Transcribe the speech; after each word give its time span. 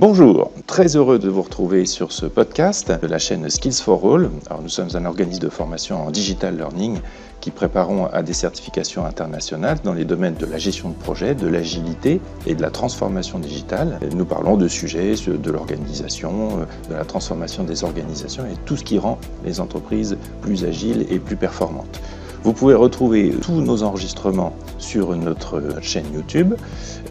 Bonjour, 0.00 0.52
très 0.68 0.94
heureux 0.94 1.18
de 1.18 1.28
vous 1.28 1.42
retrouver 1.42 1.84
sur 1.84 2.12
ce 2.12 2.24
podcast 2.24 2.92
de 3.02 3.08
la 3.08 3.18
chaîne 3.18 3.50
Skills 3.50 3.82
for 3.82 4.14
All. 4.14 4.30
Alors, 4.48 4.62
nous 4.62 4.68
sommes 4.68 4.90
un 4.94 5.04
organisme 5.04 5.40
de 5.40 5.48
formation 5.48 6.06
en 6.06 6.12
digital 6.12 6.56
learning 6.56 7.00
qui 7.40 7.50
préparons 7.50 8.06
à 8.06 8.22
des 8.22 8.32
certifications 8.32 9.04
internationales 9.04 9.78
dans 9.82 9.94
les 9.94 10.04
domaines 10.04 10.36
de 10.36 10.46
la 10.46 10.56
gestion 10.56 10.90
de 10.90 10.94
projet, 10.94 11.34
de 11.34 11.48
l'agilité 11.48 12.20
et 12.46 12.54
de 12.54 12.62
la 12.62 12.70
transformation 12.70 13.40
digitale. 13.40 13.98
Nous 14.14 14.24
parlons 14.24 14.56
de 14.56 14.68
sujets 14.68 15.14
de 15.26 15.50
l'organisation, 15.50 16.58
de 16.88 16.94
la 16.94 17.04
transformation 17.04 17.64
des 17.64 17.82
organisations 17.82 18.44
et 18.44 18.54
tout 18.66 18.76
ce 18.76 18.84
qui 18.84 19.00
rend 19.00 19.18
les 19.44 19.58
entreprises 19.58 20.16
plus 20.42 20.64
agiles 20.64 21.06
et 21.10 21.18
plus 21.18 21.34
performantes. 21.34 22.00
Vous 22.44 22.52
pouvez 22.52 22.74
retrouver 22.74 23.34
tous 23.42 23.60
nos 23.60 23.82
enregistrements 23.82 24.54
sur 24.78 25.16
notre 25.16 25.60
chaîne 25.82 26.06
YouTube 26.14 26.54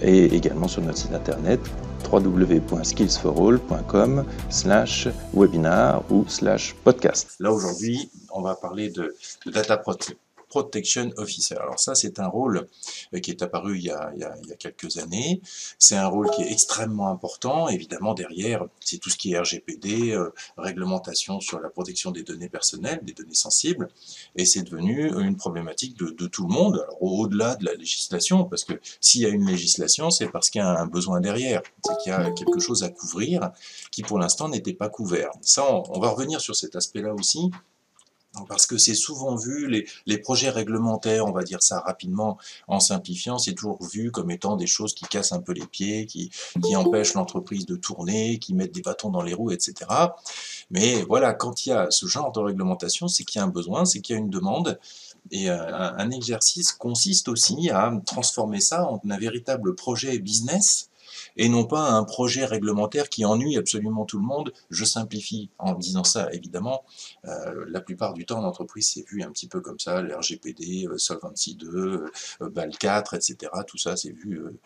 et 0.02 0.34
également 0.34 0.70
sur 0.70 0.82
notre 0.82 1.00
site 1.00 1.14
internet 1.14 1.60
www.skillsforall.com 2.04 4.26
slash 4.50 5.08
webinar 5.34 6.04
ou 6.12 6.26
slash 6.28 6.76
podcast. 6.84 7.36
Là 7.40 7.52
aujourd'hui, 7.52 8.10
on 8.32 8.42
va 8.42 8.56
parler 8.56 8.90
de, 8.90 9.16
de 9.46 9.52
data 9.52 9.78
Protection 9.78 10.18
Officer. 10.56 11.56
Alors 11.56 11.80
ça, 11.80 11.96
c'est 11.96 12.20
un 12.20 12.28
rôle 12.28 12.68
euh, 13.14 13.20
qui 13.20 13.32
est 13.32 13.42
apparu 13.42 13.78
il 13.78 13.86
y 13.86 13.92
a, 13.92 14.14
quelques 14.60 14.98
années. 14.98 15.42
C'est 15.78 15.96
un 15.96 16.08
rôle 16.08 16.30
qui 16.32 16.44
est 16.44 16.52
extrêmement 16.52 17.10
important. 17.10 17.68
Évidemment, 17.70 18.14
derrière, 18.14 18.66
c'est 18.80 18.98
tout 18.98 19.10
ce 19.10 19.18
qui 19.18 19.34
est 19.34 19.40
RGPD, 19.40 20.12
euh, 20.12 20.30
réglementation 20.58 21.40
sur 21.40 21.60
la 21.60 21.70
protection 21.70 22.12
des 22.12 22.24
données 22.24 22.50
personnelles, 22.50 23.00
des 23.04 23.14
données 23.14 23.36
sensibles. 23.36 23.90
Et 24.36 24.46
c'est 24.46 24.64
devenu 24.64 25.12
une 25.20 25.36
problématique 25.36 25.98
de, 25.98 26.28
tout 26.28 26.48
le 26.48 26.54
monde, 26.54 26.86
au-delà 27.00 27.56
de 27.56 27.66
la 27.66 27.74
législation, 27.74 28.46
parce 28.46 28.64
que 28.64 28.74
s'il 29.00 29.22
y 29.22 29.26
a 29.26 29.30
une 29.30 29.46
législation, 29.46 30.10
c'est 30.10 30.28
parce 30.28 30.50
qu'il 30.50 30.60
y 30.60 30.64
a 30.64 30.80
un 30.80 30.88
besoin 30.88 31.22
derrière. 31.22 31.62
C'est 31.86 31.98
qu'il 31.98 32.12
y 32.12 32.16
a 32.16 32.32
quelque 32.32 32.60
chose 32.60 32.84
à 32.84 32.90
couvrir 32.90 33.52
qui, 33.92 34.02
pour 34.02 34.20
l'instant, 34.20 34.50
n'était 34.50 34.74
pas 34.74 34.90
couvert. 34.90 35.32
Ça, 35.42 35.64
on 35.70 36.00
va 36.00 36.10
revenir 36.10 36.42
sur 36.42 36.56
cet 36.56 36.76
aspect-là 36.76 37.14
aussi 37.14 37.52
parce 38.48 38.66
que 38.66 38.78
c'est 38.78 38.96
souvent 38.96 39.36
vu, 39.36 39.68
les, 39.68 39.88
les, 40.06 40.18
projets 40.18 40.50
réglementaires, 40.50 41.26
on 41.26 41.32
va 41.32 41.44
dire 41.44 41.62
ça 41.62 41.80
rapidement 41.80 42.38
en 42.68 42.80
simplifiant, 42.80 43.38
c'est 43.38 43.54
toujours 43.54 43.84
vu 43.84 44.12
comme 44.12 44.32
étant 44.32 44.56
des 44.56 44.68
choses 44.68 44.94
qui 44.94 45.06
cassent 45.06 45.32
un 45.32 45.42
peu 45.42 45.54
les 45.54 45.66
pieds, 45.66 46.06
qui, 46.06 46.32
qui 46.64 46.76
empêchent 46.76 47.14
l'entreprise 47.14 47.66
de 47.66 47.76
tourner, 47.76 48.40
qui 48.40 48.54
mettent 48.54 48.74
des 48.74 48.82
bâtons 48.82 49.10
dans 49.10 49.22
les 49.22 49.34
roues, 49.34 49.52
etc. 49.52 49.90
Mais 50.70 51.04
voilà, 51.04 51.34
quand 51.34 51.66
il 51.66 51.70
y 51.70 51.72
a 51.72 51.88
ce 51.90 52.06
genre 52.06 52.32
de 52.32 52.40
réglementation, 52.40 53.08
c'est 53.08 53.24
qu'il 53.24 53.40
y 53.40 53.42
a 53.42 53.46
un 53.46 53.50
besoin, 53.50 53.86
c'est 53.86 54.02
qu'il 54.02 54.16
y 54.16 54.18
a 54.18 54.20
une 54.20 54.30
demande, 54.30 54.80
et 55.32 55.50
euh, 55.50 55.76
un, 55.76 55.98
un 55.98 56.12
exercice 56.12 56.72
consiste 56.72 57.28
aussi 57.28 57.70
à 57.70 57.92
transformer 58.06 58.60
ça 58.60 58.88
en 58.88 59.02
un 59.10 59.18
véritable 59.18 59.76
projet 59.76 60.20
business 60.20 60.90
et 61.38 61.50
non 61.50 61.66
pas 61.66 61.90
un 61.92 62.04
projet 62.04 62.46
réglementaire 62.46 63.10
qui 63.10 63.26
ennuie 63.26 63.58
absolument 63.58 64.06
tout 64.06 64.18
le 64.18 64.26
monde. 64.26 64.54
Je 64.70 64.86
simplifie 64.86 65.50
en 65.58 65.74
disant 65.74 66.04
ça, 66.04 66.32
évidemment. 66.34 66.84
Euh, 67.26 67.66
la 67.70 67.82
plupart 67.82 68.14
du 68.14 68.26
temps, 68.26 68.42
l'entreprise 68.42 68.90
s'est 68.90 69.06
vue 69.08 69.24
un 69.24 69.32
petit 69.32 69.48
peu 69.48 69.62
comme 69.62 69.80
ça, 69.80 70.02
l'RGPD, 70.02 70.88
euh, 70.88 70.98
Solvency 70.98 71.56
2, 71.56 72.06
euh, 72.42 72.50
BAL 72.50 72.76
4, 72.78 73.14
etc. 73.14 73.52
Tout 73.68 73.78
ça, 73.78 73.96
c'est 73.96 74.12
vu 74.12 74.40
euh, 74.40 74.60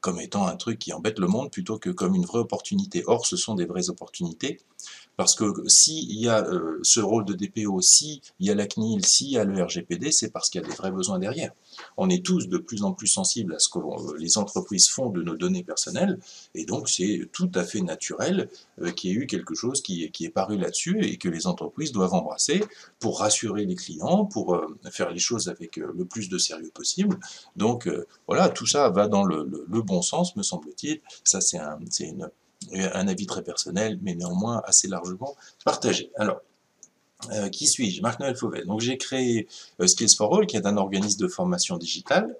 comme 0.00 0.20
étant 0.20 0.46
un 0.46 0.56
truc 0.56 0.78
qui 0.78 0.92
embête 0.92 1.18
le 1.18 1.26
monde 1.26 1.50
plutôt 1.50 1.78
que 1.78 1.90
comme 1.90 2.14
une 2.14 2.24
vraie 2.24 2.40
opportunité. 2.40 3.02
Or, 3.06 3.26
ce 3.26 3.36
sont 3.36 3.54
des 3.54 3.66
vraies 3.66 3.90
opportunités. 3.90 4.60
Parce 5.18 5.34
que 5.34 5.52
s'il 5.66 6.12
y 6.12 6.28
a 6.28 6.44
euh, 6.46 6.78
ce 6.84 7.00
rôle 7.00 7.24
de 7.24 7.34
DPO, 7.34 7.80
s'il 7.80 8.20
y 8.38 8.50
a 8.50 8.54
la 8.54 8.68
CNIL, 8.68 9.04
s'il 9.04 9.30
y 9.30 9.36
a 9.36 9.42
le 9.42 9.60
RGPD, 9.60 10.12
c'est 10.12 10.30
parce 10.30 10.48
qu'il 10.48 10.60
y 10.60 10.64
a 10.64 10.68
des 10.68 10.76
vrais 10.76 10.92
besoins 10.92 11.18
derrière. 11.18 11.50
On 11.96 12.08
est 12.08 12.24
tous 12.24 12.46
de 12.46 12.56
plus 12.56 12.84
en 12.84 12.92
plus 12.92 13.08
sensibles 13.08 13.52
à 13.52 13.58
ce 13.58 13.68
que 13.68 13.80
euh, 13.80 14.16
les 14.16 14.38
entreprises 14.38 14.88
font 14.88 15.10
de 15.10 15.20
nos 15.24 15.34
données 15.34 15.64
personnelles, 15.64 16.20
et 16.54 16.64
donc 16.64 16.88
c'est 16.88 17.28
tout 17.32 17.50
à 17.56 17.64
fait 17.64 17.80
naturel 17.80 18.48
euh, 18.80 18.92
qu'il 18.92 19.10
y 19.10 19.12
ait 19.12 19.16
eu 19.16 19.26
quelque 19.26 19.56
chose 19.56 19.82
qui, 19.82 20.08
qui 20.12 20.24
est 20.24 20.30
paru 20.30 20.56
là-dessus 20.56 21.04
et 21.04 21.16
que 21.16 21.28
les 21.28 21.48
entreprises 21.48 21.90
doivent 21.90 22.14
embrasser 22.14 22.62
pour 23.00 23.18
rassurer 23.18 23.64
les 23.64 23.74
clients, 23.74 24.24
pour 24.24 24.56
faire 24.92 25.10
les 25.10 25.18
choses 25.18 25.48
avec 25.48 25.78
le 25.78 26.04
plus 26.04 26.28
de 26.28 26.38
sérieux 26.38 26.70
possible. 26.72 27.18
Donc 27.56 27.88
voilà, 28.28 28.48
tout 28.50 28.66
ça 28.66 28.88
va 28.90 29.08
dans 29.08 29.24
le 29.24 29.82
bon 29.82 30.00
sens, 30.00 30.36
me 30.36 30.44
semble-t-il. 30.44 31.00
Ça, 31.24 31.40
c'est 31.40 31.58
un, 31.58 31.78
une 32.00 32.30
un 32.72 33.08
avis 33.08 33.26
très 33.26 33.42
personnel, 33.42 33.98
mais 34.02 34.14
néanmoins 34.14 34.62
assez 34.64 34.88
largement 34.88 35.36
partagé. 35.64 36.10
Alors, 36.16 36.40
euh, 37.32 37.48
qui 37.48 37.66
suis-je? 37.66 38.00
Marc-Noël 38.00 38.36
Fauvel. 38.36 38.64
Donc 38.66 38.80
j'ai 38.80 38.96
créé 38.96 39.48
euh, 39.80 39.88
Skills 39.88 40.14
for 40.16 40.38
All, 40.38 40.46
qui 40.46 40.56
est 40.56 40.66
un 40.66 40.76
organisme 40.76 41.18
de 41.18 41.26
formation 41.26 41.76
digitale, 41.76 42.36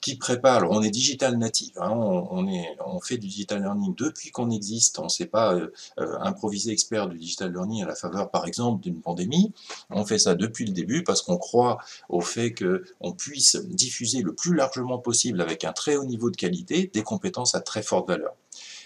qui 0.00 0.16
prépare, 0.16 0.56
alors 0.56 0.72
on 0.72 0.82
est 0.82 0.90
digital 0.90 1.38
native, 1.38 1.74
hein, 1.76 1.90
on, 1.92 3.00
fait 3.00 3.18
du 3.18 3.28
digital 3.28 3.62
learning 3.62 3.94
depuis 3.96 4.32
qu'on 4.32 4.50
existe, 4.50 4.98
on 4.98 5.04
ne 5.04 5.08
s'est 5.08 5.26
pas 5.26 5.54
euh, 5.54 5.70
improvisé 5.96 6.72
expert 6.72 7.08
du 7.08 7.18
digital 7.18 7.52
learning 7.52 7.84
à 7.84 7.86
la 7.86 7.94
faveur 7.94 8.30
par 8.30 8.46
exemple 8.46 8.82
d'une 8.82 9.00
pandémie, 9.00 9.52
on 9.90 10.04
fait 10.04 10.18
ça 10.18 10.34
depuis 10.34 10.64
le 10.64 10.72
début 10.72 11.04
parce 11.04 11.22
qu'on 11.22 11.36
croit 11.36 11.78
au 12.08 12.20
fait 12.20 12.52
qu'on 12.52 13.12
puisse 13.12 13.54
diffuser 13.54 14.22
le 14.22 14.34
plus 14.34 14.56
largement 14.56 14.98
possible 14.98 15.40
avec 15.40 15.62
un 15.62 15.72
très 15.72 15.96
haut 15.96 16.04
niveau 16.04 16.30
de 16.30 16.36
qualité 16.36 16.90
des 16.92 17.02
compétences 17.04 17.54
à 17.54 17.60
très 17.60 17.82
forte 17.82 18.08
valeur. 18.08 18.34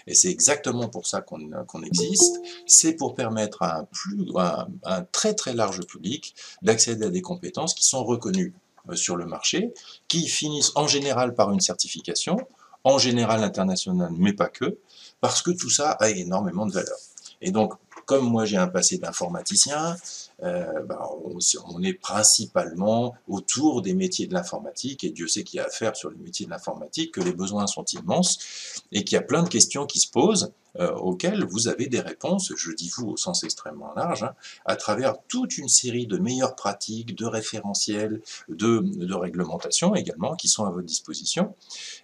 Et 0.07 0.15
c'est 0.15 0.29
exactement 0.29 0.87
pour 0.87 1.07
ça 1.07 1.21
qu'on 1.21 1.39
qu 1.39 1.85
existe, 1.85 2.41
c'est 2.65 2.93
pour 2.93 3.13
permettre 3.13 3.61
à 3.63 3.79
un, 3.79 4.67
à 4.83 4.95
un 4.97 5.03
très 5.03 5.33
très 5.33 5.53
large 5.53 5.85
public 5.85 6.35
d'accéder 6.61 7.05
à 7.05 7.09
des 7.09 7.21
compétences 7.21 7.73
qui 7.73 7.85
sont 7.85 8.03
reconnues 8.03 8.53
euh, 8.89 8.95
sur 8.95 9.15
le 9.15 9.25
marché, 9.25 9.73
qui 10.07 10.27
finissent 10.27 10.71
en 10.75 10.87
général 10.87 11.35
par 11.35 11.51
une 11.51 11.61
certification, 11.61 12.37
en 12.83 12.97
général 12.97 13.43
internationale, 13.43 14.11
mais 14.17 14.33
pas 14.33 14.49
que, 14.49 14.77
parce 15.19 15.41
que 15.41 15.51
tout 15.51 15.69
ça 15.69 15.91
a 15.91 16.09
énormément 16.09 16.65
de 16.65 16.71
valeur. 16.71 16.97
Et 17.41 17.51
donc, 17.51 17.73
comme 18.11 18.29
moi 18.29 18.43
j'ai 18.43 18.57
un 18.57 18.67
passé 18.67 18.97
d'informaticien, 18.97 19.95
euh, 20.43 20.81
ben, 20.81 20.99
on, 21.23 21.81
est 21.81 21.93
principalement 21.93 23.15
autour 23.29 23.81
des 23.81 23.93
métiers 23.93 24.27
de 24.27 24.33
l'informatique, 24.33 25.05
et 25.05 25.11
Dieu 25.11 25.29
sait 25.29 25.45
qu'il 25.45 25.59
y 25.59 25.61
a 25.61 25.67
à 25.67 25.69
faire 25.69 25.95
sur 25.95 26.09
les 26.09 26.17
métiers 26.17 26.45
de 26.45 26.51
l'informatique, 26.51 27.13
que 27.13 27.21
les 27.21 27.31
besoins 27.31 27.67
sont 27.67 27.85
immenses, 27.85 28.83
et 28.91 29.05
qu'il 29.05 29.15
y 29.15 29.17
a 29.17 29.21
plein 29.21 29.43
de 29.43 29.47
questions 29.47 29.85
qui 29.85 29.99
se 29.99 30.09
posent, 30.09 30.51
euh, 30.79 30.91
auxquelles 30.93 31.43
vous 31.43 31.67
avez 31.67 31.87
des 31.87 31.99
réponses, 31.99 32.53
je 32.55 32.71
dis 32.71 32.89
vous 32.95 33.09
au 33.09 33.17
sens 33.17 33.43
extrêmement 33.43 33.93
large, 33.95 34.23
hein, 34.23 34.33
à 34.65 34.75
travers 34.75 35.15
toute 35.27 35.57
une 35.57 35.67
série 35.67 36.07
de 36.07 36.17
meilleures 36.17 36.55
pratiques, 36.55 37.15
de 37.15 37.25
référentiels, 37.25 38.21
de, 38.49 39.13
réglementations 39.13 39.95
également, 39.95 40.35
qui 40.35 40.47
sont 40.47 40.65
à 40.65 40.69
votre 40.69 40.85
disposition. 40.85 41.53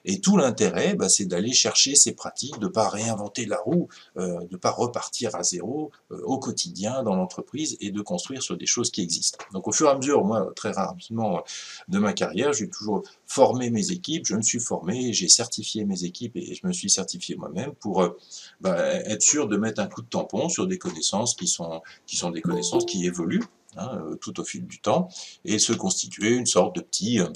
Et 0.05 0.19
tout 0.19 0.37
l'intérêt, 0.37 0.95
bah, 0.95 1.09
c'est 1.09 1.25
d'aller 1.25 1.53
chercher 1.53 1.95
ces 1.95 2.13
pratiques, 2.13 2.59
de 2.59 2.65
ne 2.65 2.71
pas 2.71 2.89
réinventer 2.89 3.45
la 3.45 3.57
roue, 3.57 3.87
euh, 4.17 4.39
de 4.41 4.47
ne 4.51 4.57
pas 4.57 4.71
repartir 4.71 5.35
à 5.35 5.43
zéro 5.43 5.91
euh, 6.11 6.21
au 6.23 6.37
quotidien 6.37 7.03
dans 7.03 7.15
l'entreprise 7.15 7.77
et 7.79 7.91
de 7.91 8.01
construire 8.01 8.41
sur 8.41 8.57
des 8.57 8.65
choses 8.65 8.91
qui 8.91 9.01
existent. 9.01 9.37
Donc 9.53 9.67
au 9.67 9.71
fur 9.71 9.87
et 9.87 9.91
à 9.91 9.95
mesure, 9.95 10.23
moi, 10.23 10.51
très 10.55 10.71
rapidement 10.71 11.43
de 11.87 11.99
ma 11.99 12.13
carrière, 12.13 12.53
j'ai 12.53 12.69
toujours 12.69 13.03
formé 13.25 13.69
mes 13.69 13.91
équipes, 13.91 14.25
je 14.25 14.35
me 14.35 14.41
suis 14.41 14.59
formé, 14.59 15.13
j'ai 15.13 15.27
certifié 15.27 15.85
mes 15.85 16.03
équipes 16.03 16.35
et 16.35 16.55
je 16.55 16.65
me 16.65 16.73
suis 16.73 16.89
certifié 16.89 17.35
moi-même 17.35 17.73
pour 17.73 18.01
euh, 18.01 18.17
bah, 18.61 18.77
être 19.05 19.21
sûr 19.21 19.47
de 19.47 19.57
mettre 19.57 19.81
un 19.81 19.87
coup 19.87 20.01
de 20.01 20.07
tampon 20.07 20.49
sur 20.49 20.67
des 20.67 20.77
connaissances 20.77 21.35
qui 21.35 21.47
sont, 21.47 21.81
qui 22.05 22.17
sont 22.17 22.31
des 22.31 22.41
connaissances 22.41 22.85
qui 22.85 23.05
évoluent 23.05 23.43
hein, 23.75 23.89
euh, 23.95 24.15
tout 24.15 24.39
au 24.39 24.43
fil 24.43 24.65
du 24.65 24.79
temps 24.79 25.09
et 25.45 25.59
se 25.59 25.73
constituer 25.73 26.31
une 26.31 26.45
sorte 26.45 26.75
de 26.75 26.81
petit 26.81 27.19
euh, 27.19 27.27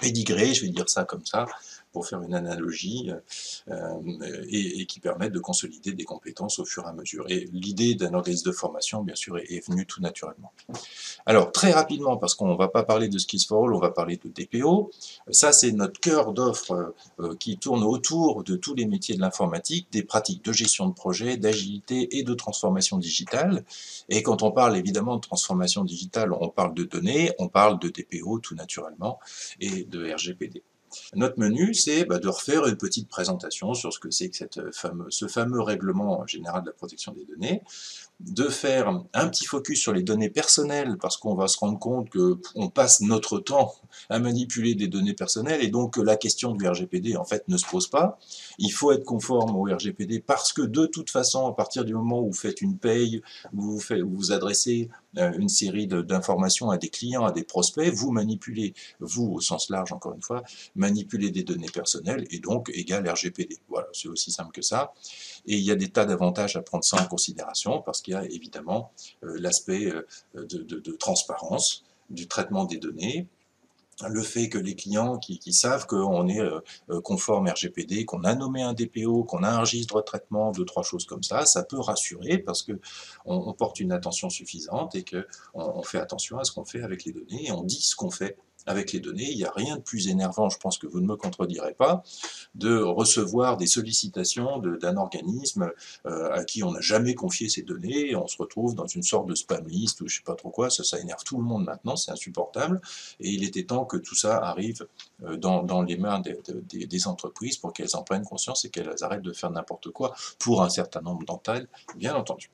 pédigré, 0.00 0.54
je 0.54 0.62
vais 0.62 0.70
dire 0.70 0.88
ça 0.88 1.04
comme 1.04 1.24
ça, 1.24 1.46
pour 1.92 2.06
faire 2.06 2.22
une 2.22 2.34
analogie, 2.34 3.10
euh, 3.68 3.76
et, 4.48 4.80
et, 4.80 4.86
qui 4.86 5.00
permettent 5.00 5.32
de 5.32 5.38
consolider 5.38 5.92
des 5.92 6.04
compétences 6.04 6.58
au 6.58 6.64
fur 6.64 6.84
et 6.84 6.88
à 6.88 6.92
mesure. 6.92 7.24
Et 7.28 7.48
l'idée 7.52 7.94
d'un 7.94 8.14
organisme 8.14 8.48
de 8.48 8.52
formation, 8.52 9.02
bien 9.02 9.14
sûr, 9.14 9.38
est, 9.38 9.52
est, 9.52 9.66
venue 9.66 9.86
tout 9.86 10.00
naturellement. 10.00 10.52
Alors, 11.26 11.52
très 11.52 11.72
rapidement, 11.72 12.16
parce 12.16 12.34
qu'on 12.34 12.52
ne 12.52 12.56
va 12.56 12.68
pas 12.68 12.82
parler 12.82 13.08
de 13.08 13.18
Skills 13.18 13.44
for 13.48 13.64
All, 13.64 13.74
on 13.74 13.78
va 13.78 13.90
parler 13.90 14.18
de 14.22 14.28
DPO. 14.28 14.90
Ça, 15.30 15.52
c'est 15.52 15.72
notre 15.72 16.00
cœur 16.00 16.32
d'offre 16.32 16.94
euh, 17.20 17.34
qui 17.36 17.58
tourne 17.58 17.82
autour 17.82 18.44
de 18.44 18.56
tous 18.56 18.74
les 18.74 18.86
métiers 18.86 19.14
de 19.14 19.20
l'informatique, 19.20 19.88
des 19.92 20.02
pratiques 20.02 20.44
de 20.44 20.52
gestion 20.52 20.88
de 20.88 20.94
projet, 20.94 21.36
d'agilité 21.36 22.18
et 22.18 22.22
de 22.22 22.34
transformation 22.34 22.98
digitale. 22.98 23.64
Et 24.08 24.22
quand 24.22 24.42
on 24.42 24.50
parle 24.50 24.76
évidemment 24.76 25.16
de 25.16 25.20
transformation 25.20 25.84
digitale, 25.84 26.32
on 26.32 26.48
parle 26.48 26.74
de 26.74 26.84
données, 26.84 27.32
on 27.38 27.48
parle 27.48 27.78
de 27.78 27.88
DPO 27.88 28.38
tout 28.38 28.54
naturellement, 28.54 29.18
et 29.60 29.84
de 29.84 30.12
RGPD. 30.12 30.62
Notre 31.14 31.38
menu, 31.38 31.74
c'est 31.74 32.04
bah, 32.04 32.18
de 32.18 32.28
refaire 32.28 32.66
une 32.66 32.76
petite 32.76 33.08
présentation 33.08 33.74
sur 33.74 33.92
ce 33.92 33.98
que 33.98 34.10
c'est 34.10 34.30
que 34.30 34.36
cette 34.36 34.72
fameux, 34.72 35.06
ce 35.10 35.26
fameux 35.26 35.60
règlement 35.60 36.26
général 36.26 36.62
de 36.62 36.68
la 36.68 36.72
protection 36.72 37.12
des 37.12 37.24
données, 37.24 37.62
de 38.20 38.48
faire 38.48 39.04
un 39.14 39.28
petit 39.28 39.46
focus 39.46 39.80
sur 39.80 39.92
les 39.92 40.02
données 40.02 40.30
personnelles, 40.30 40.96
parce 41.00 41.16
qu'on 41.16 41.34
va 41.34 41.46
se 41.46 41.56
rendre 41.58 41.78
compte 41.78 42.10
qu'on 42.10 42.68
passe 42.68 43.00
notre 43.00 43.38
temps 43.38 43.72
à 44.10 44.18
manipuler 44.18 44.74
des 44.74 44.88
données 44.88 45.14
personnelles, 45.14 45.62
et 45.62 45.68
donc 45.68 45.96
la 45.96 46.16
question 46.16 46.52
du 46.52 46.66
RGPD, 46.66 47.16
en 47.16 47.24
fait, 47.24 47.46
ne 47.46 47.56
se 47.56 47.66
pose 47.66 47.86
pas. 47.86 48.18
Il 48.58 48.70
faut 48.70 48.90
être 48.90 49.04
conforme 49.04 49.54
au 49.54 49.62
RGPD, 49.62 50.20
parce 50.20 50.52
que 50.52 50.62
de 50.62 50.86
toute 50.86 51.10
façon, 51.10 51.46
à 51.46 51.54
partir 51.54 51.84
du 51.84 51.94
moment 51.94 52.20
où 52.20 52.26
vous 52.26 52.32
faites 52.32 52.60
une 52.60 52.76
paye, 52.76 53.22
vous 53.52 53.78
vous, 53.78 54.32
adressez 54.32 54.90
euh, 55.16 55.32
une 55.38 55.48
série 55.48 55.86
d'informations 55.86 56.70
à 56.70 56.76
des 56.76 56.88
clients, 56.88 57.24
à 57.24 57.30
des 57.30 57.44
prospects, 57.44 57.88
vous 57.94 58.10
manipulez, 58.10 58.74
vous, 58.98 59.32
au 59.34 59.40
sens 59.40 59.70
large, 59.70 59.92
encore 59.92 60.14
une 60.14 60.22
fois, 60.22 60.42
manipuler 60.74 61.30
des 61.30 61.44
données 61.44 61.70
personnelles 61.72 62.26
et 62.30 62.40
donc 62.40 62.68
égale 62.74 63.08
RGPD. 63.08 63.58
Voilà, 63.68 63.86
c'est 63.92 64.08
aussi 64.08 64.32
simple 64.32 64.50
que 64.50 64.62
ça. 64.62 64.92
Et 65.48 65.56
il 65.56 65.64
y 65.64 65.72
a 65.72 65.74
des 65.74 65.88
tas 65.88 66.04
d'avantages 66.04 66.56
à 66.56 66.62
prendre 66.62 66.84
ça 66.84 67.02
en 67.02 67.06
considération 67.06 67.82
parce 67.82 68.02
qu'il 68.02 68.14
y 68.14 68.16
a 68.16 68.24
évidemment 68.24 68.92
l'aspect 69.22 69.92
de 70.34 70.92
transparence 70.92 71.84
du 72.10 72.28
traitement 72.28 72.64
des 72.64 72.76
données, 72.76 73.26
le 74.06 74.22
fait 74.22 74.48
que 74.48 74.58
les 74.58 74.76
clients 74.76 75.18
qui, 75.18 75.52
savent 75.52 75.86
qu'on 75.86 76.28
est 76.28 76.40
euh, 76.40 76.60
euh, 76.90 77.00
conforme 77.00 77.48
RGPD, 77.48 78.04
qu'on 78.04 78.22
a 78.22 78.34
nommé 78.34 78.62
un 78.62 78.72
DPO, 78.72 79.24
qu'on 79.24 79.42
a 79.42 79.50
un 79.50 79.60
registre 79.60 79.96
de 79.96 80.02
traitement, 80.02 80.52
deux, 80.52 80.64
trois 80.64 80.82
choses 80.82 81.04
comme 81.04 81.22
ça, 81.22 81.46
ça 81.46 81.64
peut 81.64 81.80
rassurer 81.80 82.38
parce 82.38 82.62
que 82.62 82.78
on, 83.24 83.52
porte 83.54 83.80
une 83.80 83.92
attention 83.92 84.30
suffisante 84.30 84.94
et 84.94 85.04
qu'on 85.04 85.24
on 85.54 85.82
fait 85.82 85.98
attention 85.98 86.38
à 86.38 86.44
ce 86.44 86.52
qu'on 86.52 86.64
fait 86.64 86.82
avec 86.82 87.04
les 87.04 87.12
données 87.12 87.46
et 87.46 87.52
on 87.52 87.64
dit 87.64 87.80
ce 87.80 87.96
qu'on 87.96 88.10
fait 88.10 88.36
avec 88.68 88.92
les 88.92 89.00
données. 89.00 89.30
Il 89.30 89.36
n'y 89.36 89.44
a 89.44 89.52
rien 89.54 89.76
de 89.76 89.82
plus 89.82 90.08
énervant, 90.08 90.48
je 90.48 90.58
pense 90.58 90.78
que 90.78 90.86
vous 90.86 91.00
ne 91.00 91.06
me 91.06 91.16
contredirez 91.16 91.74
pas, 91.74 92.02
de 92.54 92.78
recevoir 92.78 93.56
des 93.56 93.66
sollicitations 93.66 94.58
d'un 94.58 94.96
organisme 94.96 95.70
euh, 96.06 96.30
à 96.32 96.44
qui 96.44 96.62
on 96.62 96.72
n'a 96.72 96.80
jamais 96.80 97.14
confié 97.14 97.48
ces 97.48 97.62
données, 97.62 98.10
et 98.10 98.16
on 98.16 98.26
se 98.26 98.36
retrouve 98.36 98.74
dans 98.74 98.86
une 98.86 99.02
sorte 99.02 99.26
de 99.26 99.34
spam 99.34 99.66
list 99.66 100.00
ou 100.00 100.08
je 100.08 100.16
sais 100.16 100.22
pas 100.22 100.34
trop 100.34 100.50
quoi, 100.50 100.70
ça, 100.70 100.84
ça 100.84 100.98
énerve 101.00 101.24
tout 101.24 101.38
le 101.38 101.44
monde 101.44 101.64
maintenant, 101.64 101.96
c'est 101.96 102.12
insupportable, 102.12 102.80
et 103.20 103.30
il 103.30 103.44
était 103.44 103.64
temps 103.64 103.84
que 103.84 103.96
tout 103.96 104.14
ça 104.14 104.38
arrive 104.38 104.86
euh, 105.24 105.36
dans, 105.36 105.82
les 105.82 105.96
mains 105.96 106.20
des, 106.20 106.86
des 106.86 107.06
entreprises 107.06 107.56
pour 107.56 107.72
qu'elles 107.72 107.96
en 107.96 108.02
prennent 108.02 108.24
conscience 108.24 108.64
et 108.64 108.70
qu'elles 108.70 109.02
arrêtent 109.02 109.22
de 109.22 109.32
faire 109.32 109.50
n'importe 109.50 109.90
quoi, 109.90 110.14
pour 110.38 110.62
un 110.62 110.68
certain 110.68 111.00
nombre 111.00 111.24
d'entre 111.24 111.50
elles, 111.50 111.68
bien 111.96 112.14
entendu. 112.14 112.50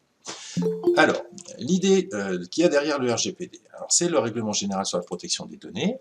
Alors, 0.96 1.22
l'idée 1.58 2.08
euh, 2.12 2.44
qu'il 2.46 2.62
y 2.62 2.66
a 2.66 2.68
derrière 2.68 2.98
le 2.98 3.12
RGPD, 3.12 3.60
c'est 3.88 4.08
le 4.08 4.18
règlement 4.18 4.52
général 4.52 4.86
sur 4.86 4.98
la 4.98 5.04
protection 5.04 5.46
des 5.46 5.56
données. 5.56 5.98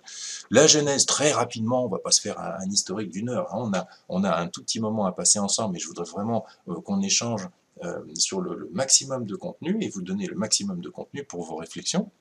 La 0.52 0.68
genèse, 0.68 1.06
très 1.06 1.31
rapidement, 1.31 1.84
on 1.84 1.88
ne 1.88 1.92
va 1.92 2.00
pas 2.00 2.12
se 2.12 2.22
faire 2.22 2.40
un, 2.40 2.70
historique 2.70 3.10
d'une 3.10 3.30
heure, 3.30 3.54
hein. 3.54 3.60
on, 3.60 3.74
a, 3.74 3.88
on 4.10 4.24
a 4.24 4.36
un 4.36 4.48
tout 4.48 4.62
petit 4.62 4.80
moment 4.80 5.06
à 5.06 5.12
passer 5.12 5.40
ensemble, 5.40 5.74
mais 5.74 5.80
je 5.80 5.88
voudrais 5.88 6.10
vraiment 6.10 6.46
euh, 6.68 6.80
qu'on 6.81 7.02
échange 7.02 7.48
euh, 7.84 8.00
sur 8.14 8.40
le, 8.40 8.70
maximum 8.72 9.25
de 9.25 9.36
contenu 9.36 9.78
et 9.81 9.90
vous 9.90 10.02
donner 10.02 10.28
le 10.28 10.36
maximum 10.36 10.80
de 10.80 10.90
contenu 10.90 11.24
pour 11.24 11.44
vos 11.44 11.56
réflexions. 11.56 12.12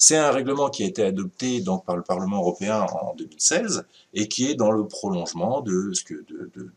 C'est 0.00 0.16
un 0.16 0.30
règlement 0.30 0.70
qui 0.70 0.84
a 0.84 0.86
été 0.86 1.02
adopté 1.02 1.60
donc, 1.60 1.84
par 1.84 1.96
le 1.96 2.04
Parlement 2.04 2.38
européen 2.38 2.82
en 2.82 3.16
2016 3.16 3.84
et 4.14 4.28
qui 4.28 4.48
est 4.48 4.54
dans 4.54 4.70
le 4.70 4.86
prolongement 4.86 5.60
de, 5.60 5.92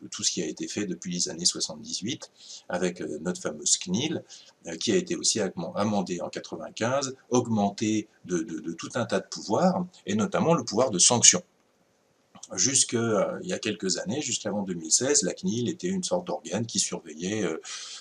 tout 0.10 0.24
ce 0.24 0.32
qui 0.32 0.42
a 0.42 0.48
été 0.48 0.68
fait 0.68 0.86
depuis 0.88 1.12
les 1.12 1.30
années 1.30 1.46
78 1.46 2.32
avec 2.68 3.00
euh, 3.00 3.20
notre 3.22 3.40
fameuse 3.40 3.78
CNIL 3.78 4.24
euh, 4.66 4.76
qui 4.76 4.92
a 4.92 4.96
été 4.96 5.16
aussi 5.16 5.40
amendé 5.40 6.20
en 6.20 6.30
95, 6.30 7.16
augmenté 7.30 8.08
de, 8.26 8.40
de 8.40 8.74
tout 8.74 8.90
un 8.96 9.06
tas 9.06 9.20
de 9.20 9.28
pouvoirs 9.28 9.86
et 10.08 10.16
notamment 10.16 10.56
le 10.56 10.66
pouvoir 10.66 10.90
de 10.90 10.98
sanction 10.98 11.44
jusqu'il 12.54 13.00
euh, 13.00 13.40
y 13.44 13.54
a 13.54 13.60
quelques 13.60 13.98
années, 13.98 14.22
jusqu'avant 14.22 14.64
2016, 14.64 15.24
la 15.24 15.34
CNIL 15.34 15.70
était 15.70 15.88
une 15.88 16.04
sorte 16.04 16.28
d'organe 16.28 16.66
qui 16.66 16.80
surveillait 16.80 17.44
euh, 17.44 17.58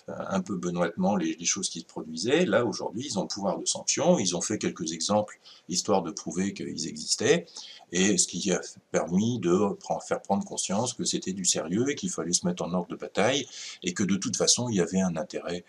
un 0.08 0.40
peu 0.40 0.56
benoîtement 0.56 1.16
les, 1.16 1.36
choses 1.44 1.68
qui 1.68 1.80
se 1.80 1.86
produisaient. 1.86 2.44
Là, 2.44 2.64
aujourd'hui, 2.64 3.06
ils 3.06 3.18
ont 3.18 3.22
le 3.22 3.28
pouvoir 3.28 3.58
de 3.58 3.64
sanction, 3.64 4.18
ils 4.18 4.36
ont 4.36 4.40
fait 4.40 4.58
quelques 4.58 4.92
exemples, 4.92 5.40
histoire 5.68 6.02
de 6.02 6.10
prouver 6.10 6.52
qu'ils 6.54 6.86
existaient, 6.86 7.46
et 7.92 8.18
ce 8.18 8.28
qui 8.28 8.52
a 8.52 8.60
permis 8.92 9.40
de 9.40 9.58
faire 10.06 10.22
prendre 10.22 10.44
conscience 10.44 10.94
que 10.94 11.04
c'était 11.04 11.32
du 11.32 11.44
sérieux 11.44 11.90
et 11.90 11.94
qu'il 11.96 12.10
fallait 12.10 12.32
se 12.32 12.46
mettre 12.46 12.62
en 12.62 12.72
ordre 12.72 12.88
de 12.88 12.96
bataille, 12.96 13.46
et 13.82 13.94
que 13.94 14.04
de 14.04 14.16
toute 14.16 14.36
façon, 14.36 14.68
il 14.68 14.76
y 14.76 14.80
avait 14.80 15.00
un 15.00 15.16
intérêt 15.16 15.64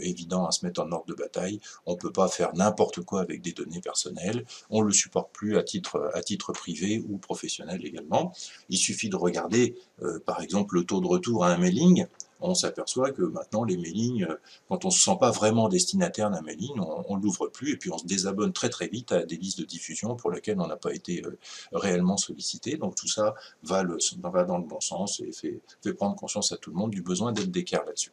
évident 0.00 0.46
à 0.46 0.52
se 0.52 0.64
mettre 0.64 0.82
en 0.82 0.92
ordre 0.92 1.06
de 1.06 1.14
bataille. 1.14 1.60
On 1.86 1.92
ne 1.92 1.98
peut 1.98 2.12
pas 2.12 2.28
faire 2.28 2.54
n'importe 2.54 3.00
quoi 3.00 3.22
avec 3.22 3.42
des 3.42 3.52
données 3.52 3.80
personnelles, 3.80 4.44
on 4.70 4.82
ne 4.82 4.86
le 4.86 4.92
supporte 4.92 5.32
plus 5.32 5.62
titre, 5.64 6.10
à 6.14 6.22
titre 6.22 6.52
privé 6.52 7.04
ou 7.08 7.18
professionnel 7.18 7.84
également. 7.84 8.23
Il 8.68 8.78
suffit 8.78 9.08
de 9.08 9.16
regarder, 9.16 9.76
euh, 10.02 10.18
par 10.24 10.40
exemple, 10.40 10.76
le 10.76 10.84
taux 10.84 11.00
de 11.00 11.06
retour 11.06 11.44
à 11.44 11.52
un 11.52 11.58
mailing, 11.58 12.06
on 12.44 12.54
s'aperçoit 12.54 13.10
que 13.10 13.22
maintenant 13.22 13.64
les 13.64 13.76
mailings, 13.76 14.24
euh, 14.24 14.36
quand 14.68 14.84
on 14.84 14.88
ne 14.88 14.92
se 14.92 15.00
sent 15.00 15.16
pas 15.18 15.30
vraiment 15.30 15.68
destinataire 15.68 16.30
d'un 16.30 16.42
mailing, 16.42 16.78
on 16.78 17.16
ne 17.16 17.22
l'ouvre 17.22 17.48
plus 17.48 17.72
et 17.72 17.76
puis 17.76 17.90
on 17.90 17.98
se 17.98 18.06
désabonne 18.06 18.52
très 18.52 18.68
très 18.68 18.88
vite 18.88 19.12
à 19.12 19.24
des 19.24 19.36
listes 19.36 19.60
de 19.60 19.64
diffusion 19.64 20.14
pour 20.14 20.30
lesquelles 20.30 20.60
on 20.60 20.66
n'a 20.66 20.76
pas 20.76 20.92
été 20.92 21.24
euh, 21.24 21.38
réellement 21.72 22.16
sollicité. 22.16 22.76
Donc 22.76 22.96
tout 22.96 23.08
ça 23.08 23.34
va, 23.62 23.84
dans 23.84 24.58
le 24.58 24.64
bon 24.64 24.80
sens 24.80 25.20
et 25.20 25.32
fait, 25.32 25.60
fait, 25.82 25.94
prendre 25.94 26.16
conscience 26.16 26.52
à 26.52 26.56
tout 26.56 26.70
le 26.70 26.76
monde 26.76 26.90
du 26.90 27.02
besoin 27.02 27.32
d'être 27.32 27.50
d'écart 27.50 27.84
là-dessus. 27.84 28.12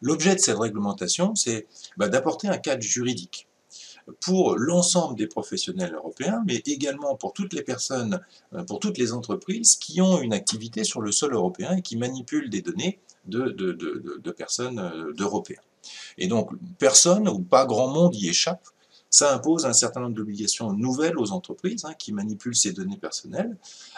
L'objet 0.00 0.34
de 0.34 0.40
cette 0.40 0.58
réglementation, 0.58 1.34
c'est 1.34 1.66
bah, 1.98 2.08
d'apporter 2.08 2.48
un 2.48 2.56
cadre 2.56 2.82
juridique 2.82 3.46
pour 4.20 4.56
l'ensemble 4.56 5.16
des 5.16 5.26
professionnels 5.26 5.94
européens, 5.94 6.42
mais 6.46 6.56
également 6.66 7.16
pour 7.16 7.32
toutes 7.32 7.52
les 7.52 7.62
personnes, 7.62 8.20
euh, 8.54 8.64
pour 8.64 8.80
toutes 8.80 8.98
les 8.98 9.12
entreprises 9.12 9.76
qui 9.76 10.00
ont 10.00 10.20
une 10.20 10.32
activité 10.32 10.84
sur 10.84 11.00
le 11.00 11.12
sol 11.12 11.34
européen 11.34 11.76
et 11.76 11.82
qui 11.82 11.96
manipulent 11.96 12.50
des 12.50 12.62
données 12.62 13.00
de, 13.26 13.50
de, 13.50 14.30
personnes 14.30 14.78
euh, 14.78 15.12
d'Européens. 15.12 15.60
Et 16.18 16.26
donc, 16.26 16.50
personne 16.78 17.28
ou 17.28 17.40
pas 17.40 17.66
grand 17.66 17.88
monde 17.88 18.14
y 18.14 18.28
échappe. 18.28 18.66
Ça 19.12 19.34
impose 19.34 19.66
un 19.66 19.72
certain 19.72 20.00
nombre 20.00 20.14
d'obligations 20.14 20.72
nouvelles 20.72 21.18
aux 21.18 21.32
entreprises 21.32 21.84
hein, 21.84 21.94
qui 21.98 22.12
manipulent 22.12 22.54
ces 22.54 22.72
données 22.72 22.96
personnelles, 22.96 23.56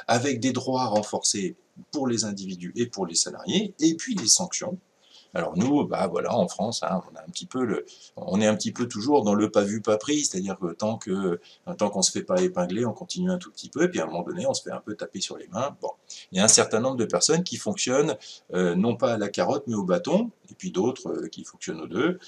avec 0.09 0.41
des 0.41 0.53
droits 0.53 0.87
renforcés 0.87 1.57
pour 1.91 2.07
les 2.07 2.25
individus 2.25 2.73
et 2.77 2.87
pour 2.87 3.07
les 3.07 3.15
salariés, 3.15 3.75
et 3.79 3.95
puis 3.95 4.15
des 4.15 4.27
sanctions 4.27 4.79
alors 5.35 5.57
nous, 5.57 5.85
bah 5.87 6.07
voilà, 6.09 6.35
en 6.37 6.49
France, 6.49 6.83
hein, 6.83 7.01
on 7.11 7.17
a 7.17 7.21
un 7.21 7.31
petit 7.31 7.47
peu 7.47 7.65
le, 7.65 7.87
on 8.17 8.41
est 8.41 8.47
un 8.47 8.55
petit 8.55 8.73
peu 8.73 8.87
toujours 8.87 9.23
dans 9.23 9.35
le 9.35 9.51
pas 9.51 9.63
vu 9.63 9.81
pas 9.81 9.97
pris, 9.97 10.25
c'est-à-dire 10.25 10.59
que 10.59 10.73
tant 10.73 10.99
que 10.99 11.41
tant 11.79 11.91
qu'on 11.91 12.03
se 12.03 12.11
fait 12.11 12.23
pas 12.23 12.41
épingler, 12.43 12.85
on 12.85 12.93
continue 12.93 13.31
un 13.31 13.39
tout 13.39 13.51
petit 13.51 13.69
peu, 13.69 13.85
et 13.85 13.89
puis 13.89 14.01
à 14.01 14.05
un 14.05 14.07
moment 14.07 14.23
donné, 14.23 14.47
on 14.47 14.55
se 14.55 14.63
fait 14.63 14.71
un 14.71 14.81
peu 14.81 14.95
taper 14.95 15.21
sur 15.21 15.39
les 15.39 15.49
mains. 15.49 15.77
Bon, 15.81 15.91
il 16.31 16.39
y 16.39 16.41
a 16.41 16.45
un 16.45 16.49
certain 16.49 16.81
nombre 16.81 16.97
de 16.97 17.05
personnes 17.05 17.45
qui 17.45 17.57
fonctionnent 17.57 18.17
euh, 18.55 18.75
non 18.75 18.97
pas 18.97 19.15
à 19.15 19.19
la 19.19 19.29
carotte 19.29 19.65
mais 19.67 19.75
au 19.75 19.85
bâton, 19.85 20.31
et 20.51 20.55
puis 20.55 20.71
d'autres 20.71 21.09
euh, 21.09 21.29
qui 21.29 21.45
fonctionnent 21.45 21.81
aux 21.81 21.87
deux. 21.87 22.19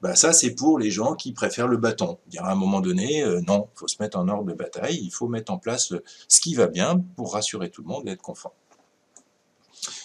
Bah 0.00 0.14
ça, 0.14 0.32
c'est 0.32 0.54
pour 0.54 0.78
les 0.78 0.90
gens 0.90 1.14
qui 1.14 1.32
préfèrent 1.32 1.68
le 1.68 1.76
bâton. 1.76 2.18
Dire 2.28 2.44
à 2.44 2.52
un 2.52 2.56
moment 2.56 2.80
donné, 2.80 3.22
euh, 3.22 3.40
non, 3.46 3.68
il 3.74 3.78
faut 3.78 3.88
se 3.88 3.96
mettre 4.00 4.18
en 4.18 4.28
ordre 4.28 4.44
de 4.44 4.54
bataille, 4.54 5.00
il 5.02 5.10
faut 5.10 5.28
mettre 5.28 5.52
en 5.52 5.58
place 5.58 5.94
ce 6.28 6.40
qui 6.40 6.54
va 6.54 6.66
bien 6.66 7.02
pour 7.16 7.32
rassurer 7.32 7.70
tout 7.70 7.82
le 7.82 7.88
monde 7.88 8.08
et 8.08 8.12
être 8.12 8.22
conforme. 8.22 8.54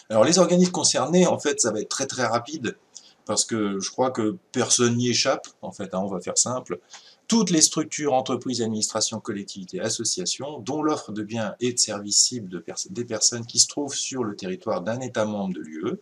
Alors 0.09 0.23
les 0.23 0.39
organismes 0.39 0.71
concernés, 0.71 1.27
en 1.27 1.39
fait, 1.39 1.59
ça 1.59 1.71
va 1.71 1.81
être 1.81 1.89
très 1.89 2.07
très 2.07 2.25
rapide, 2.25 2.77
parce 3.25 3.43
que 3.43 3.79
je 3.79 3.91
crois 3.91 4.11
que 4.11 4.37
personne 4.51 4.95
n'y 4.95 5.09
échappe, 5.09 5.47
en 5.61 5.71
fait, 5.71 5.93
hein, 5.93 5.99
on 5.99 6.07
va 6.07 6.21
faire 6.21 6.37
simple. 6.37 6.79
Toutes 7.27 7.49
les 7.49 7.59
structures, 7.59 8.13
entreprises, 8.13 8.61
administrations, 8.61 9.19
collectivités, 9.19 9.81
associations, 9.81 10.59
dont 10.59 10.81
l'offre 10.81 11.11
de 11.11 11.23
biens 11.23 11.55
et 11.59 11.73
de 11.73 11.77
services 11.77 12.19
cible 12.19 12.47
de 12.47 12.63
des 12.89 13.03
personnes 13.03 13.45
qui 13.45 13.59
se 13.59 13.67
trouvent 13.67 13.95
sur 13.95 14.23
le 14.23 14.35
territoire 14.37 14.81
d'un 14.81 15.01
État 15.01 15.25
membre 15.25 15.55
de 15.55 15.59
l'UE, 15.59 15.99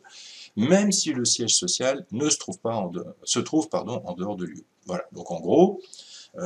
même 0.56 0.92
si 0.92 1.13
le 1.13 1.25
siège 1.25 1.56
social 1.56 2.06
ne 2.12 2.30
se 2.30 2.38
trouve 2.38 2.59
pas 2.59 2.76
en 2.76 2.92
en 2.92 4.14
dehors 4.14 4.35
de 4.35 4.45
l'UE. 4.45 4.66
Voilà, 4.85 5.06
donc 5.14 5.31
en 5.31 5.40
gros, 5.40 5.81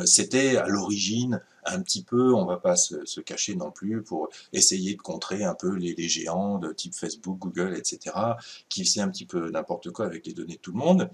c'était 0.05 0.57
à 0.57 0.67
l'origine 0.67 1.41
un 1.65 1.81
petit 1.81 2.03
peu, 2.03 2.33
on 2.33 2.45
va 2.45 2.57
pas 2.57 2.75
se, 2.75 3.19
cacher 3.21 3.55
non 3.55 3.71
plus, 3.71 4.01
pour 4.01 4.29
essayer 4.53 4.95
de 4.95 5.01
contrer 5.01 5.43
un 5.43 5.53
peu 5.53 5.75
les, 5.75 6.09
géants 6.09 6.57
de 6.57 6.71
type 6.73 6.95
Facebook, 6.95 7.37
Google, 7.39 7.75
etc., 7.75 8.15
qui 8.69 8.85
faisaient 8.85 9.01
un 9.01 9.09
petit 9.09 9.25
peu 9.25 9.49
n'importe 9.51 9.91
quoi 9.91 10.05
avec 10.05 10.25
les 10.25 10.33
données 10.33 10.55
de 10.55 10.59
tout 10.59 10.71
le 10.71 10.79
monde. 10.79 11.09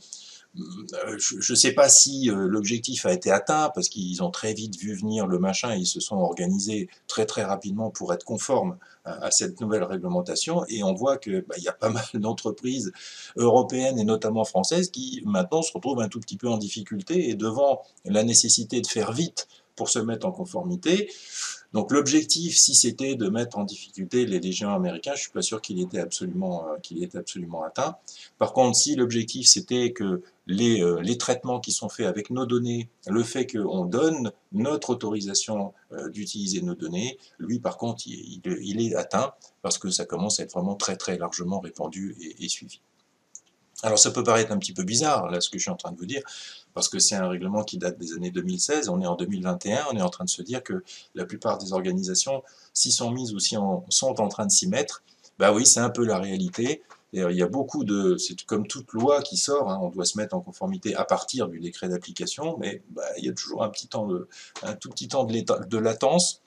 Euh, 0.58 1.18
je 1.18 1.52
ne 1.52 1.56
sais 1.56 1.74
pas 1.74 1.90
si 1.90 2.30
euh, 2.30 2.48
l'objectif 2.48 3.06
a 3.06 3.14
été 3.14 3.32
atteint, 3.32 3.72
parce 3.74 3.90
qu'ils 3.90 4.24
ont 4.24 4.32
très 4.32 4.54
vite 4.54 4.78
vu 4.78 4.94
venir 4.94 5.28
le 5.28 5.38
machin 5.38 5.76
et 5.76 5.80
ils 5.80 5.86
se 5.86 6.00
sont 6.00 6.18
organisés 6.18 6.90
très 7.08 7.26
très 7.26 7.44
rapidement 7.44 7.90
pour 7.90 8.14
être 8.14 8.24
conformes 8.24 8.78
à, 9.04 9.30
cette 9.30 9.62
nouvelle 9.62 9.84
réglementation, 9.84 10.66
et 10.68 10.84
on 10.84 10.94
voit 10.94 11.18
qu'il 11.18 11.46
bah, 11.48 11.56
y 11.60 11.68
a 11.68 11.74
pas 11.74 11.90
mal 11.92 12.06
d'entreprises 12.16 12.92
européennes 13.36 14.00
et 14.00 14.04
notamment 14.04 14.46
françaises 14.46 14.90
qui 14.90 15.22
maintenant 15.26 15.62
se 15.62 15.72
retrouvent 15.74 16.02
un 16.02 16.10
tout 16.10 16.20
petit 16.20 16.38
peu 16.38 16.48
en 16.48 16.58
difficulté, 16.58 17.30
et 17.30 17.36
devant 17.36 17.82
la 18.06 18.24
nécessité 18.24 18.82
de 18.82 18.88
faire 18.88 19.12
vite 19.12 19.48
pour 19.76 19.90
se 19.90 20.00
mettre 20.00 20.26
en 20.26 20.32
conformité. 20.32 21.10
Donc 21.76 21.92
l'objectif, 21.92 22.58
si 22.58 22.74
c'était 22.74 23.16
de 23.16 23.28
mettre 23.28 23.58
en 23.58 23.66
difficulté 23.66 24.26
les 24.26 24.40
légions 24.40 24.74
américains, 24.74 25.12
je 25.14 25.24
suis 25.24 25.32
pas 25.32 25.42
sûr 25.42 25.62
qu'il 25.62 25.82
était 25.82 26.00
absolument 26.00 26.66
euh, 26.70 27.08
absolument 27.16 27.64
atteint. 27.64 27.98
Par 28.38 28.54
contre, 28.54 28.78
si 28.78 28.96
l'objectif 28.96 29.46
c'était 29.46 29.92
que 29.92 30.24
les, 30.48 30.82
euh, 30.82 31.02
les, 31.02 31.18
traitements 31.18 31.60
qui 31.60 31.74
sont 31.74 31.90
faits 31.90 32.06
avec 32.06 32.30
nos 32.30 32.46
données, 32.46 32.88
le 33.08 33.24
fait 33.24 33.46
qu'on 33.46 33.84
donne 33.84 34.32
notre 34.54 34.92
autorisation 34.92 35.74
euh, 35.92 36.08
d'utiliser 36.08 36.62
nos 36.62 36.76
données, 36.76 37.18
lui 37.40 37.60
par 37.60 37.78
contre, 37.78 38.08
il, 38.08 38.42
il, 38.46 38.80
est 38.80 38.96
atteint 38.96 39.34
parce 39.62 39.78
que 39.78 39.90
ça 39.90 40.06
commence 40.06 40.40
à 40.40 40.44
être 40.44 40.54
vraiment 40.54 40.76
très 40.76 40.96
très 40.96 41.18
largement 41.18 41.60
répandu 41.60 42.16
et, 42.22 42.46
et 42.46 42.48
suivi. 42.48 42.80
Alors 43.84 44.00
ça 44.00 44.12
peut 44.12 44.24
paraître 44.24 44.54
un 44.54 44.58
petit 44.60 44.74
peu 44.74 44.84
bizarre, 44.84 45.30
là, 45.30 45.42
ce 45.42 45.50
que 45.50 45.58
je 45.58 45.64
suis 45.64 45.72
en 45.72 45.76
train 45.76 45.92
de 45.92 45.98
vous 45.98 46.06
dire, 46.06 46.22
parce 46.76 46.90
que 46.90 47.00
c'est 47.00 47.16
un 47.16 47.30
règlement 47.30 47.64
qui 47.64 47.78
date 47.78 47.98
des 47.98 48.14
années 48.14 48.32
2016, 48.32 48.90
on 48.90 49.02
est 49.02 49.08
en 49.08 49.16
2021, 49.16 49.86
on 49.92 49.98
est 49.98 50.02
en 50.02 50.10
train 50.10 50.26
de 50.26 50.30
se 50.30 50.42
dire 50.42 50.62
que 50.62 50.84
la 51.16 51.26
plupart 51.26 51.58
des 51.58 51.72
organisations 51.74 52.44
s'y 52.74 52.92
sont 52.92 53.10
mises 53.12 53.34
ou 53.34 53.40
si 53.40 53.56
sont 53.90 54.22
en 54.22 54.28
train 54.28 54.46
de 54.46 54.52
s'y 54.52 54.68
mettre, 54.68 55.02
bah 55.40 55.54
oui, 55.54 55.66
c'est 55.66 55.80
un 55.80 55.90
peu 55.90 56.06
la 56.06 56.20
réalité. 56.20 56.84
Il 57.14 57.32
y 57.32 57.42
a 57.42 57.48
beaucoup 57.48 57.86
de, 57.86 58.18
c'est 58.18 58.44
comme 58.44 58.68
toute 58.68 58.92
loi 58.92 59.22
qui 59.22 59.38
sort, 59.38 59.72
hein, 59.72 59.80
on 59.82 59.90
doit 59.90 60.04
se 60.04 60.18
mettre 60.18 60.36
en 60.36 60.42
conformité 60.42 60.96
à 60.96 61.06
partir 61.06 61.48
du 61.48 61.62
décret 61.62 61.88
d'application, 61.88 62.58
mais 62.60 62.84
bah, 62.90 63.04
il 63.18 63.24
y 63.26 63.30
a 63.30 63.34
toujours 63.34 63.64
un 63.64 63.70
petit 63.70 63.88
temps 63.88 64.10
un 64.64 64.74
tout 64.76 64.90
petit 64.90 65.08
temps 65.08 65.24
de, 65.24 65.78
latence. 65.78 66.42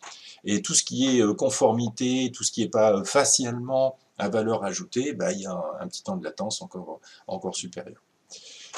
Et 0.45 0.61
tout 0.61 0.75
ce 0.75 0.85
qui 0.85 1.19
est 1.19 1.37
conformité, 1.37 2.31
tout 2.35 2.45
ce 2.45 2.53
qui 2.53 2.61
n'est 2.61 2.69
pas 2.69 3.03
facialement 3.05 3.97
à 4.19 4.29
valeur 4.29 4.63
ajoutée, 4.63 5.15
bah, 5.15 5.33
il 5.33 5.41
y 5.41 5.47
a 5.47 5.59
un, 5.81 5.89
petit 5.89 6.03
temps 6.03 6.17
de 6.17 6.25
latence 6.25 6.61
encore, 6.61 7.01
encore 7.27 7.57
supérieur. 7.57 8.03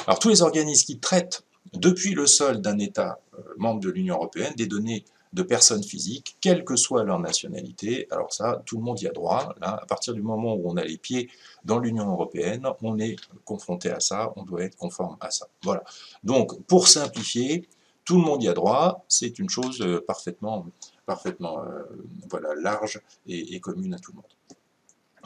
Alors 0.07 0.19
tous 0.19 0.29
les 0.29 0.43
organismes 0.43 0.87
qui 0.87 0.99
traitent 0.99 1.45
depuis 1.73 2.15
le 2.15 2.27
sol 2.27 2.61
d'un 2.61 2.79
État 2.79 3.21
membre 3.59 3.81
de 3.81 3.91
l'Union 3.91 4.17
européenne 4.17 4.55
des 4.57 4.67
données 4.67 5.05
de 5.33 5.43
personnes 5.43 5.85
physiques, 5.85 6.37
quelle 6.41 6.65
que 6.65 6.75
soit 6.75 7.05
leur 7.05 7.21
nationalité. 7.21 8.09
Alors 8.11 8.33
ça, 8.33 8.63
tout 8.67 8.77
le 8.79 8.83
monde 8.83 9.01
y 9.01 9.07
a 9.07 9.13
droit. 9.13 9.55
Là, 9.61 9.79
à 9.81 9.87
partir 9.87 10.13
du 10.13 10.23
moment 10.23 10.55
où 10.55 10.69
on 10.69 10.77
a 10.77 10.85
les 10.85 10.99
pieds 10.99 11.31
dans 11.65 11.79
l'Union 11.79 12.11
européenne, 12.11 12.67
on 12.83 12.99
est 12.99 13.17
confronté 13.45 13.91
à 13.91 14.01
ça, 14.01 14.33
on 14.37 14.43
doit 14.43 14.63
être 14.63 14.77
conforme 14.77 15.17
à 15.21 15.31
ça. 15.31 15.47
Voilà. 15.63 15.85
Donc, 16.25 16.61
pour 16.65 16.89
simplifier, 16.89 17.69
tout 18.05 18.17
le 18.17 18.23
monde 18.23 18.43
y 18.43 18.49
a 18.49 18.55
droit. 18.55 19.05
C'est 19.07 19.39
une 19.39 19.49
chose 19.49 19.81
euh, 19.83 20.05
parfaitement, 20.05 20.67
parfaitement 21.07 21.63
euh, 21.63 21.85
voilà, 22.29 22.55
large 22.57 23.01
et, 23.29 23.55
et 23.55 23.61
commune 23.61 23.95
à 23.95 23.99
tout 24.01 24.11
le 24.11 24.17
monde. 24.17 24.25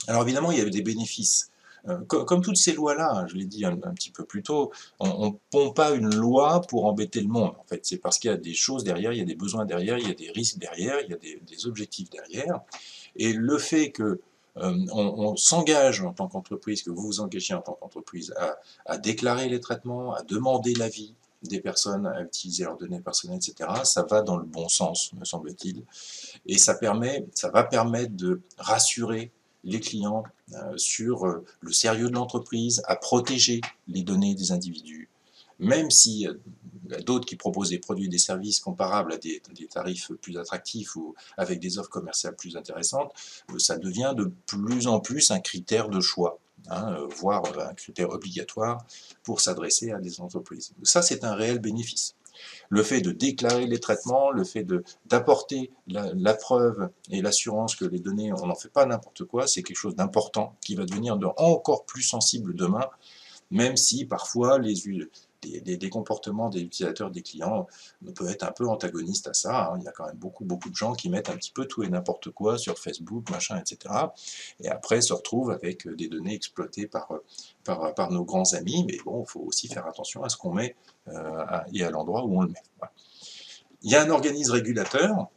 Alors 0.06 0.22
évidemment, 0.22 0.50
il 0.50 0.58
y 0.58 0.60
a 0.60 0.68
des 0.68 0.82
bénéfices 0.82 1.50
euh, 1.88 1.98
comme, 2.04 2.42
toutes 2.42 2.56
ces 2.56 2.72
lois-là, 2.72 3.10
hein, 3.14 3.26
je 3.26 3.36
l'ai 3.36 3.44
dit 3.44 3.64
un, 3.64 3.76
petit 3.76 4.10
peu 4.10 4.24
plus 4.24 4.42
tôt, 4.42 4.72
on 5.00 5.26
ne 5.26 5.32
pond 5.50 5.72
pas 5.72 5.92
une 5.92 6.14
loi 6.14 6.62
pour 6.62 6.86
embêter 6.86 7.20
le 7.20 7.28
monde. 7.28 7.52
En 7.58 7.64
fait, 7.64 7.84
c'est 7.84 7.98
parce 7.98 8.18
qu'il 8.18 8.30
y 8.30 8.34
a 8.34 8.38
des 8.38 8.54
choses 8.54 8.84
derrière, 8.84 9.12
il 9.12 9.18
y 9.18 9.22
a 9.22 9.26
des 9.26 9.34
besoins 9.34 9.64
derrière, 9.64 9.98
il 9.98 10.08
y 10.08 10.10
a 10.10 10.14
des 10.14 10.30
risques 10.30 10.58
derrière, 10.58 10.96
il 11.00 11.10
y 11.10 11.14
a 11.14 11.16
des, 11.16 11.66
objectifs 11.66 12.10
derrière. 12.10 12.60
Et 13.16 13.32
le 13.32 13.58
fait 13.58 13.90
que 13.90 14.20
euh, 14.56 15.34
s'engage 15.36 16.00
en 16.02 16.12
tant 16.12 16.28
qu'entreprise, 16.28 16.82
que 16.82 16.90
vous 16.90 17.02
vous 17.02 17.20
engagez 17.20 17.54
en 17.54 17.60
tant 17.60 17.74
qu'entreprise 17.74 18.32
à, 18.36 18.56
à, 18.86 18.98
déclarer 18.98 19.48
les 19.48 19.60
traitements, 19.60 20.14
à 20.14 20.22
demander 20.22 20.74
l'avis 20.74 21.14
des 21.48 21.60
personnes 21.60 22.06
à 22.06 22.22
utiliser 22.22 22.64
leurs 22.64 22.76
données 22.76 23.00
personnelles, 23.00 23.38
etc., 23.38 23.70
ça 23.84 24.02
va 24.02 24.22
dans 24.22 24.36
le 24.36 24.44
bon 24.44 24.68
sens, 24.68 25.12
me 25.14 25.24
semble-t-il. 25.24 25.82
Et 26.46 26.58
ça, 26.58 26.74
permet, 26.74 27.26
ça 27.34 27.50
va 27.50 27.64
permettre 27.64 28.14
de 28.14 28.40
rassurer 28.58 29.30
les 29.64 29.80
clients 29.80 30.24
sur 30.76 31.24
euh, 31.24 31.44
le 31.60 31.72
sérieux 31.72 32.08
de 32.08 32.14
l'entreprise, 32.14 32.82
à 32.86 32.96
protéger 32.96 33.60
les 33.88 34.02
données 34.02 34.34
des 34.34 34.52
individus, 34.52 35.08
même 35.58 35.90
si 35.90 36.26
a 36.26 37.00
d'autres 37.00 37.26
qui 37.26 37.36
proposent 37.36 37.70
des 37.70 37.78
produits 37.78 38.06
et 38.06 38.08
des 38.08 38.18
services 38.18 38.60
comparables 38.60 39.12
à 39.12 39.16
des, 39.16 39.40
tarifs 39.70 40.12
plus 40.20 40.36
attractifs 40.36 40.96
ou 40.96 41.14
avec 41.36 41.60
des 41.60 41.78
offres 41.78 41.88
commerciales 41.88 42.36
plus 42.36 42.56
intéressantes, 42.56 43.12
euh, 43.52 43.58
ça 43.58 43.78
devient 43.78 44.14
de 44.16 44.32
plus 44.46 44.86
en 44.86 45.00
plus 45.00 45.30
un 45.30 45.40
critère 45.40 45.88
de 45.88 46.00
choix. 46.00 46.38
Hein, 46.70 46.96
voire 47.16 47.42
un 47.58 47.74
critère 47.74 48.08
obligatoire 48.08 48.86
pour 49.22 49.42
s'adresser 49.42 49.90
à 49.90 49.98
des 49.98 50.22
entreprises. 50.22 50.72
Ça, 50.82 51.02
c'est 51.02 51.22
un 51.22 51.34
réel 51.34 51.58
bénéfice. 51.58 52.14
Le 52.68 52.82
fait 52.82 53.00
de 53.00 53.10
déclarer 53.10 53.66
les 53.66 53.80
traitements, 53.80 54.30
le 54.30 54.44
fait 54.44 54.66
d'apporter 55.06 55.70
la, 55.86 56.34
preuve 56.34 56.90
et 57.10 57.22
l'assurance 57.22 57.76
que 57.76 57.84
les 57.84 58.00
données, 58.00 58.32
on 58.32 58.46
n'en 58.46 58.54
fait 58.54 58.72
pas 58.72 58.86
n'importe 58.86 59.24
quoi, 59.24 59.46
c'est 59.46 59.62
quelque 59.62 59.76
chose 59.76 59.96
d'important 59.96 60.56
qui 60.60 60.74
va 60.74 60.84
devenir 60.84 61.18
encore 61.36 61.84
plus 61.86 62.02
sensible 62.02 62.54
demain, 62.54 62.88
même 63.50 63.76
si 63.76 64.04
parfois 64.04 64.58
les, 64.58 64.74
des, 65.44 65.90
comportements 65.90 66.48
des 66.48 66.60
utilisateurs, 66.60 67.10
des 67.10 67.22
clients, 67.22 67.66
peuvent 68.14 68.30
être 68.30 68.44
un 68.44 68.52
peu 68.52 68.68
antagonistes 68.68 69.28
à 69.28 69.34
ça. 69.34 69.70
Hein. 69.70 69.78
Il 69.78 69.84
y 69.84 69.88
a 69.88 69.92
quand 69.92 70.06
même 70.06 70.16
beaucoup, 70.16 70.44
beaucoup 70.44 70.70
de 70.70 70.74
gens 70.74 70.94
qui 70.94 71.08
mettent 71.08 71.30
un 71.30 71.36
petit 71.36 71.52
peu 71.52 71.66
tout 71.66 71.82
et 71.82 71.88
n'importe 71.88 72.30
quoi 72.30 72.58
sur 72.58 72.78
Facebook, 72.78 73.30
machin, 73.30 73.58
etc. 73.58 73.94
Et 74.60 74.68
après 74.68 75.00
se 75.00 75.12
retrouvent 75.12 75.50
avec 75.50 75.88
des 75.88 76.08
données 76.08 76.34
exploitées 76.34 76.86
par, 76.86 77.12
par, 77.64 77.94
par 77.94 78.10
nos 78.10 78.24
grands 78.24 78.54
amis. 78.54 78.84
Mais 78.88 78.98
bon, 79.04 79.24
il 79.26 79.30
faut 79.30 79.40
aussi 79.40 79.68
faire 79.68 79.86
attention 79.86 80.24
à 80.24 80.28
ce 80.28 80.36
qu'on 80.36 80.52
met 80.52 80.76
euh, 81.08 81.44
et 81.72 81.84
à 81.84 81.90
l'endroit 81.90 82.24
où 82.24 82.38
on 82.38 82.42
le 82.42 82.48
met. 82.48 82.62
Il 83.82 83.90
y 83.90 83.94
a 83.94 84.02
un 84.02 84.10
organisme 84.10 84.52
régulateur 84.52 85.28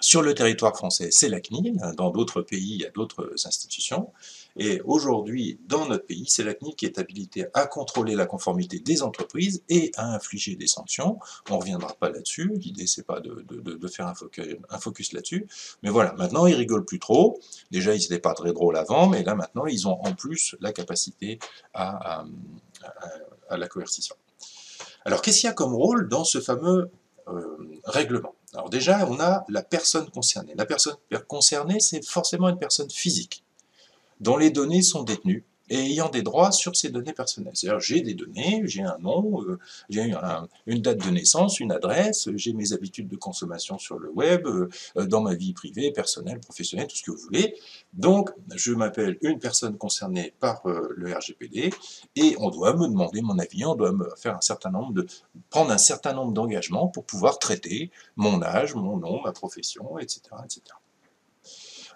sur 0.00 0.22
le 0.22 0.34
territoire 0.34 0.76
français, 0.76 1.08
c'est 1.10 1.28
la 1.28 1.40
CNIL. 1.40 1.80
Dans 1.96 2.10
d'autres 2.10 2.42
pays, 2.42 2.74
il 2.74 2.82
y 2.82 2.86
a 2.86 2.90
d'autres 2.90 3.32
institutions. 3.44 4.12
Et 4.58 4.80
aujourd'hui, 4.84 5.60
dans 5.66 5.86
notre 5.86 6.06
pays, 6.06 6.24
c'est 6.28 6.42
la 6.42 6.54
CNIL 6.54 6.74
qui 6.76 6.86
est 6.86 6.98
habilitée 6.98 7.46
à 7.52 7.66
contrôler 7.66 8.14
la 8.14 8.26
conformité 8.26 8.78
des 8.78 9.02
entreprises 9.02 9.62
et 9.68 9.92
à 9.96 10.14
infliger 10.14 10.56
des 10.56 10.66
sanctions. 10.66 11.18
On 11.50 11.54
ne 11.54 11.60
reviendra 11.60 11.92
pas 11.94 12.10
là-dessus. 12.10 12.50
L'idée, 12.54 12.86
c'est 12.86 13.04
pas 13.04 13.20
de, 13.20 13.88
faire 13.88 14.06
un 14.06 14.78
focus, 14.78 15.12
là-dessus. 15.12 15.46
Mais 15.82 15.90
voilà, 15.90 16.14
maintenant, 16.14 16.46
ils 16.46 16.54
rigolent 16.54 16.86
plus 16.86 16.98
trop. 16.98 17.38
Déjà, 17.70 17.94
ils 17.94 18.00
n'étaient 18.00 18.18
pas 18.18 18.34
très 18.34 18.52
drôles 18.52 18.76
avant, 18.76 19.08
mais 19.08 19.22
là, 19.22 19.34
maintenant, 19.34 19.66
ils 19.66 19.86
ont 19.86 20.00
en 20.02 20.14
plus 20.14 20.56
la 20.60 20.72
capacité 20.72 21.38
à, 21.74 22.24
la 23.50 23.68
coercition. 23.68 24.16
Alors, 25.04 25.22
qu'est-ce 25.22 25.40
qu'il 25.40 25.48
y 25.48 25.50
a 25.50 25.54
comme 25.54 25.74
rôle 25.74 26.08
dans 26.08 26.24
ce 26.24 26.40
fameux 26.40 26.90
euh, 27.28 27.56
règlement? 27.84 28.34
Alors 28.54 28.70
déjà, 28.70 29.06
on 29.06 29.20
a 29.20 29.44
la 29.48 29.62
personne 29.62 30.08
concernée. 30.10 30.54
La 30.56 30.64
personne 30.64 30.96
concernée, 31.28 31.78
c'est 31.78 32.04
forcément 32.04 32.48
une 32.48 32.58
personne 32.58 32.90
physique, 32.90 33.44
dont 34.20 34.36
les 34.36 34.50
données 34.50 34.82
sont 34.82 35.02
détenues 35.02 35.44
et 35.68 35.78
ayant 35.78 36.08
des 36.08 36.22
droits 36.22 36.52
sur 36.52 36.76
ces 36.76 36.90
données 36.90 37.12
personnelles. 37.12 37.52
C'est-à-dire, 37.54 37.80
j'ai 37.80 38.00
des 38.00 38.14
données, 38.14 38.62
j'ai 38.66 38.82
un 38.82 38.98
nom, 38.98 39.42
euh, 39.42 39.58
j'ai 39.88 40.12
une 40.66 40.82
date 40.82 41.04
de 41.04 41.10
naissance, 41.10 41.60
une 41.60 41.72
adresse, 41.72 42.28
j'ai 42.36 42.52
mes 42.52 42.72
habitudes 42.72 43.08
de 43.08 43.16
consommation 43.16 43.78
sur 43.78 43.98
le 43.98 44.10
web, 44.10 44.46
euh, 44.46 44.68
dans 45.06 45.22
ma 45.22 45.34
vie 45.34 45.52
privée, 45.52 45.90
personnelle, 45.90 46.40
professionnelle, 46.40 46.86
tout 46.86 46.96
ce 46.96 47.02
que 47.02 47.10
vous 47.10 47.18
voulez. 47.18 47.56
Donc, 47.92 48.30
je 48.54 48.72
m'appelle 48.72 49.18
une 49.22 49.38
personne 49.38 49.76
concernée 49.76 50.34
par 50.38 50.64
euh, 50.66 50.92
le 50.96 51.12
RGPD 51.12 51.70
et 52.14 52.36
on 52.38 52.50
doit 52.50 52.74
me 52.74 52.86
demander 52.86 53.22
mon 53.22 53.38
avis, 53.38 53.64
on 53.64 53.74
doit 53.74 53.92
me 53.92 54.08
faire 54.16 54.36
un 54.36 54.40
certain 54.40 54.70
nombre 54.70 54.92
de, 54.92 55.06
prendre 55.50 55.70
un 55.70 55.78
certain 55.78 56.12
nombre 56.12 56.32
d'engagements 56.32 56.88
pour 56.88 57.04
pouvoir 57.04 57.38
traiter 57.38 57.90
mon 58.14 58.42
âge, 58.42 58.74
mon 58.74 58.98
nom, 58.98 59.20
ma 59.22 59.32
profession, 59.32 59.98
etc., 59.98 60.20
etc. 60.44 60.62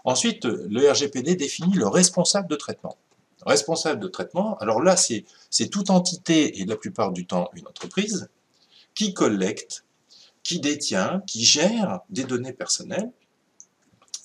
Ensuite, 0.05 0.45
le 0.45 0.91
RGPD 0.91 1.37
définit 1.37 1.75
le 1.75 1.87
responsable 1.87 2.49
de 2.49 2.57
traitement 2.57 2.97
responsable 3.47 4.01
de 4.01 4.09
traitement, 4.09 4.57
alors 4.59 4.83
là, 4.83 4.97
c'est 4.97 5.69
toute 5.69 5.91
entité, 5.91 6.61
et 6.61 6.65
la 6.65 6.77
plupart 6.77 7.13
du 7.13 7.27
temps 7.27 7.51
une 7.55 7.67
entreprise, 7.67 8.29
qui 8.95 9.15
collecte, 9.15 9.85
qui 10.43 10.61
détient, 10.61 11.23
qui 11.27 11.45
gère 11.45 12.01
des 12.11 12.25
données 12.25 12.53
personnelles, 12.53 13.11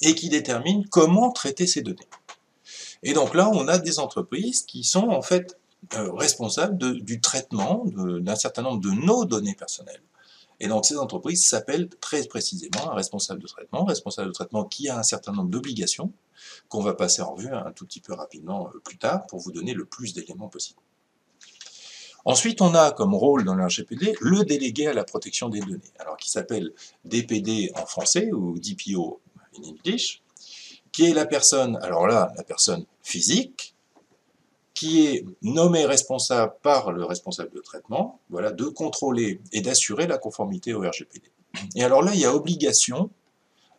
et 0.01 0.15
qui 0.15 0.29
détermine 0.29 0.88
comment 0.88 1.32
traiter 1.32 1.67
ces 1.67 1.82
données. 1.82 2.08
Et 3.03 3.13
donc 3.13 3.34
là, 3.34 3.50
on 3.53 3.67
a 3.67 3.77
des 3.77 4.00
entreprises 4.00 4.63
qui 4.63 4.84
sont 4.84 5.10
en 5.10 5.22
fait 5.22 5.58
euh, 5.94 6.12
responsables 6.12 7.01
du 7.01 7.22
traitement 7.22 7.86
d'un 7.86 8.36
certain 8.36 8.63
nombre 8.63 8.82
de 8.82 8.89
nos 8.89 9.25
données 9.25 9.53
personnelles. 9.53 10.01
Et 10.59 10.67
donc 10.67 10.85
ces 10.85 10.97
entreprises 10.97 11.45
s'appellent 11.45 11.89
très 12.01 12.24
précisément 12.24 12.91
un 12.91 12.95
responsable 12.95 13.41
de 13.41 13.47
traitement, 13.47 13.85
responsable 13.85 14.29
de 14.29 14.33
traitement 14.33 14.65
qui 14.65 14.89
a 14.89 14.97
un 14.97 15.03
certain 15.03 15.31
nombre 15.31 15.50
d'obligations, 15.50 16.12
qu'on 16.69 16.81
va 16.81 16.93
passer 16.93 17.21
en 17.21 17.33
revue 17.33 17.53
un 17.53 17.71
tout 17.71 17.85
petit 17.85 18.01
peu 18.01 18.13
rapidement 18.13 18.67
euh, 18.67 18.79
plus 18.79 18.97
tard 18.97 19.25
pour 19.27 19.39
vous 19.39 19.51
donner 19.51 19.74
le 19.74 19.85
plus 19.85 20.13
d'éléments 20.13 20.50
possible. 20.50 20.79
Ensuite, 22.27 22.62
on 22.62 22.74
a 22.74 22.91
comme 22.91 23.13
rôle 23.13 23.43
dans 23.43 23.53
le 23.53 23.63
RGPD 23.63 24.15
le 24.19 24.43
délégué 24.43 24.88
à 24.88 24.93
la 24.93 25.03
protection 25.03 25.47
des 25.47 25.59
données, 25.59 25.93
alors 26.00 26.17
qui 26.17 26.31
s'appelle 26.31 26.74
DPD 27.03 27.71
en 27.75 27.85
français 27.85 28.31
ou 28.31 28.57
DPO 28.57 29.21
en 29.55 29.63
English, 29.63 30.24
qui 30.91 31.05
est 31.05 31.13
la 31.13 31.27
personne, 31.27 31.77
alors 31.83 32.07
là, 32.07 32.33
la 32.35 32.43
personne 32.43 32.85
physique, 33.03 33.75
qui 34.75 35.08
est 35.08 35.25
nommé 35.41 35.86
responsable 35.86 36.53
par 36.62 36.91
le 36.91 37.03
responsable 37.05 37.51
de 37.51 37.62
traitement, 37.62 38.20
voilà, 38.29 38.51
de 38.51 38.65
contrôler 38.65 39.41
et 39.51 39.62
d'assurer 39.62 40.05
la 40.05 40.17
conformité 40.17 40.74
au 40.74 40.82
RGPD. 40.82 41.32
Et 41.75 41.84
alors 41.84 42.03
là, 42.03 42.13
il 42.13 42.20
y 42.20 42.25
a 42.25 42.36
obligation 42.36 43.10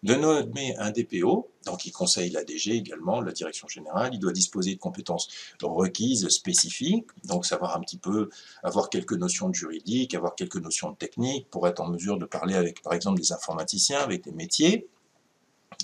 de 0.02 0.14
nommer 0.14 0.76
un 0.78 0.90
DPO, 0.90 1.50
donc 1.64 1.84
il 1.84 1.90
conseille 1.90 2.30
la 2.30 2.44
DG 2.44 2.76
également, 2.76 3.20
la 3.20 3.32
direction 3.32 3.66
générale, 3.68 4.10
il 4.12 4.18
doit 4.18 4.32
disposer 4.32 4.74
de 4.74 4.78
compétences 4.78 5.28
requises 5.62 6.28
spécifiques, 6.28 7.06
donc 7.24 7.44
savoir 7.44 7.76
un 7.76 7.80
petit 7.80 7.98
peu, 7.98 8.30
avoir 8.62 8.88
quelques 8.88 9.14
notions 9.14 9.48
de 9.48 9.54
juridique, 9.54 10.14
avoir 10.14 10.34
quelques 10.34 10.56
notions 10.56 10.90
de 10.90 10.96
technique, 10.96 11.50
pour 11.50 11.66
être 11.66 11.80
en 11.80 11.88
mesure 11.88 12.18
de 12.18 12.24
parler 12.24 12.54
avec, 12.54 12.82
par 12.82 12.94
exemple, 12.94 13.20
des 13.20 13.32
informaticiens, 13.32 13.98
avec 13.98 14.24
des 14.24 14.32
métiers. 14.32 14.86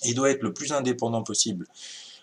Il 0.05 0.15
doit 0.15 0.31
être 0.31 0.43
le 0.43 0.53
plus 0.53 0.73
indépendant 0.73 1.23
possible 1.23 1.67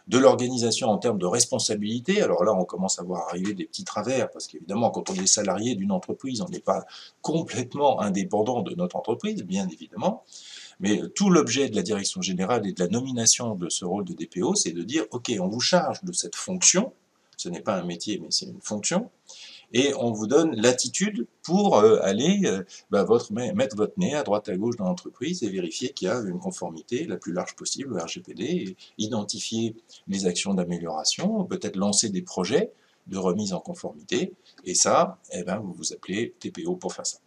de 0.09 0.17
l'organisation 0.17 0.89
en 0.89 0.97
termes 0.97 1.19
de 1.19 1.27
responsabilité. 1.27 2.21
Alors 2.21 2.43
là, 2.43 2.53
on 2.53 2.65
commence 2.65 2.99
à 2.99 3.03
voir 3.03 3.27
arriver 3.29 3.53
des 3.53 3.65
petits 3.65 3.83
travers, 3.83 4.29
parce 4.31 4.47
qu'évidemment, 4.47 4.89
quand 4.89 5.09
on 5.11 5.13
est 5.13 5.27
salarié 5.27 5.75
d'une 5.75 5.91
entreprise, 5.91 6.41
on 6.41 6.49
n'est 6.49 6.59
pas 6.59 6.85
complètement 7.21 8.01
indépendant 8.01 8.61
de 8.61 8.73
notre 8.73 8.95
entreprise, 8.95 9.43
bien 9.43 9.67
évidemment. 9.69 10.23
Mais 10.79 11.01
tout 11.13 11.29
l'objet 11.29 11.69
de 11.69 11.75
la 11.75 11.83
direction 11.83 12.21
générale 12.21 12.65
et 12.65 12.73
de 12.73 12.83
la 12.83 12.89
nomination 12.89 13.53
de 13.53 13.69
ce 13.69 13.85
rôle 13.85 14.03
de 14.03 14.13
DPO, 14.13 14.55
c'est 14.55 14.71
de 14.71 14.81
dire, 14.81 15.05
OK, 15.11 15.31
on 15.39 15.47
vous 15.47 15.59
charge 15.59 16.03
de 16.03 16.11
cette 16.11 16.35
fonction, 16.35 16.91
ce 17.37 17.47
n'est 17.47 17.61
pas 17.61 17.75
un 17.75 17.83
métier, 17.83 18.19
mais 18.19 18.27
c'est 18.31 18.47
une 18.47 18.61
fonction, 18.61 19.11
et 19.73 19.93
on 19.95 20.11
vous 20.11 20.27
donne 20.27 20.55
l'attitude 20.55 21.27
pour 21.43 21.77
euh, 21.77 21.99
aller 22.01 22.41
euh, 22.45 22.63
bah, 22.89 23.05
mettre 23.53 23.75
votre 23.75 23.93
nez 23.97 24.15
à 24.15 24.23
droite 24.23 24.49
à 24.49 24.57
gauche 24.57 24.75
dans 24.75 24.85
l'entreprise 24.85 25.43
et 25.43 25.49
vérifier 25.49 25.89
qu'il 25.89 26.07
y 26.07 26.11
a 26.11 26.19
une 26.19 26.39
conformité 26.39 27.05
la 27.05 27.17
plus 27.17 27.33
large 27.33 27.55
possible 27.55 27.93
au 27.93 27.97
RGPD, 27.97 28.75
identifier 28.97 29.75
les 30.07 30.25
actions 30.25 30.53
d'amélioration, 30.53 31.43
peut-être 31.45 31.75
lancer 31.75 32.09
des 32.09 32.21
projets 32.21 32.71
de 33.07 33.17
remise 33.17 33.53
en 33.53 33.59
conformité, 33.59 34.33
et 34.65 34.75
ça, 34.75 35.17
eh 35.31 35.43
ben, 35.43 35.57
vous 35.57 35.73
vous 35.73 35.93
appelez 35.93 36.35
TPO 36.39 36.75
pour 36.75 36.93
faire 36.93 37.07
ça. 37.07 37.17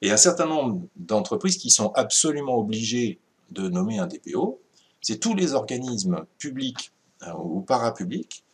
Et 0.00 0.10
un 0.10 0.16
certain 0.16 0.46
nombre 0.46 0.82
d'entreprises 0.96 1.56
qui 1.56 1.70
sont 1.70 1.92
absolument 1.94 2.56
obligées 2.56 3.18
de 3.50 3.68
nommer 3.68 3.98
un 3.98 4.06
DPO, 4.06 4.60
c'est 5.00 5.18
tous 5.18 5.34
les 5.34 5.54
organismes 5.54 6.24
publics 6.38 6.92
euh, 7.22 7.32
ou 7.34 7.60
parapublics, 7.60 8.44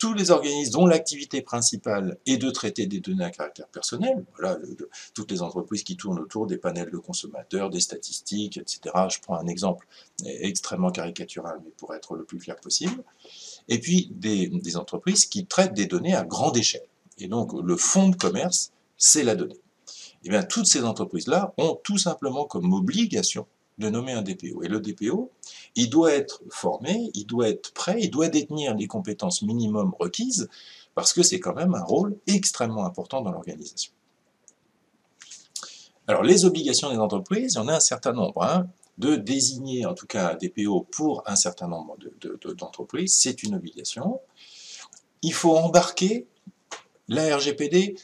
tous 0.00 0.14
les 0.14 0.30
organismes 0.30 0.72
dont 0.72 0.86
l'activité 0.86 1.42
principale 1.42 2.16
est 2.24 2.38
de 2.38 2.50
traiter 2.50 2.86
des 2.86 3.00
données 3.00 3.24
à 3.24 3.30
caractère 3.30 3.68
personnel, 3.68 4.24
toutes 5.12 5.30
les 5.30 5.42
entreprises 5.42 5.84
qui 5.84 5.94
tournent 5.96 6.18
autour 6.18 6.46
des 6.46 6.56
panels 6.56 6.90
de 6.90 6.96
consommateurs, 6.96 7.68
des 7.68 7.80
statistiques, 7.80 8.56
etc. 8.56 8.80
Je 9.10 9.20
prends 9.20 9.36
un 9.36 9.46
exemple 9.46 9.86
extrêmement 10.24 10.90
caricatural, 10.90 11.60
mais 11.62 11.70
pour 11.76 11.94
être 11.94 12.16
le 12.16 12.24
plus 12.24 12.38
clair 12.38 12.56
possible. 12.56 13.04
Et 13.68 13.78
puis 13.78 14.10
des, 14.12 14.76
entreprises 14.76 15.26
qui 15.26 15.44
traitent 15.44 15.74
des 15.74 15.86
données 15.86 16.14
à 16.14 16.24
grande 16.24 16.56
échelle. 16.56 16.86
Et 17.18 17.28
donc 17.28 17.52
le 17.52 17.76
fond 17.76 18.08
de 18.08 18.16
commerce, 18.16 18.72
c'est 18.96 19.22
la 19.22 19.34
donnée. 19.34 19.54
Et 20.22 20.26
eh 20.26 20.30
bien 20.30 20.42
toutes 20.42 20.66
ces 20.66 20.82
entreprises-là 20.82 21.52
ont 21.58 21.78
tout 21.84 21.98
simplement 21.98 22.46
comme 22.46 22.72
obligation 22.72 23.46
de 23.80 23.90
nommer 23.90 24.12
un 24.12 24.22
DPO. 24.22 24.62
Et 24.62 24.68
le 24.68 24.80
DPO, 24.80 25.30
il 25.74 25.90
doit 25.90 26.12
être 26.12 26.42
formé, 26.50 27.10
il 27.14 27.26
doit 27.26 27.48
être 27.48 27.72
prêt, 27.72 27.98
il 28.00 28.10
doit 28.10 28.28
détenir 28.28 28.74
les 28.74 28.86
compétences 28.86 29.42
minimum 29.42 29.92
requises, 29.98 30.48
parce 30.94 31.12
que 31.12 31.22
c'est 31.22 31.40
quand 31.40 31.54
même 31.54 31.74
un 31.74 31.82
rôle 31.82 32.16
extrêmement 32.26 32.84
important 32.84 33.22
dans 33.22 33.32
l'organisation. 33.32 33.92
Alors, 36.06 36.22
les 36.22 36.44
obligations 36.44 36.90
des 36.90 36.98
entreprises, 36.98 37.54
il 37.54 37.56
y 37.56 37.60
en 37.60 37.68
a 37.68 37.76
un 37.76 37.80
certain 37.80 38.12
nombre. 38.12 38.42
Hein, 38.42 38.68
de 39.00 39.16
désigner 39.16 39.86
en 39.86 39.94
tout 39.94 40.06
cas 40.06 40.32
un 40.32 40.34
DPO 40.36 40.86
pour 40.90 41.22
un 41.26 41.34
certain 41.34 41.68
nombre 41.68 41.96
d'entreprises, 42.58 43.14
c'est 43.14 43.42
une 43.42 43.54
obligation. 43.54 44.20
Il 45.22 45.32
faut 45.32 45.56
embarquer 45.56 46.26
la 47.10 47.36
RGPD 47.36 47.96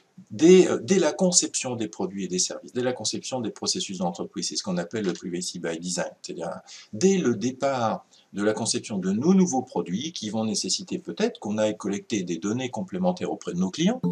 euh, 0.43 0.79
dès, 0.83 0.99
la 0.99 1.13
conception 1.13 1.77
des 1.77 1.89
produits 1.89 2.25
et 2.25 2.29
des 2.29 2.41
services, 2.41 2.73
dès 2.73 2.83
la 2.83 2.93
conception 2.93 3.41
des 3.41 3.51
processus 3.51 3.99
d'entreprise. 3.99 4.49
C'est 4.49 4.57
ce 4.57 4.63
qu'on 4.65 4.77
appelle 4.77 5.05
le 5.05 5.13
privacy 5.13 5.61
by 5.61 5.79
design. 5.79 6.11
C'est-à-dire, 6.21 6.51
dès 6.93 7.17
le 7.17 7.37
départ 7.37 8.05
de 8.33 8.43
la 8.43 8.53
conception 8.53 8.99
de 8.99 9.13
nos 9.13 9.33
nouveaux 9.33 9.63
produits 9.63 10.13
qui 10.13 10.29
vont 10.29 10.45
nécessiter 10.45 10.99
peut-être 10.99 11.39
qu'on 11.39 11.57
aille 11.57 11.77
collecter 11.77 12.25
des 12.25 12.39
données 12.39 12.71
complémentaires 12.71 13.31
auprès 13.31 13.55
de 13.55 13.59
nos 13.59 13.71
clients, 13.71 14.03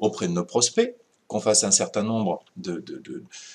auprès 0.00 0.26
de 0.26 0.32
nos 0.32 0.44
prospects, 0.44 0.96
qu'on 1.28 1.40
fasse 1.40 1.64
un 1.64 1.70
certain 1.70 2.02
nombre 2.02 2.44
de, 2.56 2.84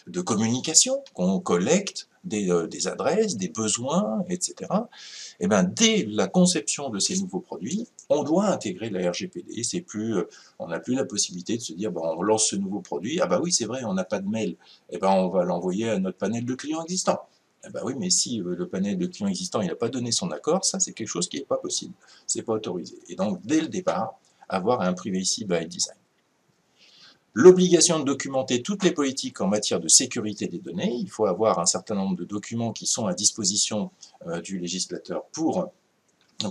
de, 0.08 0.22
communications, 0.22 1.04
qu'on 1.14 1.40
collecte 1.40 2.10
euh, 2.34 2.68
des, 2.68 2.88
adresses, 2.88 3.38
des 3.38 3.50
besoins, 3.50 4.24
etc. 4.30 4.56
Et 5.40 5.46
eh 5.46 5.48
bien, 5.48 5.64
dès 5.64 6.06
la 6.06 6.28
conception 6.28 6.90
de 6.90 7.00
ces 7.00 7.20
nouveaux 7.20 7.40
produits, 7.40 7.88
on 8.10 8.24
doit 8.24 8.48
intégrer 8.48 8.90
la 8.90 9.10
RGPD. 9.10 9.64
C'est 9.64 9.82
plus, 9.82 10.18
euh, 10.18 10.30
on 10.60 10.68
n'a 10.68 10.80
plus 10.80 10.96
la 10.96 11.06
possibilité 11.06 11.58
de 11.58 11.62
se 11.62 11.74
dire, 11.74 11.92
bon, 11.92 12.02
on 12.04 12.22
lance 12.22 12.50
ce 12.50 12.56
nouveau 12.56 12.82
produit, 12.82 13.20
ah 13.22 13.28
bah 13.28 13.40
oui, 13.42 13.52
c'est 13.52 13.66
vrai, 13.66 13.84
on 13.84 13.94
n'a 13.94 14.04
pas 14.04 14.20
de 14.20 14.28
mail, 14.28 14.52
et 14.52 14.56
eh 14.92 14.98
ben 14.98 15.10
on 15.10 15.30
va 15.30 15.44
l'envoyer 15.44 15.90
à 15.90 16.00
notre 16.00 16.18
panel 16.18 16.46
de 16.46 16.56
clients 16.56 16.84
existants. 16.84 17.22
Eh 17.66 17.70
ben 17.70 17.82
oui, 17.84 17.94
mais 17.98 18.10
si 18.10 18.42
euh, 18.42 18.56
le 18.56 18.68
panel 18.68 18.98
de 18.98 19.08
clients 19.08 19.28
existants 19.28 19.62
n'a 19.64 19.76
pas 19.76 19.90
donné 19.90 20.12
son 20.12 20.32
accord, 20.32 20.64
ça 20.66 20.80
c'est 20.80 20.94
quelque 20.94 21.08
chose 21.08 21.28
qui 21.28 21.38
n'est 21.38 21.46
pas 21.46 21.58
possible, 21.58 21.94
c'est 22.26 22.44
pas 22.44 22.54
autorisé. 22.54 22.98
Et 23.10 23.16
donc 23.16 23.42
dès 23.44 23.62
le 23.62 23.68
départ, 23.68 24.20
avoir 24.50 24.82
un 24.82 24.94
privacy 24.94 25.46
by 25.46 25.66
design 25.66 25.98
l'obligation 27.38 28.00
de 28.00 28.04
documenter 28.04 28.64
toutes 28.64 28.84
les 28.84 28.92
politiques 28.92 29.42
en 29.42 29.48
matière 29.48 29.80
de 29.80 29.88
sécurité 29.88 30.48
des 30.48 30.58
données. 30.58 30.92
Il 30.92 31.08
faut 31.08 31.28
avoir 31.28 31.60
un 31.60 31.68
certain 31.68 31.94
nombre 31.94 32.16
de 32.16 32.26
documents 32.26 32.74
qui 32.74 32.88
sont 32.88 33.06
à 33.06 33.14
disposition 33.14 33.92
euh, 34.26 34.42
du 34.42 34.58
législateur 34.58 35.24
pour 35.28 35.72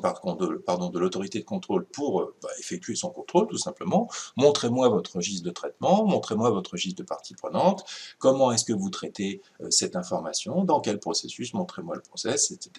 pardon, 0.01 0.89
de, 0.91 0.99
l'autorité 1.01 1.41
de 1.41 1.45
contrôle 1.45 1.87
pour 1.87 2.21
euh, 2.21 2.37
bah, 2.41 2.51
effectuer 2.61 2.95
son 2.95 3.11
contrôle, 3.11 3.49
tout 3.49 3.59
simplement. 3.59 4.09
Montrez-moi 4.37 4.89
votre 4.89 5.17
registre 5.17 5.45
de 5.45 5.51
traitement, 5.51 6.05
montrez-moi 6.07 6.51
votre 6.51 6.75
registre 6.75 7.03
de 7.03 7.07
parties 7.07 7.35
prenantes, 7.35 7.85
comment 8.21 8.53
est-ce 8.53 8.65
que 8.65 8.73
vous 8.73 8.91
traitez 8.91 9.43
euh, 9.63 9.71
cette 9.71 9.97
information, 9.97 10.63
dans 10.63 10.79
quel 10.79 11.01
processus, 11.01 11.53
montrez-moi 11.53 11.97
le 11.97 12.03
process, 12.03 12.53
etc. 12.53 12.71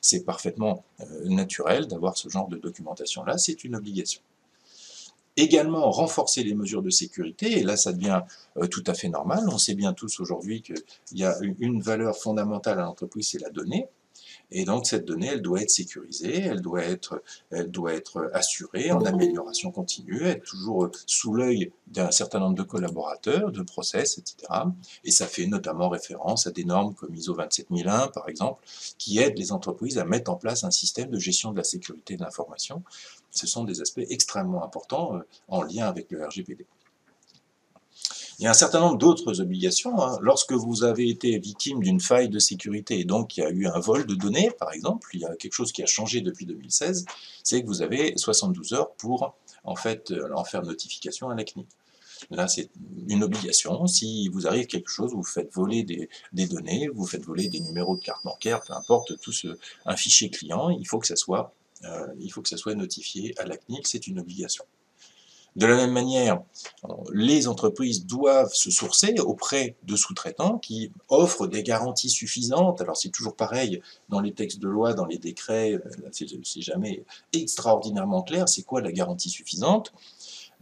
C'est 0.00 0.24
parfaitement 0.24 0.84
naturel 1.26 1.86
d'avoir 1.86 2.16
ce 2.16 2.30
genre 2.30 2.48
de 2.48 2.56
documentation-là, 2.56 3.36
c'est 3.36 3.62
une 3.62 3.76
obligation 3.76 4.22
également 5.36 5.90
renforcer 5.90 6.42
les 6.42 6.54
mesures 6.54 6.82
de 6.82 6.90
sécurité, 6.90 7.58
et 7.58 7.62
là 7.62 7.76
ça 7.76 7.92
devient 7.92 8.22
euh, 8.56 8.66
tout 8.66 8.84
à 8.86 8.94
fait 8.94 9.08
normal. 9.08 9.44
On 9.48 9.58
sait 9.58 9.74
bien 9.74 9.92
tous 9.92 10.20
aujourd'hui 10.20 10.62
qu'il 10.62 10.76
y 11.12 11.24
a 11.24 11.36
une 11.58 11.80
valeur 11.80 12.16
fondamentale 12.16 12.78
à 12.78 12.82
l'entreprise, 12.82 13.28
c'est 13.30 13.40
la 13.40 13.50
donnée. 13.50 13.88
Et 14.54 14.64
donc 14.64 14.86
cette 14.86 15.06
donnée, 15.06 15.28
elle 15.28 15.42
doit 15.42 15.62
être 15.62 15.70
sécurisée, 15.70 16.42
elle 16.42 16.60
doit 16.60 16.82
être, 16.82 17.22
elle 17.50 17.70
doit 17.70 17.94
être 17.94 18.30
assurée 18.34 18.92
en 18.92 19.02
amélioration 19.04 19.70
continue, 19.70 20.22
être 20.24 20.44
toujours 20.44 20.90
sous 21.06 21.32
l'œil 21.32 21.72
d'un 21.86 22.10
certain 22.10 22.38
nombre 22.38 22.56
de 22.56 22.62
collaborateurs, 22.62 23.50
de 23.50 23.62
process, 23.62 24.18
etc. 24.18 24.36
Et 25.04 25.10
ça 25.10 25.26
fait 25.26 25.46
notamment 25.46 25.88
référence 25.88 26.46
à 26.46 26.50
des 26.50 26.64
normes 26.64 26.94
comme 26.94 27.14
ISO 27.14 27.34
27001, 27.34 28.08
par 28.08 28.28
exemple, 28.28 28.62
qui 28.98 29.18
aident 29.18 29.38
les 29.38 29.52
entreprises 29.52 29.98
à 29.98 30.04
mettre 30.04 30.30
en 30.30 30.36
place 30.36 30.64
un 30.64 30.70
système 30.70 31.10
de 31.10 31.18
gestion 31.18 31.52
de 31.52 31.56
la 31.56 31.64
sécurité 31.64 32.16
de 32.16 32.22
l'information. 32.22 32.82
Ce 33.32 33.46
sont 33.46 33.64
des 33.64 33.80
aspects 33.80 34.06
extrêmement 34.08 34.64
importants 34.64 35.16
euh, 35.16 35.20
en 35.48 35.62
lien 35.62 35.86
avec 35.86 36.10
le 36.10 36.24
RGPD. 36.24 36.66
Il 38.38 38.44
y 38.44 38.46
a 38.46 38.50
un 38.50 38.54
certain 38.54 38.80
nombre 38.80 38.98
d'autres 38.98 39.40
obligations. 39.40 40.02
Hein. 40.02 40.18
Lorsque 40.20 40.52
vous 40.52 40.84
avez 40.84 41.08
été 41.08 41.38
victime 41.38 41.80
d'une 41.80 42.00
faille 42.00 42.28
de 42.28 42.38
sécurité 42.38 42.98
et 42.98 43.04
donc 43.04 43.36
il 43.36 43.40
y 43.40 43.44
a 43.44 43.50
eu 43.50 43.66
un 43.66 43.78
vol 43.78 44.06
de 44.06 44.14
données, 44.14 44.50
par 44.58 44.72
exemple, 44.72 45.08
il 45.14 45.20
y 45.20 45.24
a 45.24 45.34
quelque 45.36 45.52
chose 45.52 45.72
qui 45.72 45.82
a 45.82 45.86
changé 45.86 46.20
depuis 46.20 46.46
2016, 46.46 47.04
c'est 47.42 47.62
que 47.62 47.66
vous 47.66 47.82
avez 47.82 48.16
72 48.16 48.72
heures 48.72 48.92
pour 48.92 49.34
euh, 49.64 50.28
en 50.34 50.44
faire 50.44 50.62
notification 50.62 51.30
à 51.30 51.34
la 51.34 51.44
CNIL. 51.44 51.66
Là, 52.30 52.48
c'est 52.48 52.70
une 53.08 53.22
obligation. 53.22 53.86
Si 53.86 54.28
vous 54.28 54.46
arrive 54.46 54.66
quelque 54.66 54.90
chose, 54.90 55.12
vous 55.12 55.24
faites 55.24 55.52
voler 55.52 55.82
des, 55.84 56.46
données, 56.46 56.88
vous 56.88 57.06
faites 57.06 57.24
voler 57.24 57.48
des 57.48 57.60
numéros 57.60 57.96
de 57.96 58.02
carte 58.02 58.24
bancaire, 58.24 58.62
peu 58.62 58.72
importe, 58.72 59.20
tout 59.20 59.32
ce, 59.32 59.58
un 59.86 59.96
fichier 59.96 60.30
client, 60.30 60.70
il 60.70 60.86
faut 60.86 60.98
que 60.98 61.06
ça 61.06 61.16
soit, 61.16 61.54
il 62.18 62.30
faut 62.32 62.42
que 62.42 62.48
ça 62.48 62.56
soit 62.56 62.74
notifié 62.74 63.34
à 63.38 63.44
la 63.44 63.56
CNIL, 63.56 63.80
c'est 63.84 64.06
une 64.06 64.20
obligation. 64.20 64.64
De 65.54 65.66
la 65.66 65.76
même 65.76 65.92
manière, 65.92 66.42
les 67.12 67.46
entreprises 67.46 68.06
doivent 68.06 68.54
se 68.54 68.70
sourcer 68.70 69.14
auprès 69.20 69.76
de 69.82 69.96
sous-traitants 69.96 70.58
qui 70.58 70.90
offrent 71.10 71.46
des 71.46 71.62
garanties 71.62 72.08
suffisantes. 72.08 72.80
Alors 72.80 72.96
c'est 72.96 73.10
toujours 73.10 73.36
pareil 73.36 73.82
dans 74.08 74.20
les 74.20 74.32
textes 74.32 74.60
de 74.60 74.68
loi, 74.68 74.94
dans 74.94 75.04
les 75.04 75.18
décrets, 75.18 75.74
euh, 75.74 76.08
c'est 76.10 76.62
jamais 76.62 77.04
extraordinairement 77.34 78.22
clair. 78.22 78.48
C'est 78.48 78.62
quoi 78.62 78.80
la 78.80 78.92
garantie 78.92 79.28
suffisante 79.28 79.92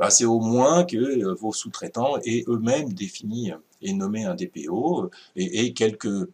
bah, 0.00 0.10
C'est 0.10 0.24
au 0.24 0.40
moins 0.40 0.84
que 0.84 0.96
euh, 0.96 1.34
vos 1.34 1.52
sous-traitants 1.52 2.18
aient 2.24 2.44
eux-mêmes 2.48 2.92
défini 2.92 3.52
et 3.82 3.92
nommé 3.92 4.24
un 4.24 4.34
DPO 4.34 5.04
euh, 5.04 5.10
et, 5.36 5.72
quelques, 5.74 6.26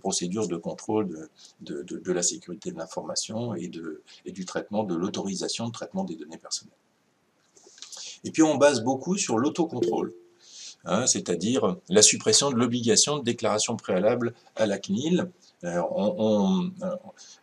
procédures 0.00 0.48
de 0.48 0.56
contrôle 0.56 1.28
de, 1.60 1.82
de, 1.82 2.12
la 2.12 2.22
sécurité 2.22 2.70
de 2.70 2.78
l'information 2.78 3.54
et, 3.54 3.70
et 4.24 4.32
du 4.32 4.44
traitement 4.44 4.84
de 4.84 4.94
l'autorisation 4.94 5.66
de 5.66 5.72
traitement 5.72 6.04
des 6.04 6.14
données 6.14 6.38
personnelles. 6.38 6.72
Et 8.24 8.30
puis 8.30 8.42
on 8.42 8.56
base 8.56 8.82
beaucoup 8.82 9.16
sur 9.16 9.38
l'autocontrôle, 9.38 10.14
hein, 10.84 11.06
c'est-à-dire 11.06 11.76
la 11.88 12.02
suppression 12.02 12.50
de 12.50 12.56
l'obligation 12.56 13.18
de 13.18 13.24
déclaration 13.24 13.76
préalable 13.76 14.34
à 14.56 14.66
la 14.66 14.78
CNIL. 14.78 15.30
Euh, 15.64 15.82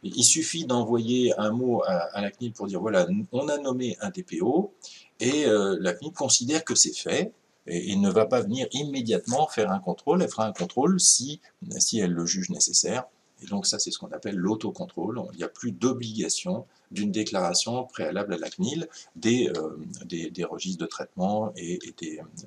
il 0.04 0.24
suffit 0.24 0.66
d'envoyer 0.66 1.38
un 1.38 1.52
mot 1.52 1.82
à, 1.86 2.22
la 2.22 2.32
CNIL 2.32 2.54
pour 2.54 2.68
dire 2.68 2.80
voilà, 2.80 3.08
on 3.32 3.48
a 3.50 3.58
nommé 3.58 3.98
un 4.00 4.10
DPO, 4.10 4.74
et 5.20 5.46
euh, 5.46 5.78
la 5.80 5.94
CNIL 5.94 6.14
considère 6.14 6.64
que 6.64 6.76
c'est 6.76 6.96
fait, 6.96 7.32
et 7.68 7.96
ne 7.96 8.12
va 8.12 8.28
pas 8.28 8.42
venir 8.42 8.68
immédiatement 8.74 9.48
faire 9.48 9.72
un 9.72 9.80
contrôle, 9.80 10.22
elle 10.22 10.30
fera 10.30 10.46
un 10.46 10.54
contrôle 10.54 11.00
si, 11.00 11.42
si 11.80 11.98
elle 12.00 12.12
le 12.12 12.26
juge 12.26 12.52
nécessaire, 12.52 13.06
et 13.42 13.48
donc 13.48 13.68
ça, 13.68 13.80
c'est 13.80 13.92
ce 13.92 14.00
qu'on 14.00 14.12
appelle 14.12 14.36
l'autocontrôle. 14.36 15.22
Il 15.34 15.38
n'y 15.38 15.44
a 15.44 15.50
plus 15.50 15.72
d'obligation 15.72 16.66
d'une 16.92 17.12
déclaration 17.12 17.84
préalable 17.86 18.34
à 18.34 18.38
la 18.38 18.50
CNIL 18.50 18.88
des, 19.16 19.50
euh, 19.50 19.78
des, 20.06 20.44
registres 20.44 20.82
de 20.82 20.88
traitement 20.88 21.52
et, 21.58 21.80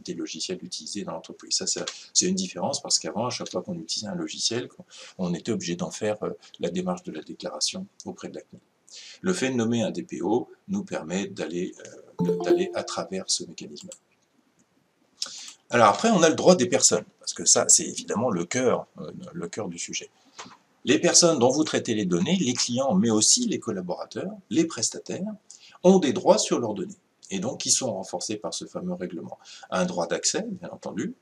des, 0.04 0.14
logiciels 0.14 0.58
utilisés 0.62 1.04
dans 1.04 1.12
l'entreprise. 1.12 1.56
Ça, 1.56 1.84
c'est 2.14 2.26
une 2.26 2.34
différence 2.34 2.80
parce 2.80 2.98
qu'avant, 2.98 3.26
à 3.26 3.30
chaque 3.30 3.50
fois 3.50 3.62
qu'on 3.62 3.78
utilisait 3.78 4.10
un 4.10 4.14
logiciel, 4.14 4.68
on 5.18 5.34
était 5.34 5.52
obligé 5.52 5.76
d'en 5.76 5.90
faire 5.90 6.22
euh, 6.22 6.30
la 6.60 6.70
démarche 6.70 7.02
de 7.02 7.12
la 7.12 7.22
déclaration 7.22 7.86
auprès 8.04 8.28
de 8.28 8.36
la 8.36 8.40
CNIL. 8.42 8.60
Le 9.20 9.32
fait 9.34 9.50
de 9.50 9.54
nommer 9.54 9.82
un 9.82 9.90
DPO 9.90 10.48
nous 10.68 10.84
permet 10.84 11.26
d'aller 11.26 11.74
euh, 11.80 12.07
à 12.74 12.84
travers 12.84 13.24
ce 13.26 13.44
mécanisme. 13.44 13.88
Alors 15.70 15.88
après, 15.88 16.10
on 16.10 16.22
a 16.22 16.28
le 16.28 16.34
droit 16.34 16.56
des 16.56 16.66
personnes, 16.66 17.04
parce 17.20 17.34
que 17.34 17.44
ça, 17.44 17.68
c'est 17.68 17.84
évidemment 17.84 18.30
le 18.30 18.44
cœur, 18.44 18.86
le 19.32 19.48
cœur 19.48 19.68
du 19.68 19.78
sujet. 19.78 20.08
Les 20.84 20.98
personnes 20.98 21.38
dont 21.38 21.50
vous 21.50 21.64
traitez 21.64 21.94
les 21.94 22.06
données, 22.06 22.36
les 22.36 22.54
clients, 22.54 22.94
mais 22.94 23.10
aussi 23.10 23.46
les 23.46 23.58
collaborateurs, 23.58 24.32
les 24.48 24.64
prestataires, 24.64 25.34
ont 25.82 25.98
des 25.98 26.12
droits 26.12 26.38
sur 26.38 26.58
leurs 26.58 26.74
données, 26.74 26.96
et 27.30 27.40
donc 27.40 27.60
qui 27.60 27.70
sont 27.70 27.92
renforcés 27.92 28.36
par 28.36 28.54
ce 28.54 28.64
fameux 28.64 28.94
règlement. 28.94 29.38
Un 29.70 29.84
droit 29.84 30.06
d'accès, 30.06 30.46
bien 30.48 30.70
entendu, 30.70 31.14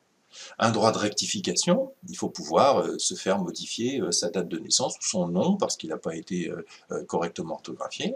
un 0.59 0.71
droit 0.71 0.93
de 0.93 0.99
rectification, 0.99 1.93
il 2.09 2.17
faut 2.17 2.29
pouvoir 2.29 2.81
euh, 2.81 2.99
se 2.99 3.15
faire 3.15 3.39
modifier 3.39 4.01
euh, 4.01 4.13
sa 4.13 4.31
date 4.31 4.49
de 4.49 4.59
naissance 4.59 4.97
ou 4.99 5.03
son 5.03 5.29
nom 5.29 5.57
parce 5.57 5.77
qu'il 5.77 5.91
n'a 5.91 5.97
pas 5.97 6.15
été 6.15 6.51
euh, 6.51 7.05
correctement 7.05 7.55
orthographié. 7.55 8.15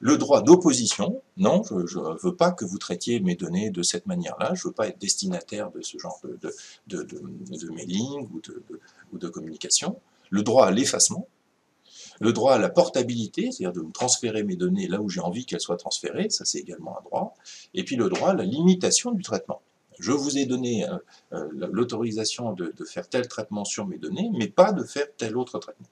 Le 0.00 0.18
droit 0.18 0.42
d'opposition, 0.42 1.22
non, 1.36 1.62
je 1.64 1.98
ne 1.98 2.22
veux 2.22 2.34
pas 2.34 2.52
que 2.52 2.64
vous 2.64 2.78
traitiez 2.78 3.20
mes 3.20 3.36
données 3.36 3.70
de 3.70 3.82
cette 3.82 4.06
manière-là, 4.06 4.52
je 4.54 4.66
ne 4.66 4.68
veux 4.68 4.74
pas 4.74 4.88
être 4.88 4.98
destinataire 4.98 5.70
de 5.70 5.80
ce 5.82 5.98
genre 5.98 6.20
de, 6.24 6.38
de, 6.86 7.02
de, 7.02 7.70
mailing 7.70 8.28
ou 9.12 9.18
de 9.18 9.28
communication 9.28 9.98
le 10.30 10.42
droit 10.42 10.66
à 10.66 10.70
l'effacement, 10.72 11.28
le 12.20 12.32
droit 12.32 12.54
à 12.54 12.58
la 12.58 12.68
portabilité, 12.68 13.50
c'est-à-dire 13.52 13.72
de 13.72 13.86
me 13.86 13.92
transférer 13.92 14.42
mes 14.42 14.56
données 14.56 14.88
là 14.88 15.00
où 15.00 15.08
j'ai 15.08 15.20
envie 15.20 15.46
qu'elles 15.46 15.60
soient 15.60 15.76
transférées, 15.76 16.28
ça 16.30 16.44
c'est 16.44 16.58
également 16.58 16.98
un 16.98 17.02
droit, 17.02 17.34
et 17.72 17.84
puis 17.84 17.94
le 17.96 18.08
droit 18.08 18.30
à 18.30 18.34
la 18.34 18.44
limitation 18.44 19.12
du 19.12 19.22
traitement. 19.22 19.60
Je 20.00 20.10
vous 20.10 20.38
ai 20.38 20.44
donné 20.44 20.88
euh, 20.88 20.96
euh, 21.34 21.48
l'autorisation 21.70 22.52
de, 22.52 22.72
faire 22.84 23.08
tel 23.08 23.28
traitement 23.28 23.64
sur 23.64 23.86
mes 23.86 23.98
données, 23.98 24.28
mais 24.36 24.48
pas 24.48 24.72
de 24.72 24.82
faire 24.82 25.06
tel 25.16 25.36
autre 25.36 25.60
traitement. 25.60 25.86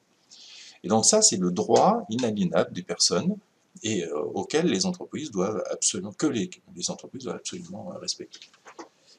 Et 0.82 0.88
donc 0.88 1.04
ça, 1.04 1.22
c'est 1.22 1.36
le 1.36 1.52
droit 1.52 2.04
inaliénable 2.10 2.72
des 2.72 2.82
personnes 2.82 3.36
et 3.82 4.04
euh, 4.04 4.20
auquel 4.20 4.66
les 4.66 4.87
entreprises 4.87 5.30
doivent 5.30 5.62
absolument, 5.70 6.12
que 6.12 6.26
les, 6.26 6.50
entreprises 6.88 7.24
doivent 7.24 7.37
absolument 7.37 7.92
respecter. 8.00 8.40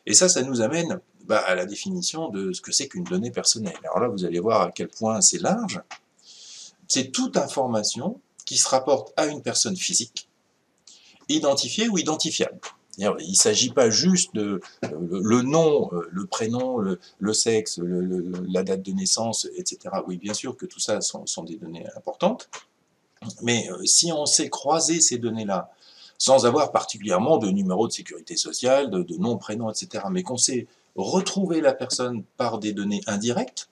Et 0.05 0.13
ça, 0.13 0.29
ça 0.29 0.41
nous 0.43 0.61
amène 0.61 0.99
bah, 1.25 1.39
à 1.39 1.55
la 1.55 1.65
définition 1.65 2.29
de 2.29 2.51
ce 2.53 2.61
que 2.61 2.71
c'est 2.71 2.87
qu'une 2.87 3.03
donnée 3.03 3.31
personnelle. 3.31 3.77
Alors 3.83 3.99
là, 3.99 4.07
vous 4.07 4.25
allez 4.25 4.39
voir 4.39 4.61
à 4.61 4.71
quel 4.71 4.89
point 4.89 5.21
c'est 5.21 5.41
large. 5.41 5.81
C'est 6.87 7.11
toute 7.11 7.37
information 7.37 8.19
qui 8.45 8.57
se 8.57 8.67
rapporte 8.67 9.13
à 9.15 9.27
une 9.27 9.41
personne 9.41 9.77
physique, 9.77 10.27
identifiée 11.29 11.87
ou 11.87 11.97
identifiable. 11.97 12.59
Il 12.97 13.09
ne 13.09 13.35
s'agit 13.35 13.71
pas 13.71 13.89
juste 13.89 14.35
de 14.35 14.61
euh, 14.83 14.89
le 15.23 15.41
nom, 15.41 15.89
euh, 15.93 16.07
le 16.11 16.25
prénom, 16.27 16.77
le, 16.77 17.33
sexe, 17.33 17.79
la 17.81 18.63
date 18.63 18.83
de 18.83 18.91
naissance, 18.91 19.47
etc. 19.55 19.95
Oui, 20.07 20.17
bien 20.17 20.33
sûr 20.33 20.55
que 20.55 20.65
tout 20.65 20.79
ça 20.79 21.01
sont, 21.01 21.43
des 21.43 21.57
données 21.57 21.87
importantes, 21.95 22.49
mais 23.41 23.69
euh, 23.71 23.85
si 23.85 24.11
on 24.11 24.25
sait 24.25 24.49
croiser 24.49 25.01
ces 25.01 25.17
données-là, 25.17 25.71
sans 26.17 26.45
avoir 26.45 26.71
particulièrement 26.71 27.37
de 27.37 27.49
numéro 27.49 27.87
de 27.87 27.91
sécurité 27.91 28.37
sociale, 28.37 28.89
de, 28.89 29.17
nom, 29.17 29.37
prénom, 29.37 29.69
etc., 29.69 30.05
mais 30.09 30.23
qu'on 30.23 30.37
sait 30.37 30.67
retrouver 30.95 31.59
la 31.59 31.73
personne 31.73 32.23
par 32.37 32.59
des 32.59 32.71
données 32.71 33.01
indirectes, 33.07 33.69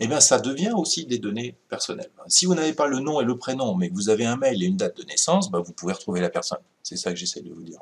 eh 0.00 0.06
bien 0.06 0.20
ça 0.20 0.38
devient 0.38 0.72
aussi 0.74 1.06
des 1.06 1.18
données 1.18 1.54
personnelles. 1.68 2.10
Si 2.28 2.46
vous 2.46 2.54
n'avez 2.54 2.72
pas 2.72 2.86
le 2.86 3.00
nom 3.00 3.20
et 3.20 3.24
le 3.24 3.36
prénom, 3.36 3.74
mais 3.74 3.90
que 3.90 3.94
vous 3.94 4.08
avez 4.08 4.24
un 4.24 4.36
mail 4.36 4.62
et 4.62 4.66
une 4.66 4.76
date 4.76 4.96
de 4.96 5.04
naissance, 5.04 5.50
ben, 5.50 5.60
vous 5.60 5.72
pouvez 5.72 5.92
retrouver 5.92 6.20
la 6.20 6.30
personne. 6.30 6.58
C'est 6.82 6.96
ça 6.96 7.10
que 7.10 7.16
j'essaie 7.16 7.42
de 7.42 7.52
vous 7.52 7.62
dire. 7.62 7.80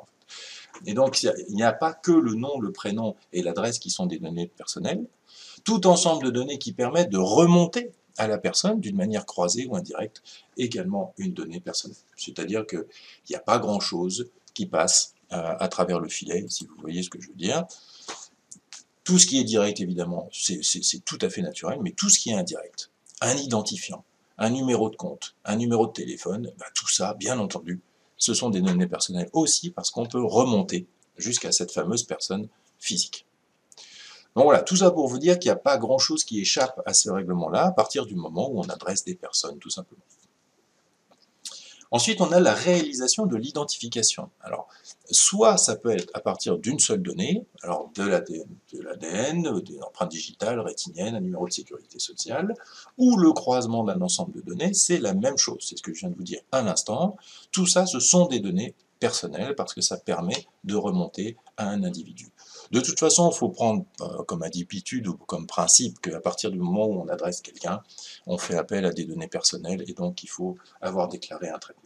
Et 0.85 0.93
donc, 0.93 1.23
il 1.23 1.55
n'y 1.55 1.63
a 1.63 1.73
pas 1.73 1.93
que 1.93 2.11
le 2.11 2.33
nom, 2.33 2.59
le 2.59 2.71
prénom 2.71 3.15
et 3.33 3.41
l'adresse 3.41 3.79
qui 3.79 3.89
sont 3.89 4.05
des 4.05 4.19
données 4.19 4.47
personnelles, 4.47 5.03
tout 5.63 5.87
ensemble 5.87 6.25
de 6.25 6.29
données 6.29 6.59
qui 6.59 6.71
permettent 6.71 7.09
de 7.09 7.17
remonter 7.17 7.91
à 8.17 8.27
la 8.27 8.37
personne 8.37 8.79
d'une 8.79 8.95
manière 8.95 9.25
croisée 9.25 9.67
ou 9.67 9.75
indirecte, 9.75 10.21
également 10.57 11.13
une 11.17 11.33
donnée 11.33 11.59
personnelle. 11.59 11.97
C'est-à-dire 12.15 12.65
qu'il 12.65 12.85
n'y 13.29 13.35
a 13.35 13.39
pas 13.39 13.59
grand-chose 13.59 14.29
qui 14.53 14.65
passe 14.65 15.13
euh, 15.31 15.55
à 15.59 15.67
travers 15.67 15.99
le 15.99 16.09
filet, 16.09 16.45
si 16.49 16.65
vous 16.65 16.75
voyez 16.79 17.03
ce 17.03 17.09
que 17.09 17.21
je 17.21 17.29
veux 17.29 17.35
dire. 17.35 17.65
Tout 19.03 19.19
ce 19.19 19.25
qui 19.25 19.39
est 19.39 19.43
direct, 19.43 19.79
évidemment, 19.79 20.27
c'est 20.31 21.05
tout 21.05 21.19
à 21.21 21.29
fait 21.29 21.41
naturel, 21.41 21.79
mais 21.81 21.91
tout 21.91 22.09
ce 22.09 22.19
qui 22.19 22.31
est 22.31 22.33
indirect, 22.33 22.91
un 23.21 23.35
identifiant, 23.35 24.03
un 24.37 24.49
numéro 24.49 24.89
de 24.89 24.95
compte, 24.95 25.35
un 25.45 25.55
numéro 25.55 25.87
de 25.87 25.93
téléphone, 25.93 26.51
bah, 26.57 26.65
tout 26.73 26.89
ça, 26.89 27.13
bien 27.13 27.39
entendu, 27.39 27.81
ce 28.17 28.33
sont 28.33 28.49
des 28.49 28.61
données 28.61 28.87
personnelles 28.87 29.29
aussi 29.31 29.69
parce 29.69 29.91
qu'on 29.91 30.07
peut 30.07 30.23
remonter 30.23 30.87
jusqu'à 31.17 31.51
cette 31.51 31.71
fameuse 31.71 32.03
personne 32.03 32.47
physique. 32.79 33.26
Donc 34.37 34.45
voilà, 34.45 34.61
tout 34.61 34.75
ça 34.75 34.91
pour 34.91 35.07
vous 35.07 35.17
dire 35.17 35.39
qu'il 35.39 35.49
n'y 35.49 35.53
a 35.53 35.59
pas 35.59 35.79
grand-chose 35.79 36.23
qui 36.23 36.39
échappe 36.39 36.79
à 36.85 36.93
ce 36.93 37.09
règlement-là 37.09 37.65
à 37.65 37.71
partir 37.71 38.05
du 38.05 38.13
moment 38.13 38.51
où 38.51 38.59
on 38.59 38.69
adresse 38.69 39.03
des 39.03 39.15
personnes, 39.15 39.57
tout 39.57 39.71
simplement. 39.71 40.03
Ensuite, 41.89 42.21
on 42.21 42.31
a 42.31 42.39
la 42.39 42.53
réalisation 42.53 43.25
de 43.25 43.35
l'identification. 43.35 44.29
Alors, 44.41 44.67
soit 45.09 45.57
ça 45.57 45.75
peut 45.75 45.89
être 45.89 46.11
à 46.13 46.19
partir 46.19 46.59
d'une 46.59 46.77
seule 46.77 47.01
donnée, 47.01 47.47
alors 47.63 47.89
de 47.95 48.03
l'ADN, 48.03 49.59
des 49.61 49.81
empreintes 49.81 50.11
digitales, 50.11 50.59
rétiniennes, 50.59 51.15
un 51.15 51.21
numéro 51.21 51.47
de 51.47 51.53
sécurité 51.53 51.97
sociale, 51.97 52.53
ou 52.99 53.17
le 53.17 53.31
croisement 53.31 53.83
d'un 53.83 54.01
ensemble 54.01 54.33
de 54.33 54.41
données, 54.41 54.75
c'est 54.75 54.99
la 54.99 55.15
même 55.15 55.37
chose. 55.39 55.65
C'est 55.67 55.79
ce 55.79 55.81
que 55.81 55.95
je 55.95 56.01
viens 56.01 56.09
de 56.09 56.15
vous 56.15 56.21
dire 56.21 56.41
à 56.51 56.61
l'instant. 56.61 57.17
Tout 57.51 57.65
ça, 57.65 57.87
ce 57.87 57.99
sont 57.99 58.27
des 58.27 58.39
données 58.39 58.75
personnelles 58.99 59.55
parce 59.55 59.73
que 59.73 59.81
ça 59.81 59.97
permet 59.97 60.45
de 60.63 60.75
remonter 60.75 61.37
à 61.57 61.69
un 61.69 61.83
individu. 61.83 62.29
De 62.71 62.79
toute 62.79 62.99
façon, 62.99 63.29
il 63.31 63.35
faut 63.35 63.49
prendre 63.49 63.85
euh, 64.01 64.23
comme 64.23 64.43
adipitude 64.43 65.07
ou 65.07 65.15
comme 65.15 65.47
principe 65.47 65.99
qu'à 65.99 66.19
partir 66.19 66.51
du 66.51 66.59
moment 66.59 66.87
où 66.87 67.01
on 67.01 67.07
adresse 67.07 67.41
quelqu'un, 67.41 67.81
on 68.25 68.37
fait 68.37 68.55
appel 68.55 68.85
à 68.85 68.91
des 68.91 69.05
données 69.05 69.27
personnelles 69.27 69.83
et 69.87 69.93
donc 69.93 70.23
il 70.23 70.29
faut 70.29 70.57
avoir 70.81 71.07
déclaré 71.07 71.49
un 71.49 71.59
traitement. 71.59 71.83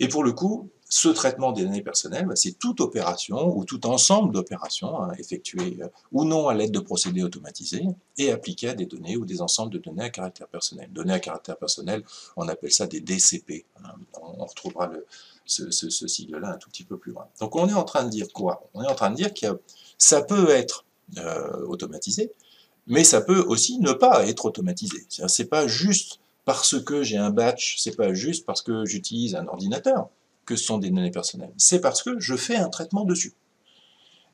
Et 0.00 0.08
pour 0.08 0.24
le 0.24 0.32
coup, 0.32 0.70
ce 0.88 1.08
traitement 1.08 1.52
des 1.52 1.64
données 1.64 1.82
personnelles, 1.82 2.26
bah, 2.26 2.36
c'est 2.36 2.58
toute 2.58 2.80
opération 2.80 3.56
ou 3.56 3.64
tout 3.64 3.86
ensemble 3.86 4.32
d'opérations 4.32 5.02
hein, 5.02 5.12
effectuées 5.18 5.78
euh, 5.80 5.88
ou 6.12 6.24
non 6.24 6.48
à 6.48 6.54
l'aide 6.54 6.72
de 6.72 6.80
procédés 6.80 7.22
automatisés 7.22 7.84
et 8.18 8.30
appliquées 8.30 8.70
à 8.70 8.74
des 8.74 8.86
données 8.86 9.16
ou 9.16 9.24
des 9.24 9.40
ensembles 9.40 9.72
de 9.72 9.78
données 9.78 10.04
à 10.04 10.10
caractère 10.10 10.48
personnel. 10.48 10.88
Données 10.92 11.14
à 11.14 11.20
caractère 11.20 11.56
personnel, 11.56 12.04
on 12.36 12.48
appelle 12.48 12.72
ça 12.72 12.86
des 12.86 13.00
DCP. 13.00 13.64
Hein. 13.82 13.94
On 14.20 14.44
retrouvera 14.44 14.86
le, 14.88 15.06
ce, 15.46 16.08
sigle-là 16.08 16.52
un 16.52 16.56
tout 16.56 16.70
petit 16.70 16.84
peu 16.84 16.96
plus 16.96 17.12
loin. 17.12 17.26
Donc 17.40 17.56
on 17.56 17.68
est 17.68 17.74
en 17.74 17.84
train 17.84 18.04
de 18.04 18.10
dire 18.10 18.26
quoi? 18.32 18.68
On 18.74 18.82
est 18.82 18.88
en 18.88 18.94
train 18.94 19.10
de 19.10 19.16
dire 19.16 19.32
que 19.32 19.60
ça 19.98 20.22
peut 20.22 20.50
être 20.50 20.84
euh, 21.18 21.64
automatisé, 21.66 22.32
mais 22.86 23.04
ça 23.04 23.20
peut 23.20 23.44
aussi 23.46 23.78
ne 23.78 23.92
pas 23.92 24.26
être 24.26 24.46
automatisé. 24.46 25.06
C'est 25.08 25.46
pas 25.46 25.66
juste 25.66 26.20
parce 26.44 26.80
que 26.82 27.02
j'ai 27.02 27.16
un 27.16 27.30
batch, 27.30 27.78
c'est 27.78 27.96
pas 27.96 28.12
juste 28.12 28.44
parce 28.44 28.62
que 28.62 28.84
j'utilise 28.84 29.34
un 29.34 29.46
ordinateur 29.46 30.08
que 30.44 30.56
ce 30.56 30.64
sont 30.64 30.78
des 30.78 30.90
données 30.90 31.10
personnelles. 31.10 31.52
C'est 31.56 31.80
parce 31.80 32.02
que 32.02 32.18
je 32.20 32.36
fais 32.36 32.56
un 32.56 32.68
traitement 32.68 33.04
dessus. 33.04 33.32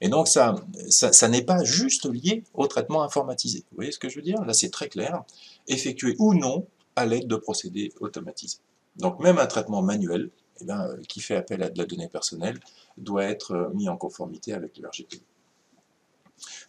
Et 0.00 0.08
donc 0.08 0.28
ça, 0.28 0.54
ça, 0.88 1.12
ça 1.12 1.28
n'est 1.28 1.42
pas 1.42 1.62
juste 1.62 2.06
lié 2.06 2.42
au 2.54 2.66
traitement 2.66 3.02
informatisé. 3.02 3.64
Vous 3.70 3.76
voyez 3.76 3.92
ce 3.92 3.98
que 3.98 4.08
je 4.08 4.16
veux 4.16 4.22
dire? 4.22 4.42
Là 4.44 4.54
c'est 4.54 4.70
très 4.70 4.88
clair. 4.88 5.22
Effectué 5.68 6.16
ou 6.18 6.34
non 6.34 6.66
à 6.96 7.06
l'aide 7.06 7.26
de 7.26 7.36
procédés 7.36 7.92
automatisés. 8.00 8.58
Donc 8.96 9.20
même 9.20 9.38
un 9.38 9.46
traitement 9.46 9.82
manuel, 9.82 10.30
euh, 10.68 10.96
qui 11.08 11.20
fait 11.20 11.36
appel 11.36 11.62
à 11.62 11.70
de 11.70 11.78
la 11.78 11.84
donnée 11.84 12.08
personnelle 12.08 12.58
doit 12.96 13.24
être 13.24 13.52
euh, 13.52 13.70
mis 13.74 13.88
en 13.88 13.96
conformité 13.96 14.52
avec 14.52 14.78
le 14.78 14.88
RGPD. 14.88 15.22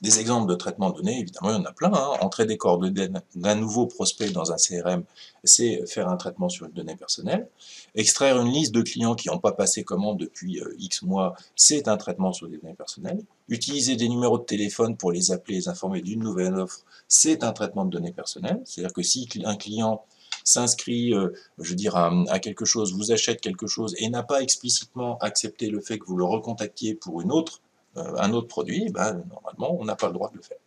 Des 0.01 0.19
exemples 0.19 0.49
de 0.49 0.55
traitement 0.55 0.89
de 0.89 0.97
données, 0.97 1.19
évidemment, 1.19 1.51
il 1.51 1.55
y 1.55 1.59
en 1.59 1.65
a 1.65 1.71
plein. 1.71 1.93
Hein. 1.93 2.17
Entrer 2.21 2.45
des 2.45 2.57
coordonnées 2.57 3.09
d'un 3.35 3.55
nouveau 3.55 3.87
prospect 3.87 4.29
dans 4.31 4.51
un 4.51 4.57
CRM, 4.57 5.03
c'est 5.43 5.85
faire 5.87 6.09
un 6.09 6.17
traitement 6.17 6.49
sur 6.49 6.65
une 6.65 6.73
donnée 6.73 6.95
personnelle. 6.95 7.47
Extraire 7.95 8.39
une 8.41 8.51
liste 8.51 8.73
de 8.73 8.81
clients 8.81 9.15
qui 9.15 9.29
n'ont 9.29 9.39
pas 9.39 9.51
passé 9.51 9.83
commande 9.83 10.19
depuis 10.19 10.59
euh, 10.59 10.75
X 10.79 11.03
mois, 11.03 11.35
c'est 11.55 11.87
un 11.87 11.97
traitement 11.97 12.33
sur 12.33 12.47
des 12.47 12.57
données 12.57 12.73
personnelles. 12.73 13.23
Utiliser 13.47 13.95
des 13.95 14.09
numéros 14.09 14.39
de 14.39 14.43
téléphone 14.43 14.97
pour 14.97 15.11
les 15.11 15.31
appeler, 15.31 15.55
les 15.55 15.67
informer 15.67 16.01
d'une 16.01 16.21
nouvelle 16.21 16.55
offre, 16.55 16.81
c'est 17.07 17.43
un 17.43 17.51
traitement 17.51 17.85
de 17.85 17.91
données 17.91 18.13
personnelles. 18.13 18.61
C'est-à-dire 18.65 18.93
que 18.93 19.03
si 19.03 19.27
un 19.45 19.55
client 19.55 20.03
s'inscrit, 20.51 21.13
euh, 21.13 21.29
je 21.59 21.69
veux 21.69 21.75
dire, 21.75 21.95
à, 21.95 22.39
quelque 22.39 22.65
chose, 22.65 22.93
vous 22.93 23.11
achète 23.11 23.41
quelque 23.41 23.67
chose 23.67 23.95
et 23.97 24.09
n'a 24.09 24.23
pas 24.23 24.41
explicitement 24.41 25.17
accepté 25.19 25.69
le 25.69 25.81
fait 25.81 25.99
que 25.99 26.05
vous 26.05 26.17
le 26.17 26.25
recontactiez 26.25 26.95
pour 26.95 27.21
une 27.21 27.31
autre, 27.31 27.61
euh, 27.97 28.15
un 28.17 28.33
autre 28.33 28.47
produit, 28.47 28.89
ben, 28.91 29.23
normalement, 29.29 29.77
on 29.79 29.85
n'a 29.85 29.95
pas 29.95 30.07
le 30.07 30.13
droit 30.13 30.29
de 30.29 30.37
le 30.37 30.41
faire. 30.41 30.57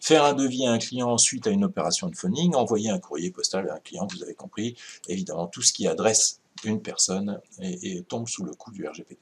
Faire 0.00 0.24
un 0.24 0.34
devis 0.34 0.66
à 0.66 0.72
un 0.72 0.78
client 0.78 1.16
suite 1.16 1.46
à 1.46 1.50
une 1.50 1.64
opération 1.64 2.08
de 2.08 2.16
phoning, 2.16 2.54
envoyer 2.54 2.90
un 2.90 2.98
courrier 2.98 3.30
postal 3.30 3.70
à 3.70 3.76
un 3.76 3.80
client, 3.80 4.06
vous 4.06 4.22
avez 4.22 4.34
compris, 4.34 4.76
évidemment, 5.08 5.46
tout 5.46 5.62
ce 5.62 5.72
qui 5.72 5.88
adresse 5.88 6.40
une 6.62 6.82
personne 6.82 7.40
et, 7.60 8.02
tombe 8.02 8.28
sous 8.28 8.44
le 8.44 8.52
coup 8.54 8.70
du 8.70 8.86
RGPD. 8.86 9.18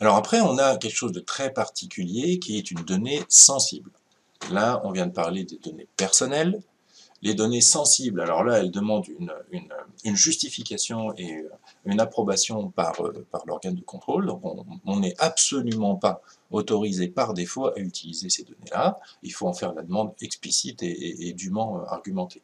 Alors 0.00 0.16
après, 0.16 0.40
on 0.40 0.56
a 0.58 0.76
quelque 0.76 0.94
chose 0.94 1.12
de 1.12 1.20
très 1.20 1.52
particulier 1.52 2.38
qui 2.38 2.56
est 2.56 2.70
une 2.70 2.82
donnée 2.82 3.22
sensible. 3.28 3.90
Là, 4.50 4.80
on 4.84 4.92
vient 4.92 5.06
de 5.06 5.12
parler 5.12 5.44
des 5.44 5.58
données 5.58 5.88
personnelles, 5.96 6.62
les 7.22 7.34
données 7.34 7.60
sensibles, 7.60 8.20
alors 8.20 8.44
là, 8.44 8.58
elles 8.58 8.70
demandent 8.70 9.06
une, 9.08 10.16
justification 10.16 11.12
et 11.16 11.44
une 11.84 12.00
approbation 12.00 12.70
par, 12.70 13.04
euh, 13.04 13.26
par 13.30 13.44
l'organe 13.46 13.74
de 13.74 13.82
contrôle. 13.82 14.26
Donc, 14.26 14.42
on 14.86 15.00
n'est 15.00 15.14
absolument 15.18 15.96
pas 15.96 16.22
autorisé 16.50 17.08
par 17.08 17.34
défaut 17.34 17.66
à 17.66 17.78
utiliser 17.78 18.30
ces 18.30 18.44
données-là. 18.44 18.98
Il 19.22 19.32
faut 19.32 19.48
en 19.48 19.52
faire 19.52 19.74
la 19.74 19.82
demande 19.82 20.12
explicite 20.20 20.82
et, 20.82 21.28
et 21.28 21.32
dûment 21.32 21.78
euh, 21.78 21.84
argumentée 21.88 22.42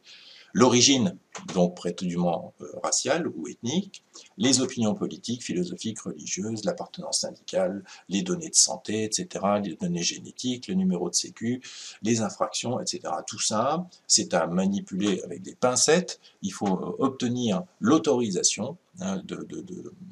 l'origine, 0.55 1.19
donc 1.53 1.77
prétendument 1.77 2.55
euh, 2.61 2.67
raciale 2.83 3.27
ou 3.27 3.49
ethnique, 3.49 4.05
les 4.39 4.61
opinions 4.61 4.95
politiques, 4.95 5.43
philosophiques, 5.43 6.01
religieuses, 6.01 6.65
l'appartenance 6.65 7.21
syndicale, 7.21 7.85
les 8.09 8.23
données 8.23 8.49
de 8.49 8.55
santé, 8.55 9.03
etc., 9.03 9.45
les 9.63 9.75
données 9.75 10.03
génétiques, 10.03 10.69
le 10.69 10.75
numéro 10.75 11.11
de 11.11 11.15
sécu, 11.15 11.61
les 12.03 12.21
infractions, 12.21 12.81
etc. 12.81 13.01
Tout 13.27 13.41
ça, 13.41 13.87
c'est 14.07 14.33
à 14.33 14.47
manipuler 14.47 15.21
avec 15.25 15.43
des 15.43 15.57
pincettes. 15.57 16.21
Il 16.41 16.53
faut 16.53 16.69
euh, 16.69 16.97
obtenir 17.01 17.65
l'autorisation 17.81 18.79
hein, 19.01 19.21
de, 19.25 19.45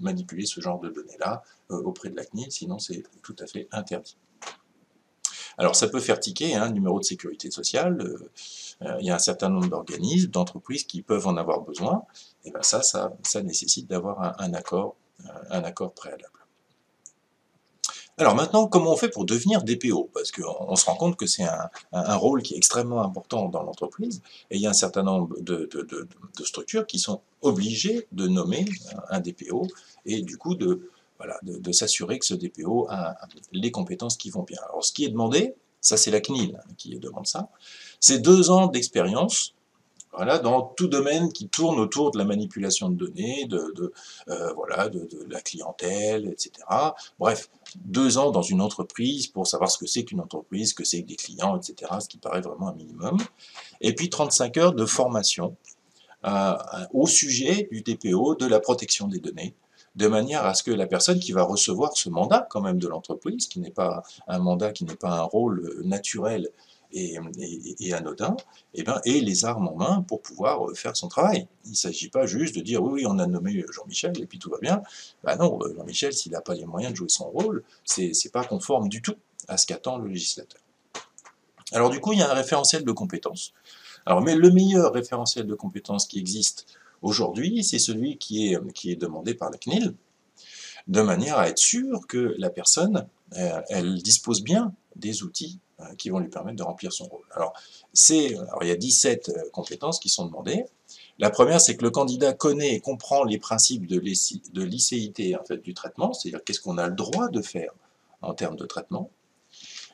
manipuler 0.00 0.44
ce 0.44 0.60
genre 0.60 0.80
de 0.80 0.90
données-là 0.90 1.44
euh, 1.70 1.80
auprès 1.82 2.10
de 2.10 2.16
la 2.16 2.24
CNIL, 2.24 2.50
sinon 2.50 2.80
c'est 2.80 3.04
tout 3.22 3.36
à 3.38 3.46
fait 3.46 3.68
interdit. 3.70 4.16
Alors 5.56 5.76
ça 5.76 5.86
peut 5.86 6.00
faire 6.00 6.18
tiquer, 6.18 6.56
hein, 6.56 6.70
numéro 6.70 6.98
de 6.98 7.04
sécurité 7.04 7.50
sociale, 7.50 8.18
euh, 8.82 8.96
il 9.00 9.06
y 9.06 9.10
a 9.10 9.14
un 9.14 9.20
certain 9.20 9.48
nombre 9.48 9.68
d'organismes, 9.68 10.30
d'entreprises 10.30 10.84
qui 10.84 11.02
peuvent 11.02 11.26
en 11.26 11.36
avoir 11.36 11.60
besoin, 11.60 12.04
et 12.44 12.50
bien 12.50 12.62
ça, 12.62 12.82
ça, 12.82 13.42
nécessite 13.42 13.88
d'avoir 13.88 14.40
un, 14.40 14.54
accord, 14.54 14.96
euh, 15.20 15.28
un 15.50 15.64
accord 15.64 15.92
préalable. 15.92 16.32
Alors 18.18 18.34
maintenant, 18.34 18.66
comment 18.66 18.92
on 18.92 18.96
fait 18.96 19.08
pour 19.08 19.24
devenir 19.24 19.62
DPO 19.62 20.10
Parce 20.12 20.30
qu'on 20.30 20.76
se 20.76 20.84
rend 20.84 20.96
compte 20.96 21.16
que 21.16 21.26
c'est 21.26 21.44
un, 21.92 22.16
rôle 22.16 22.42
qui 22.42 22.54
est 22.54 22.56
extrêmement 22.58 23.02
important 23.02 23.48
dans 23.48 23.62
l'entreprise, 23.62 24.22
et 24.50 24.56
il 24.56 24.62
y 24.62 24.66
a 24.66 24.70
un 24.70 24.74
certain 24.74 25.02
nombre 25.02 25.34
de, 25.40 25.68
structures 26.44 26.86
qui 26.86 26.98
sont 26.98 27.20
obligées 27.40 28.06
de 28.12 28.28
nommer 28.28 28.66
un 29.08 29.20
DPO, 29.20 29.66
et 30.04 30.22
du 30.22 30.36
coup 30.36 30.54
de, 30.54 30.90
s'assurer 31.72 32.18
que 32.18 32.26
ce 32.26 32.34
DPO 32.34 32.86
a 32.90 33.16
les 33.52 33.70
compétences 33.70 34.16
qui 34.16 34.30
vont 34.30 34.42
bien. 34.42 34.58
Alors 34.68 34.84
ce 34.84 34.92
qui 34.92 35.04
est 35.04 35.08
demandé, 35.08 35.54
ça 35.80 35.96
c'est 35.96 36.10
la 36.10 36.20
CNIL 36.20 36.60
qui 36.76 36.98
demande 36.98 37.26
ça, 37.26 37.48
c'est 38.02 38.18
deux 38.18 38.50
ans 38.50 38.66
d'expérience 38.66 39.54
voilà, 40.12 40.38
dans 40.38 40.60
tout 40.60 40.88
domaine 40.88 41.32
qui 41.32 41.48
tourne 41.48 41.78
autour 41.80 42.10
de 42.10 42.18
la 42.18 42.24
manipulation 42.24 42.90
de 42.90 42.96
données, 42.96 43.46
de, 43.46 43.92
euh, 44.28 44.52
voilà, 44.52 44.90
de, 44.90 45.08
la 45.30 45.40
clientèle, 45.40 46.28
etc. 46.28 46.52
Bref, 47.18 47.48
deux 47.76 48.18
ans 48.18 48.30
dans 48.30 48.42
une 48.42 48.60
entreprise 48.60 49.26
pour 49.28 49.46
savoir 49.46 49.70
ce 49.70 49.78
que 49.78 49.86
c'est 49.86 50.04
qu'une 50.04 50.20
entreprise, 50.20 50.70
ce 50.70 50.74
que 50.74 50.84
c'est 50.84 51.02
que 51.02 51.08
des 51.08 51.16
clients, 51.16 51.56
etc., 51.56 51.92
ce 52.00 52.08
qui 52.08 52.18
paraît 52.18 52.42
vraiment 52.42 52.68
un 52.68 52.74
minimum. 52.74 53.16
Et 53.80 53.94
puis 53.94 54.10
35 54.10 54.56
heures 54.58 54.74
de 54.74 54.84
formation 54.84 55.56
euh, 56.26 56.56
au 56.92 57.06
sujet 57.06 57.68
du 57.72 57.80
DPO, 57.80 58.34
de 58.34 58.46
la 58.46 58.60
protection 58.60 59.08
des 59.08 59.18
données, 59.18 59.54
de 59.96 60.08
manière 60.08 60.44
à 60.44 60.52
ce 60.52 60.62
que 60.62 60.70
la 60.70 60.86
personne 60.86 61.20
qui 61.20 61.32
va 61.32 61.42
recevoir 61.42 61.96
ce 61.96 62.10
mandat 62.10 62.46
quand 62.50 62.60
même 62.60 62.78
de 62.78 62.88
l'entreprise, 62.88 63.46
qui 63.46 63.60
n'est 63.60 63.70
pas 63.70 64.02
un 64.28 64.40
mandat, 64.40 64.72
qui 64.72 64.84
n'est 64.84 64.94
pas 64.94 65.20
un 65.20 65.22
rôle 65.22 65.80
naturel 65.84 66.50
et, 66.92 67.92
anodin, 67.92 68.36
eh 68.74 68.82
ben, 68.82 69.00
et 69.04 69.20
les 69.20 69.44
armes 69.44 69.68
en 69.68 69.76
main 69.76 70.02
pour 70.02 70.22
pouvoir 70.22 70.68
euh, 70.68 70.74
faire 70.74 70.96
son 70.96 71.08
travail. 71.08 71.46
Il 71.64 71.70
ne 71.70 71.76
s'agit 71.76 72.08
pas 72.08 72.26
juste 72.26 72.54
de 72.56 72.60
dire 72.60 72.82
oui, 72.82 73.02
oui, 73.02 73.06
on 73.06 73.18
a 73.18 73.26
nommé 73.26 73.64
Jean-Michel 73.70 74.20
et 74.20 74.26
puis 74.26 74.38
tout 74.38 74.50
va 74.50 74.58
bien. 74.60 74.82
Ben 75.24 75.36
non, 75.36 75.58
euh, 75.62 75.74
Jean-Michel, 75.76 76.12
s'il 76.12 76.32
n'a 76.32 76.40
pas 76.40 76.54
les 76.54 76.66
moyens 76.66 76.92
de 76.92 76.96
jouer 76.96 77.08
son 77.08 77.30
rôle, 77.30 77.62
c'est 77.84 78.32
pas 78.32 78.44
conforme 78.44 78.88
du 78.88 79.02
tout 79.02 79.16
à 79.48 79.56
ce 79.56 79.66
qu'attend 79.66 79.98
le 79.98 80.08
législateur. 80.08 80.60
Alors 81.72 81.90
du 81.90 82.00
coup, 82.00 82.12
il 82.12 82.18
y 82.18 82.22
a 82.22 82.30
un 82.30 82.34
référentiel 82.34 82.84
de 82.84 82.92
compétences. 82.92 83.52
Alors, 84.04 84.20
mais 84.20 84.34
le 84.34 84.50
meilleur 84.50 84.92
référentiel 84.92 85.46
de 85.46 85.54
compétences 85.54 86.06
qui 86.06 86.18
existe 86.18 86.66
aujourd'hui, 87.02 87.64
c'est 87.64 87.78
celui 87.78 88.18
qui 88.18 88.48
est, 88.48 88.72
qui 88.72 88.90
est 88.90 88.96
demandé 88.96 89.34
par 89.34 89.50
la 89.50 89.58
CNIL, 89.58 89.94
de 90.88 91.02
manière 91.02 91.38
à 91.38 91.48
être 91.48 91.58
sûr 91.58 92.06
que 92.06 92.34
la 92.38 92.50
personne, 92.50 93.06
euh, 93.36 93.60
elle 93.68 94.02
dispose 94.02 94.42
bien 94.42 94.74
des 94.96 95.22
outils 95.22 95.60
euh, 95.71 95.71
qui 95.98 96.10
vont 96.10 96.18
lui 96.18 96.28
permettre 96.28 96.56
de 96.56 96.62
remplir 96.62 96.92
son 96.92 97.04
rôle. 97.04 97.24
Alors, 97.32 97.52
alors 98.10 98.62
il 98.62 98.68
y 98.68 98.72
a 98.72 98.76
17 98.76 99.28
euh, 99.28 99.50
compétences 99.52 99.98
qui 99.98 100.08
sont 100.08 100.26
demandées. 100.26 100.64
La 101.18 101.30
première, 101.30 101.60
c'est 101.60 101.76
que 101.76 101.84
le 101.84 101.90
candidat 101.90 102.32
connaît 102.32 102.74
et 102.74 102.80
comprend 102.80 103.24
les 103.24 103.38
principes 103.38 103.86
de, 103.86 103.96
de 103.98 104.62
licéité 104.62 105.36
en 105.36 105.44
fait, 105.44 105.58
du 105.58 105.74
traitement, 105.74 106.12
c'est-à-dire 106.12 106.42
qu'est-ce 106.44 106.60
qu'on 106.60 106.78
a 106.78 106.88
le 106.88 106.94
droit 106.94 107.28
de 107.28 107.42
faire 107.42 107.72
en 108.22 108.34
termes 108.34 108.56
de 108.56 108.66
traitement. 108.66 109.10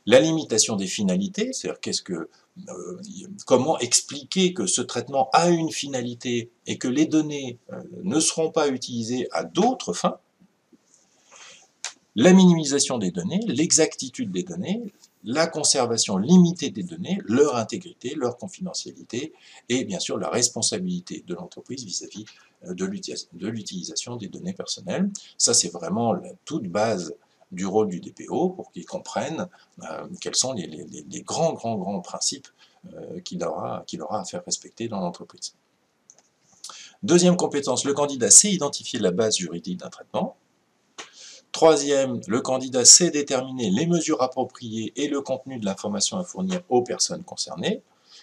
La 0.06 0.20
limitation 0.20 0.76
des 0.76 0.86
finalités, 0.86 1.52
c'est-à-dire 1.52 1.80
qu'est-ce 1.80 2.02
que, 2.02 2.30
euh, 2.68 3.00
comment 3.46 3.78
expliquer 3.78 4.54
que 4.54 4.66
ce 4.66 4.80
traitement 4.80 5.28
a 5.32 5.50
une 5.50 5.70
finalité 5.70 6.50
et 6.66 6.78
que 6.78 6.88
les 6.88 7.06
données 7.06 7.58
ne 8.02 8.20
seront 8.20 8.50
pas 8.50 8.68
utilisées 8.68 9.28
à 9.32 9.44
d'autres 9.44 9.92
fins. 9.92 10.18
La 12.20 12.32
minimisation 12.32 12.98
des 12.98 13.12
données, 13.12 13.40
l'exactitude 13.46 14.32
des 14.32 14.42
données, 14.42 14.82
la 15.24 15.46
conservation 15.46 16.16
limitée 16.16 16.70
des 16.70 16.82
données, 16.82 17.18
leur 17.24 17.56
intégrité, 17.56 18.14
leur 18.14 18.36
confidentialité, 18.36 19.32
et 19.68 19.84
bien 19.84 19.98
sûr 19.98 20.18
la 20.18 20.28
responsabilité 20.28 21.24
de 21.26 21.34
l'entreprise 21.34 21.84
vis-à-vis 21.84 22.24
euh, 22.66 22.74
de 22.74 23.48
l'utilisation 23.48 24.16
des 24.16 24.28
données 24.28 24.52
personnelles. 24.52 25.10
Ça, 25.36 25.54
c'est 25.54 25.72
vraiment 25.72 26.12
la 26.12 26.30
toute 26.44 26.68
base 26.68 27.14
du 27.50 27.66
rôle 27.66 27.88
du 27.88 28.00
DPO 28.00 28.50
pour 28.50 28.70
qu'ils 28.72 28.84
comprennent 28.84 29.46
euh, 29.82 30.06
quels 30.20 30.34
sont 30.34 30.52
les, 30.52 31.22
grands, 31.22 31.54
grands, 31.54 31.76
grands 31.76 32.00
principes 32.00 32.48
euh, 32.92 33.20
qu'il 33.20 33.42
aura, 33.42 33.84
aura 34.00 34.20
à 34.20 34.24
faire 34.24 34.42
respecter 34.44 34.88
dans 34.88 35.00
l'entreprise. 35.00 35.54
Deuxième 37.02 37.36
compétence, 37.36 37.84
le 37.84 37.94
candidat 37.94 38.30
sait 38.30 38.50
identifier 38.50 38.98
la 38.98 39.12
base 39.12 39.36
juridique 39.36 39.78
d'un 39.78 39.88
traitement. 39.88 40.36
Troisième, 41.52 42.20
le 42.26 42.40
candidat 42.40 42.84
sait 42.84 43.10
déterminer 43.10 43.70
les 43.70 43.86
mesures 43.86 44.22
appropriées 44.22 44.92
et 44.96 45.08
le 45.08 45.22
contenu 45.22 45.58
de 45.58 45.64
l'information 45.64 46.18
à 46.18 46.24
fournir 46.24 46.60
aux 46.68 46.82
personnes 46.82 47.24
concernées, 47.24 47.82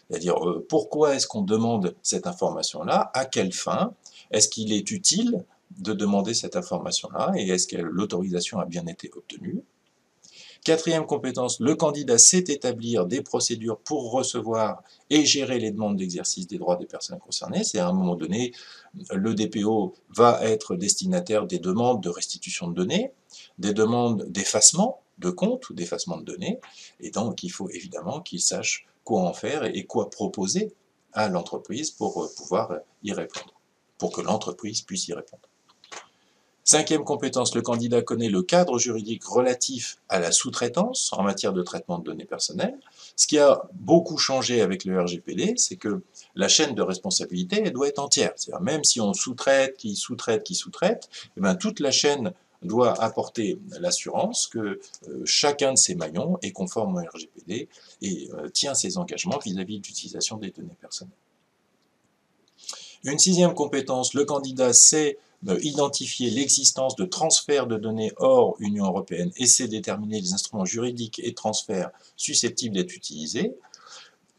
c'est-à-dire 0.09 0.37
euh, 0.47 0.65
pourquoi 0.69 1.15
est-ce 1.15 1.27
qu'on 1.27 1.41
demande 1.41 1.95
cette 2.03 2.27
information-là, 2.27 3.11
à 3.13 3.25
quelle 3.25 3.53
fin, 3.53 3.93
est-ce 4.31 4.47
qu'il 4.47 4.71
est 4.71 4.91
utile 4.91 5.43
de 5.79 5.93
demander 5.93 6.33
cette 6.33 6.55
information-là? 6.55 7.33
Et 7.35 7.49
est-ce 7.49 7.67
que 7.67 7.77
l'autorisation 7.77 8.59
a 8.59 8.65
bien 8.65 8.85
été 8.85 9.11
obtenue? 9.15 9.63
Quatrième 10.65 11.05
compétence, 11.05 11.59
le 11.59 11.75
candidat 11.75 12.17
sait 12.17 12.39
établir 12.47 13.05
des 13.05 13.21
procédures 13.21 13.77
pour 13.77 14.11
recevoir 14.11 14.81
et 15.11 15.23
gérer 15.23 15.59
les 15.59 15.69
demandes 15.69 15.95
d'exercice 15.95 16.47
des 16.47 16.57
droits 16.57 16.75
des 16.75 16.87
personnes 16.87 17.19
concernées. 17.19 17.63
C'est 17.63 17.77
à 17.77 17.87
un 17.87 17.93
moment 17.93 18.15
donné, 18.15 18.51
le 19.11 19.35
DPO 19.35 19.93
va 20.09 20.39
être 20.41 20.75
destinataire 20.75 21.45
des 21.45 21.59
demandes 21.59 22.01
de 22.01 22.09
restitution 22.09 22.67
de 22.67 22.73
données, 22.73 23.11
des 23.59 23.73
demandes 23.73 24.25
d'effacement 24.29 25.03
de 25.19 25.29
comptes 25.29 25.69
ou 25.69 25.75
d'effacement 25.75 26.17
de 26.17 26.23
données, 26.23 26.59
et 26.99 27.11
donc 27.11 27.43
il 27.43 27.49
faut 27.49 27.69
évidemment 27.69 28.21
qu'il 28.21 28.41
sache 28.41 28.87
quoi 29.03 29.21
en 29.21 29.33
faire 29.33 29.65
et 29.65 29.85
quoi 29.85 30.09
proposer 30.09 30.73
à 31.13 31.29
l'entreprise 31.29 31.91
pour 31.91 32.27
pouvoir 32.35 32.79
y 33.03 33.13
répondre, 33.13 33.53
pour 33.99 34.11
que 34.11 34.21
l'entreprise 34.21 34.81
puisse 34.81 35.07
y 35.09 35.13
répondre. 35.13 35.47
Cinquième 36.67 37.03
compétence, 37.03 37.53
le 37.53 37.61
candidat 37.61 38.01
connaît 38.01 38.27
le 38.27 38.41
cadre 38.41 38.79
juridique 38.79 39.23
relatif 39.23 39.97
à 40.09 40.19
la 40.19 40.31
sous-traitance 40.31 41.13
en 41.13 41.21
matière 41.21 41.53
de 41.53 41.61
traitement 41.61 41.99
de 41.99 42.03
données 42.03 42.25
personnelles. 42.25 42.79
Ce 43.15 43.27
qui 43.27 43.37
a 43.37 43.61
beaucoup 43.73 44.17
changé 44.17 44.61
avec 44.61 44.83
le 44.83 44.99
RGPD, 44.99 45.53
c'est 45.57 45.75
que 45.75 46.01
la 46.33 46.47
chaîne 46.47 46.73
de 46.73 46.81
responsabilité 46.81 47.69
doit 47.69 47.87
être 47.87 47.99
entière. 47.99 48.31
C'est-à-dire 48.35 48.63
même 48.63 48.83
si 48.83 48.99
on 48.99 49.13
sous-traite, 49.13 49.77
qui 49.77 49.95
sous-traite, 49.95 50.43
qui 50.43 50.55
sous-traite, 50.55 51.07
eh 51.37 51.41
bien, 51.41 51.53
toute 51.53 51.79
la 51.79 51.91
chaîne 51.91 52.33
doit 52.63 52.99
apporter 52.99 53.59
l'assurance 53.79 54.47
que 54.47 54.79
euh, 55.07 55.21
chacun 55.23 55.73
de 55.73 55.77
ces 55.77 55.93
maillons 55.93 56.39
est 56.41 56.51
conforme 56.51 56.95
au 56.95 56.99
RGPD 56.99 57.69
et 58.01 58.29
euh, 58.33 58.49
tient 58.49 58.73
ses 58.73 58.97
engagements 58.97 59.37
vis-à-vis 59.37 59.77
-vis 59.77 59.81
de 59.81 59.87
l'utilisation 59.87 60.37
des 60.37 60.49
données 60.49 60.77
personnelles. 60.81 61.13
Une 63.03 63.19
sixième 63.19 63.53
compétence, 63.53 64.15
le 64.15 64.25
candidat 64.25 64.73
sait 64.73 65.19
identifier 65.61 66.29
l'existence 66.29 66.95
de 66.95 67.05
transferts 67.05 67.67
de 67.67 67.77
données 67.77 68.11
hors 68.17 68.55
Union 68.59 68.85
européenne 68.85 69.31
et 69.37 69.45
c'est 69.45 69.67
déterminer 69.67 70.19
les 70.19 70.33
instruments 70.33 70.65
juridiques 70.65 71.19
et 71.23 71.33
transferts 71.33 71.91
susceptibles 72.15 72.75
d'être 72.75 72.95
utilisés. 72.95 73.55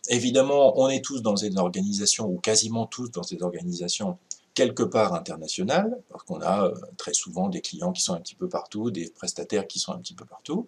Évidemment, 0.09 0.79
on 0.79 0.89
est 0.89 1.05
tous 1.05 1.21
dans 1.21 1.35
des 1.35 1.57
organisations, 1.57 2.27
ou 2.27 2.39
quasiment 2.39 2.87
tous 2.87 3.11
dans 3.11 3.23
des 3.23 3.43
organisations 3.43 4.19
quelque 4.55 4.83
part 4.83 5.13
internationales, 5.15 5.99
parce 6.09 6.25
qu'on 6.25 6.41
a 6.41 6.65
euh, 6.65 6.75
très 6.97 7.13
souvent 7.13 7.49
des 7.49 7.61
clients 7.61 7.93
qui 7.93 8.03
sont 8.03 8.15
un 8.15 8.21
petit 8.21 8.35
peu 8.35 8.49
partout, 8.49 8.91
des 8.91 9.11
prestataires 9.11 9.67
qui 9.67 9.79
sont 9.79 9.93
un 9.93 9.99
petit 9.99 10.15
peu 10.15 10.25
partout. 10.25 10.67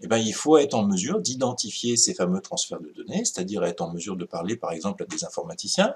Eh 0.00 0.06
bien, 0.06 0.18
il 0.18 0.34
faut 0.34 0.58
être 0.58 0.74
en 0.74 0.86
mesure 0.86 1.20
d'identifier 1.20 1.96
ces 1.96 2.14
fameux 2.14 2.40
transferts 2.40 2.80
de 2.80 2.90
données, 2.90 3.24
c'est-à-dire 3.24 3.64
être 3.64 3.80
en 3.80 3.92
mesure 3.92 4.16
de 4.16 4.24
parler 4.24 4.56
par 4.56 4.72
exemple 4.72 5.02
à 5.02 5.06
des 5.06 5.24
informaticiens, 5.24 5.94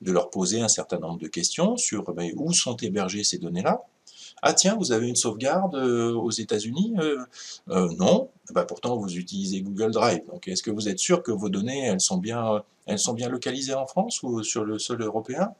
de 0.00 0.12
leur 0.12 0.30
poser 0.30 0.60
un 0.60 0.68
certain 0.68 0.98
nombre 0.98 1.18
de 1.18 1.28
questions 1.28 1.76
sur 1.76 2.04
ben, 2.12 2.32
où 2.36 2.52
sont 2.52 2.76
hébergées 2.76 3.24
ces 3.24 3.38
données-là. 3.38 3.82
Ah 4.42 4.54
tiens, 4.54 4.76
vous 4.76 4.92
avez 4.92 5.08
une 5.08 5.16
sauvegarde 5.16 5.74
euh, 5.74 6.14
aux 6.14 6.30
États-Unis 6.30 6.94
euh, 6.98 7.24
euh, 7.70 7.88
Non. 7.98 8.30
Eh 8.50 8.52
ben, 8.52 8.64
pourtant, 8.64 8.96
vous 8.96 9.16
utilisez 9.16 9.62
Google 9.62 9.90
Drive. 9.90 10.24
Donc, 10.28 10.46
est-ce 10.46 10.62
que 10.62 10.70
vous 10.70 10.88
êtes 10.88 10.98
sûr 10.98 11.22
que 11.22 11.32
vos 11.32 11.48
données, 11.48 11.86
elles 11.86 12.00
sont 12.00 12.18
bien, 12.18 12.62
localisées 13.28 13.74
en 13.74 13.86
France 13.86 14.22
ou 14.22 14.42
sur 14.44 14.64
le 14.64 14.78
sol 14.78 15.02
européen? 15.02 15.54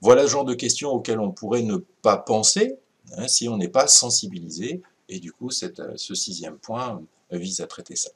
Voilà 0.00 0.22
le 0.22 0.28
genre 0.28 0.44
de 0.44 0.54
questions 0.54 0.90
auxquelles 0.90 1.20
on 1.20 1.30
pourrait 1.30 1.62
ne 1.62 1.76
pas 2.02 2.16
penser 2.16 2.78
hein, 3.16 3.28
si 3.28 3.48
on 3.48 3.56
n'est 3.56 3.68
pas 3.68 3.86
sensibilisé. 3.86 4.82
Et 5.08 5.20
du 5.20 5.32
coup, 5.32 5.50
ce 5.50 6.14
sixième 6.14 6.56
point 6.56 7.02
vise 7.30 7.60
à 7.60 7.66
traiter 7.66 7.96
ça. 7.96 8.10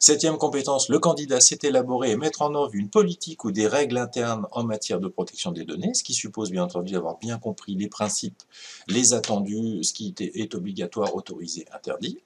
Septième 0.00 0.38
compétence, 0.38 0.88
le 0.90 1.00
candidat 1.00 1.40
sait 1.40 1.58
élaborer 1.62 2.12
et 2.12 2.16
mettre 2.16 2.42
en 2.42 2.54
œuvre 2.54 2.74
une 2.74 2.88
politique 2.88 3.44
ou 3.44 3.50
des 3.50 3.66
règles 3.66 3.98
internes 3.98 4.46
en 4.52 4.62
matière 4.62 5.00
de 5.00 5.08
protection 5.08 5.50
des 5.50 5.64
données, 5.64 5.92
ce 5.92 6.04
qui 6.04 6.14
suppose 6.14 6.52
bien 6.52 6.62
entendu 6.62 6.92
d'avoir 6.92 7.18
bien 7.18 7.36
compris 7.38 7.74
les 7.74 7.88
principes, 7.88 8.40
les 8.86 9.12
attendus, 9.12 9.82
ce 9.82 9.92
qui 9.92 10.14
est 10.20 10.54
obligatoire, 10.54 11.16
autorisé, 11.16 11.66
interdit. 11.74 12.18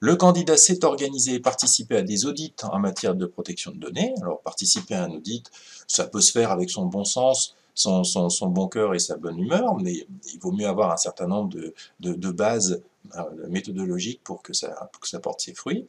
Le 0.00 0.16
candidat 0.16 0.56
sait 0.56 0.86
organiser 0.86 1.34
et 1.34 1.40
participer 1.40 1.98
à 1.98 2.02
des 2.02 2.24
audits 2.24 2.54
en 2.62 2.78
matière 2.78 3.14
de 3.14 3.26
protection 3.26 3.70
de 3.70 3.78
données. 3.78 4.14
Alors 4.22 4.40
participer 4.40 4.94
à 4.94 5.04
un 5.04 5.10
audit, 5.10 5.50
ça 5.86 6.06
peut 6.06 6.22
se 6.22 6.32
faire 6.32 6.50
avec 6.50 6.70
son 6.70 6.86
bon 6.86 7.04
sens, 7.04 7.56
son, 7.74 8.02
bon 8.48 8.68
cœur 8.68 8.94
et 8.94 8.98
sa 8.98 9.18
bonne 9.18 9.38
humeur, 9.38 9.76
mais 9.76 10.06
il 10.32 10.40
vaut 10.40 10.52
mieux 10.52 10.66
avoir 10.66 10.92
un 10.92 10.96
certain 10.96 11.26
nombre 11.26 11.54
de, 12.00 12.30
bases 12.30 12.82
euh, 13.16 13.22
méthodologiques 13.48 14.22
pour 14.24 14.42
que 14.42 14.54
ça 14.54 14.88
porte 15.22 15.42
ses 15.42 15.52
fruits. 15.52 15.86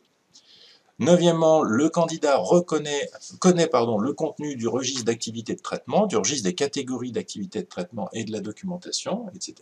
Neuvièmement, 0.97 1.61
le 1.61 1.89
candidat 1.89 2.37
reconnaît, 2.37 3.09
connaît 3.39 3.69
le 3.73 4.13
contenu 4.13 4.55
du 4.55 4.69
registre 4.69 5.03
d'activité 5.03 5.53
de 5.53 5.61
traitement, 5.61 6.05
du 6.05 6.15
registre 6.15 6.45
des 6.47 6.55
catégories 6.55 7.11
d'activité 7.11 7.61
de 7.61 7.67
traitement 7.67 8.09
et 8.13 8.23
de 8.23 8.31
la 8.31 8.39
documentation, 8.39 9.25
etc. 9.35 9.55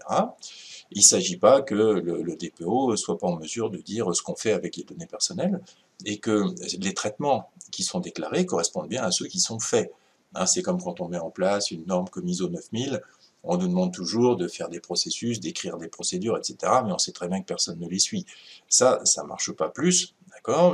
Il 0.91 0.99
ne 0.99 1.03
s'agit 1.03 1.37
pas 1.37 1.63
que 1.63 1.73
le, 1.73 2.35
DPO 2.35 2.95
soit 2.97 3.17
pas 3.17 3.25
en 3.25 3.37
mesure 3.37 3.71
de 3.71 3.79
dire 3.79 4.15
ce 4.15 4.21
qu'on 4.21 4.35
fait 4.35 4.51
avec 4.51 4.75
les 4.75 4.83
données 4.83 5.07
personnelles 5.07 5.59
et 6.05 6.19
que 6.19 6.53
les 6.79 6.93
traitements 6.93 7.49
qui 7.71 7.81
sont 7.81 7.99
déclarés 7.99 8.45
correspondent 8.45 8.89
bien 8.89 9.01
à 9.01 9.09
ceux 9.09 9.25
qui 9.25 9.39
sont 9.39 9.59
faits. 9.59 9.91
Hein, 10.35 10.45
c'est 10.45 10.61
comme 10.61 10.81
quand 10.81 11.01
on 11.01 11.07
met 11.07 11.17
en 11.17 11.31
place 11.31 11.71
une 11.71 11.85
norme 11.87 12.09
comme 12.09 12.27
ISO 12.27 12.47
9000, 12.47 13.01
on 13.43 13.57
nous 13.57 13.67
demande 13.67 13.91
toujours 13.91 14.37
de 14.37 14.47
faire 14.47 14.69
des 14.69 14.79
processus, 14.79 15.39
d'écrire 15.39 15.77
des 15.77 15.89
procédures, 15.89 16.37
etc. 16.37 16.55
Mais 16.85 16.93
on 16.93 16.97
sait 16.97 17.11
très 17.11 17.27
bien 17.27 17.41
que 17.41 17.45
personne 17.45 17.79
ne 17.79 17.87
les 17.87 17.99
suit. 17.99 18.25
Ça, 18.69 19.01
ça 19.03 19.23
ne 19.23 19.27
marche 19.27 19.51
pas 19.51 19.69
plus. 19.69 20.13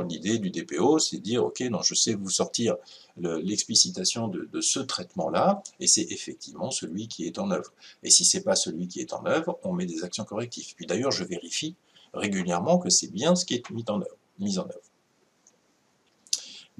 L'idée 0.08 0.38
du 0.38 0.50
DPO, 0.50 0.98
c'est 0.98 1.18
de 1.18 1.22
dire, 1.22 1.44
OK, 1.44 1.60
non, 1.60 1.82
je 1.82 1.94
sais 1.94 2.14
vous 2.14 2.30
sortir 2.30 2.76
l'explicitation 3.16 4.28
de, 4.28 4.60
ce 4.60 4.80
traitement-là, 4.80 5.62
et 5.78 5.86
c'est 5.86 6.06
effectivement 6.10 6.70
celui 6.70 7.08
qui 7.08 7.26
est 7.26 7.38
en 7.38 7.50
œuvre. 7.50 7.72
Et 8.02 8.10
si 8.10 8.24
ce 8.24 8.36
n'est 8.36 8.42
pas 8.42 8.56
celui 8.56 8.88
qui 8.88 9.00
est 9.00 9.12
en 9.12 9.24
œuvre, 9.26 9.58
on 9.62 9.72
met 9.72 9.86
des 9.86 10.04
actions 10.04 10.24
correctives. 10.24 10.74
Puis 10.74 10.86
d'ailleurs, 10.86 11.12
je 11.12 11.24
vérifie 11.24 11.76
régulièrement 12.12 12.78
que 12.78 12.90
c'est 12.90 13.12
bien 13.12 13.36
ce 13.36 13.44
qui 13.44 13.54
est 13.54 13.70
mis 13.70 13.84
en 13.88 14.00
œuvre. 14.00 14.16
Mis 14.38 14.58
en 14.58 14.64
œuvre. 14.64 14.90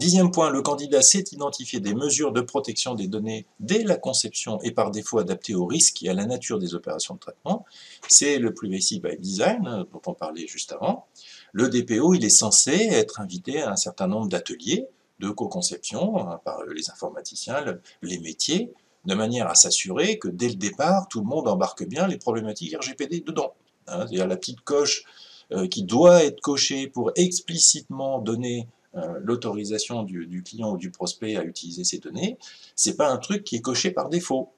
Dixième 0.00 0.30
point, 0.30 0.48
le 0.48 0.62
candidat 0.62 1.02
sait 1.02 1.24
identifier 1.30 1.78
des 1.78 1.92
mesures 1.92 2.32
de 2.32 2.40
protection 2.40 2.94
des 2.94 3.06
données 3.06 3.44
dès 3.60 3.82
la 3.82 3.96
conception 3.96 4.58
et 4.62 4.70
par 4.70 4.90
défaut 4.90 5.18
adaptées 5.18 5.54
aux 5.54 5.66
risques 5.66 6.02
et 6.02 6.08
à 6.08 6.14
la 6.14 6.24
nature 6.24 6.58
des 6.58 6.74
opérations 6.74 7.16
de 7.16 7.20
traitement. 7.20 7.66
C'est 8.08 8.38
le 8.38 8.54
privacy 8.54 8.98
by 8.98 9.18
design 9.18 9.66
euh, 9.66 9.84
dont 9.92 10.00
on 10.06 10.14
parlait 10.14 10.46
juste 10.46 10.72
avant. 10.72 11.06
Le 11.52 11.68
DPO, 11.68 12.14
il 12.14 12.24
est 12.24 12.30
censé 12.30 12.72
être 12.72 13.20
invité 13.20 13.62
à 13.62 13.72
un 13.72 13.76
certain 13.76 14.06
nombre 14.06 14.28
d'ateliers 14.28 14.86
de 15.18 15.28
co-conception 15.28 16.18
hein, 16.18 16.40
par 16.44 16.64
les 16.64 16.90
informaticiens, 16.90 17.64
les 18.02 18.18
métiers, 18.18 18.72
de 19.04 19.14
manière 19.14 19.48
à 19.48 19.54
s'assurer 19.54 20.18
que 20.18 20.28
dès 20.28 20.48
le 20.48 20.54
départ, 20.54 21.08
tout 21.08 21.20
le 21.20 21.26
monde 21.26 21.48
embarque 21.48 21.86
bien 21.86 22.06
les 22.06 22.18
problématiques 22.18 22.74
RGPD 22.76 23.20
dedans. 23.20 23.54
Hein, 23.86 24.00
C'est-à-dire 24.00 24.26
la 24.26 24.36
petite 24.36 24.60
coche 24.60 25.04
euh, 25.52 25.66
qui 25.66 25.82
doit 25.82 26.24
être 26.24 26.40
cochée 26.40 26.86
pour 26.86 27.12
explicitement 27.16 28.18
donner 28.18 28.68
euh, 28.96 29.20
l'autorisation 29.22 30.02
du, 30.02 30.42
client 30.42 30.72
ou 30.72 30.76
du 30.76 30.90
prospect 30.90 31.36
à 31.36 31.44
utiliser 31.44 31.84
ces 31.84 31.98
données, 31.98 32.38
c'est 32.74 32.96
pas 32.96 33.10
un 33.10 33.18
truc 33.18 33.44
qui 33.44 33.56
est 33.56 33.60
coché 33.60 33.90
par 33.90 34.08
défaut, 34.08 34.50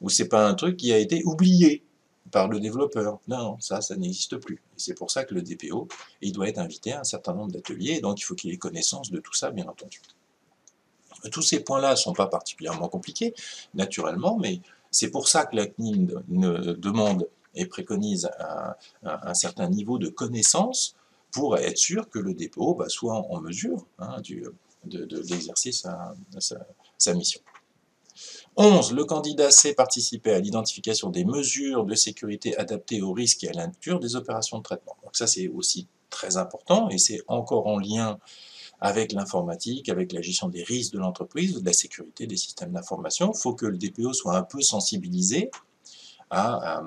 ou 0.00 0.10
c'est 0.10 0.28
pas 0.28 0.48
un 0.48 0.54
truc 0.54 0.76
qui 0.76 0.92
a 0.92 0.98
été 0.98 1.22
oublié 1.24 1.84
par 2.30 2.48
le 2.48 2.60
développeur. 2.60 3.18
Non, 3.28 3.58
ça, 3.60 3.80
ça 3.80 3.96
n'existe 3.96 4.36
plus. 4.38 4.62
C'est 4.76 4.94
pour 4.94 5.10
ça 5.10 5.24
que 5.24 5.34
le 5.34 5.42
DPO, 5.42 5.88
il 6.20 6.32
doit 6.32 6.48
être 6.48 6.58
invité 6.58 6.92
à 6.92 7.00
un 7.00 7.04
certain 7.04 7.34
nombre 7.34 7.52
d'ateliers, 7.52 8.00
donc 8.00 8.20
il 8.20 8.24
faut 8.24 8.34
qu'il 8.34 8.52
ait 8.52 8.58
connaissance 8.58 9.10
de 9.10 9.18
tout 9.18 9.34
ça, 9.34 9.50
bien 9.50 9.66
entendu. 9.66 10.00
Tous 11.32 11.42
ces 11.42 11.60
points-là 11.60 11.92
ne 11.92 11.96
sont 11.96 12.12
pas 12.12 12.28
particulièrement 12.28 12.88
compliqués, 12.88 13.34
naturellement, 13.74 14.38
mais 14.38 14.60
c'est 14.90 15.10
pour 15.10 15.28
ça 15.28 15.46
que 15.46 15.56
la 15.56 15.66
CNIL 15.66 16.22
demande 16.28 17.28
et 17.54 17.66
préconise 17.66 18.30
un 19.02 19.34
certain 19.34 19.68
niveau 19.68 19.98
de 19.98 20.08
connaissance 20.08 20.94
pour 21.30 21.56
être 21.58 21.76
sûr 21.76 22.08
que 22.08 22.18
le 22.18 22.34
dépôt 22.34 22.74
bah, 22.74 22.88
soit 22.88 23.14
en 23.14 23.40
mesure 23.40 23.86
hein, 23.98 24.22
d'exercer 24.84 25.72
sa, 25.72 26.14
mission. 27.14 27.40
11. 28.56 28.92
Le 28.92 29.04
candidat 29.04 29.50
sait 29.50 29.74
participer 29.74 30.32
à 30.32 30.40
l'identification 30.40 31.10
des 31.10 31.24
mesures 31.24 31.84
de 31.84 31.94
sécurité 31.94 32.56
adaptées 32.56 33.02
aux 33.02 33.12
risques 33.12 33.44
et 33.44 33.48
à 33.50 33.52
la 33.52 33.66
nature 33.66 34.00
des 34.00 34.16
opérations 34.16 34.58
de 34.58 34.62
traitement. 34.62 34.96
Donc 35.04 35.16
ça, 35.16 35.26
c'est 35.26 35.48
aussi 35.48 35.86
très 36.10 36.36
important 36.36 36.88
et 36.88 36.98
c'est 36.98 37.20
encore 37.28 37.66
en 37.66 37.78
lien 37.78 38.18
avec 38.80 39.12
l'informatique, 39.12 39.88
avec 39.88 40.12
la 40.12 40.22
gestion 40.22 40.48
des 40.48 40.62
risques 40.62 40.92
de 40.92 40.98
l'entreprise, 40.98 41.60
de 41.60 41.66
la 41.66 41.72
sécurité 41.72 42.26
des 42.26 42.36
systèmes 42.36 42.72
d'information. 42.72 43.32
Il 43.34 43.38
faut 43.38 43.54
que 43.54 43.66
le 43.66 43.76
DPO 43.76 44.12
soit 44.12 44.36
un 44.36 44.42
peu 44.42 44.60
sensibilisé 44.60 45.50
à, 46.30 46.82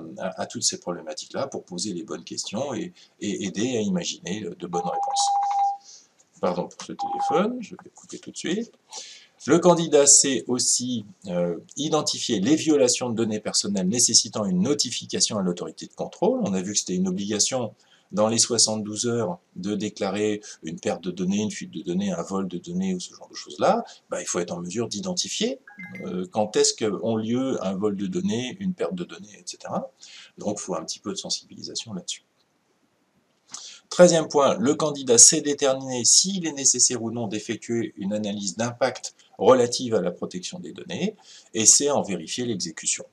toutes 0.48 0.62
ces 0.62 0.78
problématiques-là 0.78 1.48
pour 1.48 1.64
poser 1.64 1.92
les 1.92 2.04
bonnes 2.04 2.24
questions 2.24 2.74
et, 2.74 2.92
aider 3.20 3.76
à 3.76 3.80
imaginer 3.80 4.40
de 4.40 4.66
bonnes 4.66 4.82
réponses. 4.82 5.28
Pardon 6.40 6.68
pour 6.68 6.82
ce 6.82 6.92
téléphone, 6.92 7.58
je 7.60 7.76
vais 7.82 7.90
couper 7.94 8.18
tout 8.18 8.30
de 8.30 8.36
suite. 8.36 8.72
Le 9.44 9.58
candidat 9.58 10.06
sait 10.06 10.44
aussi 10.46 11.04
euh, 11.26 11.58
identifier 11.76 12.38
les 12.38 12.54
violations 12.54 13.10
de 13.10 13.16
données 13.16 13.40
personnelles 13.40 13.88
nécessitant 13.88 14.44
une 14.44 14.62
notification 14.62 15.36
à 15.36 15.42
l'autorité 15.42 15.86
de 15.86 15.94
contrôle. 15.94 16.40
On 16.44 16.54
a 16.54 16.62
vu 16.62 16.72
que 16.72 16.78
c'était 16.78 16.94
une 16.94 17.08
obligation 17.08 17.74
dans 18.12 18.28
les 18.28 18.38
72 18.38 19.06
heures 19.06 19.38
de 19.56 19.74
déclarer 19.74 20.42
une 20.62 20.78
perte 20.78 21.02
de 21.02 21.10
données, 21.10 21.40
une 21.40 21.50
fuite 21.50 21.72
de 21.72 21.82
données, 21.82 22.12
un 22.12 22.22
vol 22.22 22.46
de 22.46 22.58
données 22.58 22.94
ou 22.94 23.00
ce 23.00 23.14
genre 23.14 23.28
de 23.28 23.34
choses-là, 23.34 23.84
bah, 24.10 24.20
il 24.20 24.26
faut 24.26 24.38
être 24.38 24.52
en 24.52 24.60
mesure 24.60 24.86
d'identifier 24.86 25.58
euh, 26.04 26.24
quand 26.30 26.54
est-ce 26.56 26.74
qu'ont 26.74 27.16
lieu 27.16 27.58
un 27.64 27.74
vol 27.74 27.96
de 27.96 28.06
données, 28.06 28.56
une 28.60 28.74
perte 28.74 28.94
de 28.94 29.04
données, 29.04 29.36
etc. 29.40 29.72
Donc 30.38 30.58
il 30.60 30.62
faut 30.62 30.76
un 30.76 30.84
petit 30.84 31.00
peu 31.00 31.10
de 31.10 31.16
sensibilisation 31.16 31.94
là-dessus. 31.94 32.24
Treizième 33.92 34.26
point, 34.26 34.56
le 34.58 34.74
candidat 34.74 35.18
sait 35.18 35.42
déterminer 35.42 36.06
s'il 36.06 36.46
est 36.46 36.52
nécessaire 36.52 37.02
ou 37.02 37.10
non 37.10 37.28
d'effectuer 37.28 37.92
une 37.98 38.14
analyse 38.14 38.56
d'impact 38.56 39.14
relative 39.36 39.94
à 39.94 40.00
la 40.00 40.10
protection 40.10 40.58
des 40.58 40.72
données 40.72 41.14
et 41.52 41.66
sait 41.66 41.90
en 41.90 42.00
vérifier 42.00 42.46
l'exécution. 42.46 43.04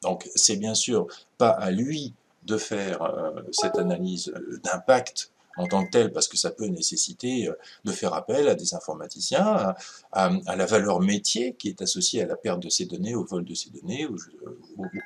Donc 0.00 0.30
c'est 0.36 0.54
bien 0.54 0.74
sûr 0.74 1.08
pas 1.38 1.48
à 1.48 1.72
lui 1.72 2.14
de 2.44 2.56
faire 2.56 3.02
euh, 3.02 3.32
cette 3.50 3.78
analyse 3.78 4.28
euh, 4.28 4.60
d'impact 4.62 5.32
en 5.58 5.66
tant 5.66 5.84
que 5.84 5.90
tel, 5.90 6.12
parce 6.12 6.28
que 6.28 6.36
ça 6.36 6.50
peut 6.50 6.66
nécessiter 6.66 7.48
euh, 7.48 7.52
de 7.84 7.92
faire 7.92 8.14
appel 8.14 8.48
à 8.48 8.54
des 8.54 8.74
informaticiens, 8.74 9.74
à, 10.12 10.30
la 10.56 10.66
valeur 10.66 11.00
métier 11.00 11.54
qui 11.58 11.68
est 11.68 11.82
associée 11.82 12.22
à 12.22 12.26
la 12.26 12.36
perte 12.36 12.60
de 12.60 12.68
ces 12.68 12.86
données, 12.86 13.14
au 13.14 13.24
vol 13.24 13.44
de 13.44 13.54
ces 13.54 13.70
données, 13.70 14.06
ou, 14.06 14.16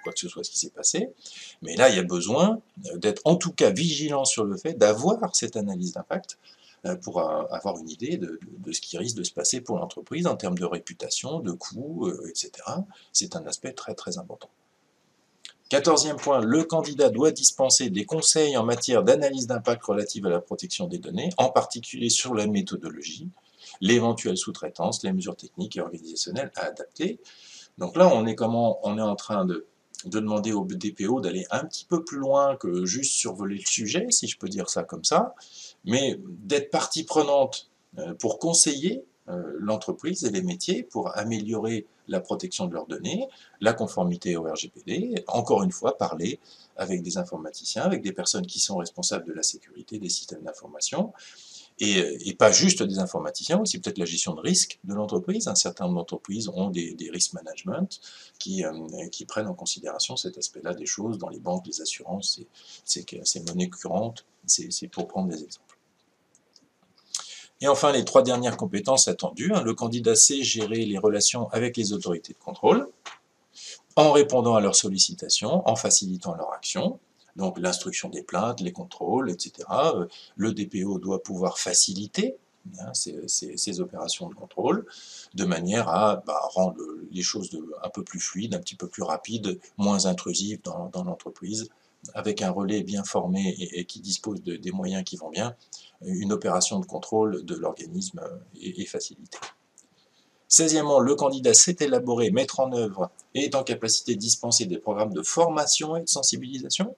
quoi 0.04 0.12
que 0.12 0.20
ce 0.20 0.28
soit 0.28 0.44
ce 0.44 0.50
qui 0.50 0.58
s'est 0.58 0.70
passé. 0.70 1.10
Mais 1.62 1.74
là, 1.76 1.88
il 1.88 1.96
y 1.96 1.98
a 1.98 2.04
besoin 2.04 2.60
d'être 2.94 3.22
en 3.24 3.36
tout 3.36 3.52
cas 3.52 3.70
vigilant 3.70 4.24
sur 4.24 4.44
le 4.44 4.56
fait 4.56 4.74
d'avoir 4.74 5.34
cette 5.34 5.56
analyse 5.56 5.92
d'impact 5.92 6.38
pour 7.02 7.20
avoir 7.20 7.78
une 7.78 7.88
idée 7.88 8.16
de, 8.16 8.38
ce 8.72 8.80
qui 8.80 8.98
risque 8.98 9.16
de 9.16 9.22
se 9.22 9.32
passer 9.32 9.60
pour 9.60 9.78
l'entreprise 9.78 10.26
en 10.26 10.36
termes 10.36 10.58
de 10.58 10.64
réputation, 10.64 11.38
de 11.38 11.52
coûts, 11.52 12.10
etc. 12.28 12.50
C'est 13.12 13.36
un 13.36 13.46
aspect 13.46 13.72
très 13.72 13.94
très 13.94 14.18
important. 14.18 14.50
Quatorzième 15.72 16.18
point, 16.18 16.40
le 16.40 16.64
candidat 16.64 17.08
doit 17.08 17.30
dispenser 17.30 17.88
des 17.88 18.04
conseils 18.04 18.58
en 18.58 18.62
matière 18.62 19.02
d'analyse 19.04 19.46
d'impact 19.46 19.82
relative 19.82 20.26
à 20.26 20.28
la 20.28 20.38
protection 20.38 20.87
des 20.87 20.98
données, 20.98 21.30
en 21.38 21.48
particulier 21.48 22.11
sur 22.11 22.35
la 22.35 22.46
méthodologie, 22.46 23.30
l'éventuelle 23.80 24.37
sous-traitance, 24.37 25.02
les 25.02 25.14
mesures 25.14 25.35
techniques 25.35 25.78
et 25.78 25.80
organisationnelles 25.80 26.52
à 26.56 26.66
adapter. 26.66 27.20
Donc 27.78 27.96
là, 27.96 28.14
on 28.14 28.26
est, 28.26 28.35
comment, 28.35 28.87
on 28.87 28.98
est 28.98 29.00
en 29.00 29.16
train 29.16 29.46
de, 29.46 29.66
de 30.04 30.20
demander 30.20 30.52
au 30.52 30.66
DPO 30.66 31.22
d'aller 31.22 31.46
un 31.50 31.64
petit 31.64 31.87
peu 31.87 32.04
plus 32.04 32.18
loin 32.18 32.54
que 32.56 32.85
juste 32.85 33.14
survoler 33.14 33.56
le 33.56 33.64
sujet, 33.64 34.04
si 34.11 34.26
je 34.26 34.37
peux 34.37 34.48
dire 34.50 34.68
ça 34.68 34.82
comme 34.85 35.04
ça, 35.04 35.35
mais 35.87 36.20
d'être 36.28 36.70
partie 36.70 37.04
prenante 37.04 37.70
euh, 37.96 38.12
pour 38.12 38.38
conseiller 38.38 39.06
l'entreprise 39.26 40.24
et 40.24 40.30
les 40.30 40.42
métiers 40.42 40.82
pour 40.82 41.16
améliorer 41.16 41.87
la 42.08 42.20
protection 42.20 42.66
de 42.66 42.74
leurs 42.74 42.87
données, 42.87 43.28
la 43.61 43.72
conformité 43.72 44.37
au 44.37 44.42
RGPD, 44.42 45.24
encore 45.28 45.62
une 45.62 45.70
fois 45.70 45.96
parler 45.96 46.40
avec 46.76 47.02
des 47.02 47.18
informaticiens, 47.18 47.82
avec 47.82 48.02
des 48.02 48.12
personnes 48.12 48.46
qui 48.46 48.58
sont 48.58 48.76
responsables 48.76 49.26
de 49.26 49.32
la 49.32 49.42
sécurité 49.42 49.98
des 49.98 50.08
systèmes 50.08 50.42
d'information, 50.42 51.12
et, 51.78 52.35
pas 52.38 52.52
juste 52.52 52.82
des 52.82 52.98
informaticiens, 52.98 53.61
aussi 53.61 53.80
peut-être 53.80 53.98
la 53.98 54.04
gestion 54.04 54.35
de 54.35 54.40
risque 54.40 54.78
de 54.85 54.94
l'entreprise. 54.94 55.48
Un 55.48 55.54
certain 55.54 55.85
nombre 55.87 55.98
d'entreprises 55.98 56.48
ont 56.48 56.70
des, 56.70 56.96
risk 57.12 57.32
management 57.32 58.00
qui, 58.38 58.64
euh, 58.64 59.08
qui 59.11 59.24
prennent 59.24 59.48
en 59.48 59.54
considération 59.54 60.16
cet 60.16 60.38
aspect-là 60.38 60.74
des 60.74 60.87
choses 60.87 61.18
dans 61.18 61.28
les 61.28 61.40
banques, 61.40 61.66
les 61.66 61.80
assurances, 61.80 62.40
c'est 62.85 63.48
monnaie 63.48 63.68
courante, 63.68 64.26
c'est 64.46 64.88
pour 64.88 65.08
prendre 65.08 65.28
des 65.28 65.42
exemples. 65.42 65.71
Et 67.62 67.68
enfin, 67.68 67.92
les 67.92 68.05
trois 68.05 68.25
dernières 68.25 68.57
compétences 68.57 69.07
attendues. 69.07 69.53
Hein. 69.55 69.62
le 69.62 69.72
candidat 69.72 70.16
sait 70.16 70.42
gérer 70.42 70.85
les 70.85 70.98
relations 70.98 71.48
avec 71.51 71.77
les 71.77 71.92
autorités 71.92 72.33
de 72.33 72.38
contrôle, 72.38 72.88
en 73.94 74.11
répondant 74.11 74.57
à 74.57 74.61
leurs 74.61 74.75
sollicitations, 74.75 75.62
en 75.68 75.77
facilitant 75.77 76.35
leur 76.35 76.53
action, 76.53 76.98
donc 77.37 77.61
l'instruction 77.61 78.09
des 78.09 78.25
plaintes, 78.25 78.61
les 78.61 78.72
contrôles, 78.72 79.31
etc. 79.31 79.68
Euh, 79.94 80.07
le 80.35 80.53
DPO 80.53 80.98
doit 80.98 81.22
pouvoir 81.22 81.57
faciliter 81.57 82.37
hein, 82.81 82.92
ces, 82.94 83.81
opérations 83.81 84.29
de 84.29 84.35
contrôle, 84.35 84.85
de 85.35 85.44
manière 85.44 85.88
à 85.88 86.17
bah, 86.17 86.40
rendre 86.50 86.83
les 87.13 87.23
choses 87.23 87.56
un 87.85 87.90
peu 87.90 88.02
plus 88.02 88.19
fluides, 88.19 88.56
un 88.56 88.58
petit 88.60 88.75
peu 88.75 88.88
plus 88.88 89.04
rapides, 89.04 89.60
moins 89.79 90.06
intrusives 90.06 90.60
dans, 90.63 91.04
l'entreprise, 91.04 91.71
avec 92.15 92.42
un 92.42 92.50
relais 92.50 92.83
bien 92.83 93.05
formé 93.05 93.57
et, 93.59 93.85
qui 93.85 94.00
dispose 94.00 94.42
de, 94.42 94.57
des 94.57 94.73
moyens 94.73 95.05
qui 95.05 95.17
vont 95.17 95.31
bien, 95.31 95.57
une 96.03 96.33
opération 96.33 96.81
de 96.81 96.87
contrôle 96.87 97.44
de 97.44 97.55
l'organisme 97.55 98.21
est, 98.61 98.85
facilitée. 98.87 99.38
16e, 100.50 101.03
le 101.03 101.15
candidat 101.15 101.55
sait 101.55 101.77
élaborer, 101.81 102.31
mettre 102.31 102.61
en 102.61 102.73
œuvre 102.73 103.11
et 103.35 103.44
est 103.44 103.55
en 103.55 103.63
capacité 103.63 104.15
de 104.15 104.21
dispenser 104.21 104.67
des 104.67 104.79
programmes 104.79 105.15
de 105.15 105.23
formation 105.23 105.96
et 105.96 106.03
de 106.03 106.09
sensibilisation. 106.09 106.94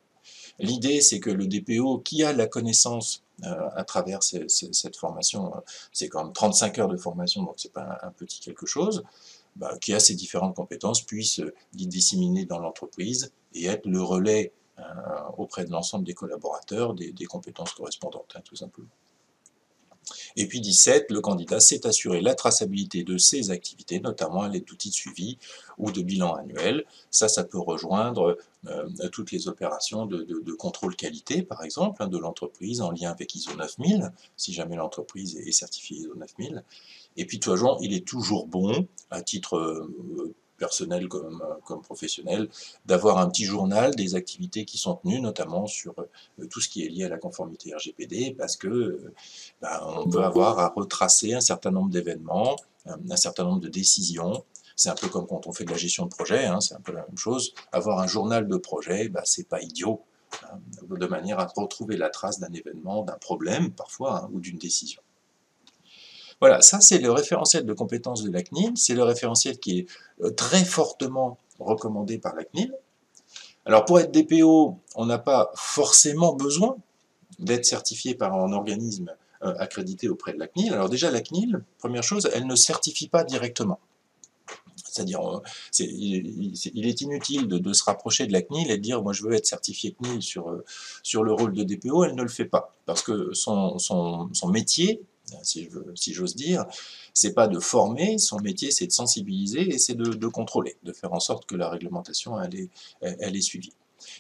L'idée, 0.59 1.01
c'est 1.01 1.21
que 1.21 1.31
le 1.31 1.47
DPO, 1.47 1.99
qui 1.99 2.25
a 2.25 2.33
la 2.33 2.47
connaissance 2.47 3.25
à 3.43 3.85
travers 3.85 4.23
cette 4.23 4.97
formation. 4.97 5.53
C'est 5.93 6.09
quand 6.09 6.25
même 6.25 6.33
35 6.33 6.79
heures 6.79 6.89
de 6.89 6.97
formation, 6.97 7.43
donc 7.43 7.55
c'est 7.57 7.73
pas 7.73 7.99
un, 8.03 8.11
petit 8.11 8.41
quelque 8.41 8.67
chose, 8.67 9.03
bah, 9.57 9.77
qui 9.81 9.93
a 9.93 10.01
ces 10.01 10.15
différentes 10.15 10.55
compétences, 10.55 11.03
puisse 11.03 11.41
les 11.75 11.87
disséminer 11.87 12.45
dans 12.45 12.59
l'entreprise 12.59 13.33
et 13.53 13.67
être 13.67 13.87
le 13.87 14.03
relais 14.03 14.53
auprès 15.37 15.65
de 15.65 15.71
l'ensemble 15.71 16.05
des 16.05 16.15
collaborateurs 16.15 16.95
des, 16.95 17.27
compétences 17.27 17.73
correspondantes, 17.73 18.35
hein, 18.37 18.43
tout 18.45 18.57
simplement. 18.57 18.89
Et 20.37 20.47
puis 20.47 20.61
17, 20.61 21.11
le 21.11 21.21
candidat 21.21 21.61
s'est 21.61 21.87
assuré 21.87 22.21
la 22.21 22.35
traçabilité 22.35 23.05
de 23.05 23.19
ses 23.19 23.51
activités, 23.51 24.01
notamment 24.01 24.43
à 24.43 24.49
l'aide 24.49 24.65
d'outils 24.65 24.91
de 24.91 24.95
suivi 24.95 25.39
ou 25.79 25.91
de 25.91 26.03
bilan 26.03 26.35
annuel. 26.35 26.85
Ça, 27.11 27.29
ça 27.29 27.45
peut 27.45 27.59
rejoindre 27.59 28.37
euh, 28.67 28.89
toutes 29.13 29.33
les 29.33 29.49
opérations 29.49 30.07
de, 30.07 30.53
contrôle 30.53 30.97
qualité, 30.97 31.43
par 31.43 31.63
exemple, 31.65 32.03
hein, 32.03 32.09
de 32.09 32.19
l'entreprise 32.19 32.81
en 32.81 32.91
lien 32.91 33.11
avec 33.11 33.35
ISO 33.35 33.55
9000, 33.57 34.13
si 34.37 34.53
jamais 34.53 34.77
l'entreprise 34.77 35.37
est 35.37 35.53
certifiée 35.53 35.99
ISO 35.99 36.15
9000. 36.15 36.65
Et 37.17 37.27
puis, 37.27 37.41
toujours, 37.41 37.79
il 37.81 37.93
est 37.95 38.07
toujours 38.07 38.47
bon, 38.47 38.87
à 39.11 39.23
titre 39.23 39.57
euh, 39.57 40.35
personnel 40.57 41.09
comme, 41.09 41.43
euh, 41.43 41.55
comme 41.65 41.83
professionnel, 41.83 42.49
d'avoir 42.87 43.19
un 43.19 43.29
petit 43.29 43.45
journal 43.45 43.95
des 43.95 44.15
activités 44.15 44.65
qui 44.65 44.79
sont 44.79 44.97
tenues, 44.97 45.21
notamment 45.21 45.67
sur 45.67 45.95
euh, 45.99 46.47
tout 46.47 46.61
ce 46.61 46.69
qui 46.69 46.85
est 46.85 46.89
lié 46.89 47.05
à 47.05 47.09
la 47.09 47.19
conformité 47.19 47.75
RGPD, 47.75 48.35
parce 48.39 48.57
que 48.57 48.69
euh, 48.69 49.15
ben, 49.61 49.81
on 49.97 50.09
peut 50.09 50.23
avoir 50.23 50.59
à 50.59 50.69
retracer 50.69 51.35
un 51.35 51.41
certain 51.41 51.71
nombre 51.71 51.91
d'événements, 51.91 52.57
un 52.87 53.17
certain 53.17 53.45
nombre 53.45 53.61
de 53.61 53.69
décisions. 53.69 54.45
C'est 54.77 54.91
un 54.91 54.95
peu 54.95 55.09
comme 55.09 55.27
quand 55.27 55.47
on 55.47 55.53
fait 55.53 55.65
de 55.65 55.71
la 55.71 55.77
gestion 55.77 56.05
de 56.05 56.11
projet, 56.11 56.47
hein, 56.47 56.61
c'est 56.61 56.75
un 56.75 56.81
peu 56.81 56.93
la 56.93 57.07
même 57.07 57.17
chose. 57.17 57.55
Avoir 57.73 58.01
un 58.01 58.07
journal 58.07 58.47
de 58.47 58.57
projet, 58.57 59.09
ben, 59.09 59.23
c'est 59.25 59.49
pas 59.49 59.63
idiot, 59.63 60.03
hein, 60.43 60.59
de 60.91 61.07
manière 61.07 61.39
à 61.39 61.47
retrouver 61.47 61.97
la 61.97 62.11
trace 62.11 62.41
d'un 62.41 62.53
événement, 62.53 63.03
d'un 63.03 63.19
problème 63.19 63.71
parfois, 63.71 64.25
hein, 64.25 64.31
ou 64.33 64.41
d'une 64.41 64.59
décision. 64.59 65.01
Voilà, 66.41 66.61
ça 66.61 66.81
c'est 66.81 66.99
le 66.99 67.11
référentiel 67.11 67.65
de 67.65 67.73
compétences 67.73 68.23
de 68.23 68.33
la 68.33 68.43
CNIL, 68.43 68.73
c'est 68.77 68.95
le 68.95 69.03
référentiel 69.03 69.59
qui 69.59 69.81
est 69.81 69.87
euh, 70.23 70.31
très 70.31 70.65
fortement 70.65 71.39
recommandé 71.59 72.19
par 72.19 72.35
la 72.35 72.45
CNIL. 72.45 72.75
Alors 73.67 73.85
pour 73.85 73.99
être 74.01 74.13
DPO, 74.13 74.79
on 74.95 75.07
n'a 75.07 75.19
pas 75.19 75.51
forcément 75.55 76.35
besoin 76.35 76.77
d'être 77.39 77.65
certifié 77.65 78.15
par 78.15 78.35
un 78.35 78.53
organisme 78.53 79.15
euh, 79.43 79.55
accrédité 79.59 80.09
auprès 80.09 80.33
de 80.33 80.39
la 80.39 80.49
CNIL. 80.49 80.73
Alors 80.73 80.89
déjà 80.89 81.11
la 81.11 81.21
CNIL, 81.21 81.65
première 81.79 82.03
chose, 82.03 82.29
elle 82.35 82.47
ne 82.47 82.57
certifie 82.57 83.09
pas 83.09 83.25
directement. 83.25 83.81
C'est-à-dire, 84.77 85.21
euh, 85.21 85.41
il, 85.81 86.87
est 86.87 87.01
inutile 87.01 87.49
de, 87.49 87.73
se 87.73 87.83
rapprocher 87.83 88.27
de 88.27 88.33
la 88.33 88.43
CNIL 88.43 88.71
et 88.71 88.77
de 88.77 88.83
dire, 88.83 89.03
moi 89.03 89.13
je 89.13 89.23
veux 89.23 89.33
être 89.33 89.47
certifié 89.47 89.97
CNIL 89.99 90.23
sur, 90.23 90.63
sur 91.03 91.25
le 91.25 91.33
rôle 91.33 91.53
de 91.53 91.65
DPO, 91.65 92.05
elle 92.05 92.15
ne 92.15 92.23
le 92.23 92.29
fait 92.29 92.45
pas. 92.45 92.77
Parce 92.87 93.03
que 93.03 93.33
son, 93.33 93.79
son, 93.79 94.33
son 94.33 94.49
métier, 94.49 95.03
si 95.43 96.13
j'ose 96.13 96.37
dire, 96.37 96.65
c'est 97.13 97.33
pas 97.33 97.49
de 97.49 97.59
former, 97.59 98.19
son 98.19 98.39
métier 98.41 98.71
c'est 98.71 98.87
de 98.87 98.93
sensibiliser 98.93 99.75
et 99.75 99.79
c'est 99.79 99.95
de, 99.95 100.27
contrôler, 100.27 100.77
de 100.83 100.93
faire 100.93 101.13
en 101.13 101.21
sorte 101.21 101.47
que 101.47 101.55
la 101.55 101.69
réglementation 101.69 102.41
elle 102.41 103.37
est, 103.37 103.41
suivie. 103.41 103.73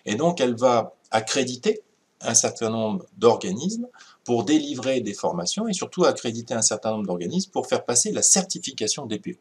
Et 0.07 0.14
donc 0.14 0.40
elle 0.40 0.55
va 0.55 0.94
accréditer 1.11 1.82
un 2.20 2.34
certain 2.34 2.70
nombre 2.70 3.05
d'organismes 3.18 3.86
pour 4.24 4.44
délivrer 4.44 5.00
des 5.00 5.14
formations 5.14 5.68
et 5.68 5.74
surtout 5.74 6.05
accréditer 6.05 6.55
un 6.55 6.62
certain 6.62 6.92
nombre 6.92 7.07
d'organismes 7.07 7.50
pour 7.50 7.66
faire 7.66 7.84
passer 7.84 8.12
la 8.12 8.22
certification 8.22 9.07
DPO. 9.07 9.32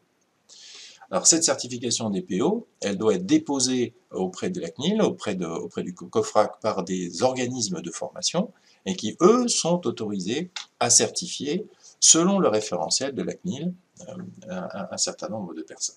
Alors 1.10 1.26
cette 1.26 1.44
certification 1.44 2.10
DPO, 2.10 2.66
elle 2.80 2.98
doit 2.98 3.14
être 3.14 3.26
déposée 3.26 3.94
auprès 4.10 4.50
de 4.50 4.60
la 4.60 4.70
CNIL, 4.70 5.00
auprès, 5.02 5.36
auprès 5.44 5.82
du 5.82 5.94
COFRAC 5.94 6.60
par 6.60 6.82
des 6.82 7.22
organismes 7.22 7.80
de 7.80 7.90
formation 7.90 8.50
et 8.86 8.96
qui, 8.96 9.16
eux, 9.20 9.48
sont 9.48 9.86
autorisés 9.86 10.50
à 10.80 10.90
certifier, 10.90 11.66
selon 12.00 12.38
le 12.38 12.48
référentiel 12.48 13.14
de 13.14 13.22
la 13.22 13.34
CNIL, 13.34 13.72
euh, 14.08 14.60
un, 14.90 14.96
certain 14.96 15.28
nombre 15.28 15.54
de 15.54 15.62
personnes. 15.62 15.96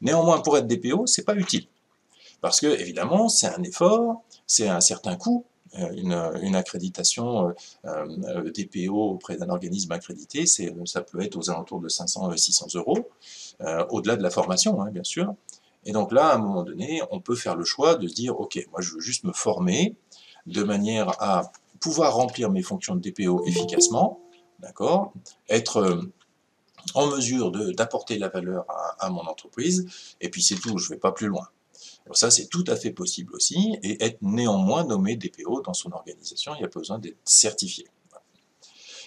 Néanmoins, 0.00 0.40
pour 0.40 0.56
être 0.58 0.66
DPO, 0.66 1.06
c'est 1.06 1.24
pas 1.24 1.36
utile. 1.36 1.66
Parce 2.40 2.60
que, 2.60 2.66
évidemment, 2.66 3.28
c'est 3.28 3.46
un 3.46 3.62
effort, 3.62 4.22
c'est 4.46 4.68
un 4.68 4.80
certain 4.80 5.16
coût, 5.16 5.44
euh, 5.78 5.92
une, 5.92 6.54
accréditation 6.56 7.54
euh, 7.84 8.50
DPO 8.50 8.94
auprès 8.94 9.36
d'un 9.36 9.48
organisme 9.48 9.92
accrédité, 9.92 10.44
ça 10.46 11.02
peut 11.02 11.20
être 11.20 11.36
aux 11.36 11.50
alentours 11.50 11.80
de 11.80 11.88
500-600 11.88 12.76
euros, 12.76 13.08
au-delà 13.90 14.16
de 14.16 14.22
la 14.22 14.30
formation, 14.30 14.82
hein, 14.82 14.90
bien 14.90 15.04
sûr. 15.04 15.34
Et 15.84 15.92
donc 15.92 16.12
là, 16.12 16.28
à 16.28 16.34
un 16.34 16.38
moment 16.38 16.62
donné, 16.62 17.02
on 17.10 17.20
peut 17.20 17.34
faire 17.34 17.56
le 17.56 17.64
choix 17.64 17.96
de 17.96 18.06
se 18.06 18.14
dire, 18.14 18.38
ok, 18.38 18.66
moi 18.70 18.80
je 18.80 18.94
veux 18.94 19.00
juste 19.00 19.24
me 19.24 19.32
former 19.32 19.96
de 20.46 20.62
manière 20.62 21.20
à 21.22 21.52
pouvoir 21.82 22.14
remplir 22.14 22.50
mes 22.50 22.62
fonctions 22.62 22.94
de 22.94 23.00
DPO 23.00 23.44
efficacement, 23.44 24.20
d'accord, 24.60 25.12
être 25.48 25.78
euh, 25.78 26.02
en 26.94 27.08
mesure 27.08 27.50
d'apporter 27.50 28.18
la 28.18 28.28
valeur 28.28 28.64
à, 28.98 29.10
mon 29.10 29.22
entreprise, 29.22 29.86
et 30.20 30.30
puis 30.30 30.42
c'est 30.42 30.56
tout, 30.56 30.78
je 30.78 30.86
ne 30.86 30.94
vais 30.94 31.00
pas 31.00 31.12
plus 31.12 31.26
loin. 31.26 31.48
Alors 32.06 32.16
ça, 32.16 32.30
c'est 32.30 32.46
tout 32.46 32.64
à 32.68 32.76
fait 32.76 32.92
possible 32.92 33.34
aussi, 33.34 33.78
et 33.82 34.02
être 34.02 34.18
néanmoins 34.22 34.84
nommé 34.84 35.16
DPO 35.16 35.62
dans 35.62 35.74
son 35.74 35.92
organisation, 35.92 36.54
il 36.54 36.58
n'y 36.58 36.64
a 36.64 36.68
pas 36.68 36.80
besoin 36.80 36.98
d'être 36.98 37.18
certifié. 37.24 37.86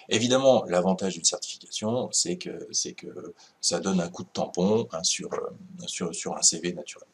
Évidemment, 0.07 0.63
l'avantage 0.67 1.15
d'une 1.15 1.23
certification, 1.23 2.09
c'est 2.11 2.37
que, 2.37 2.69
que 2.95 3.33
ça 3.59 3.79
donne 3.79 3.99
un 3.99 4.09
coup 4.09 4.23
de 4.23 4.29
tampon 4.29 4.87
sur, 5.01 5.33
euh, 5.33 5.39
sur, 5.87 6.13
sur 6.13 6.37
un 6.37 6.43
CV 6.43 6.73
naturel. 6.73 7.07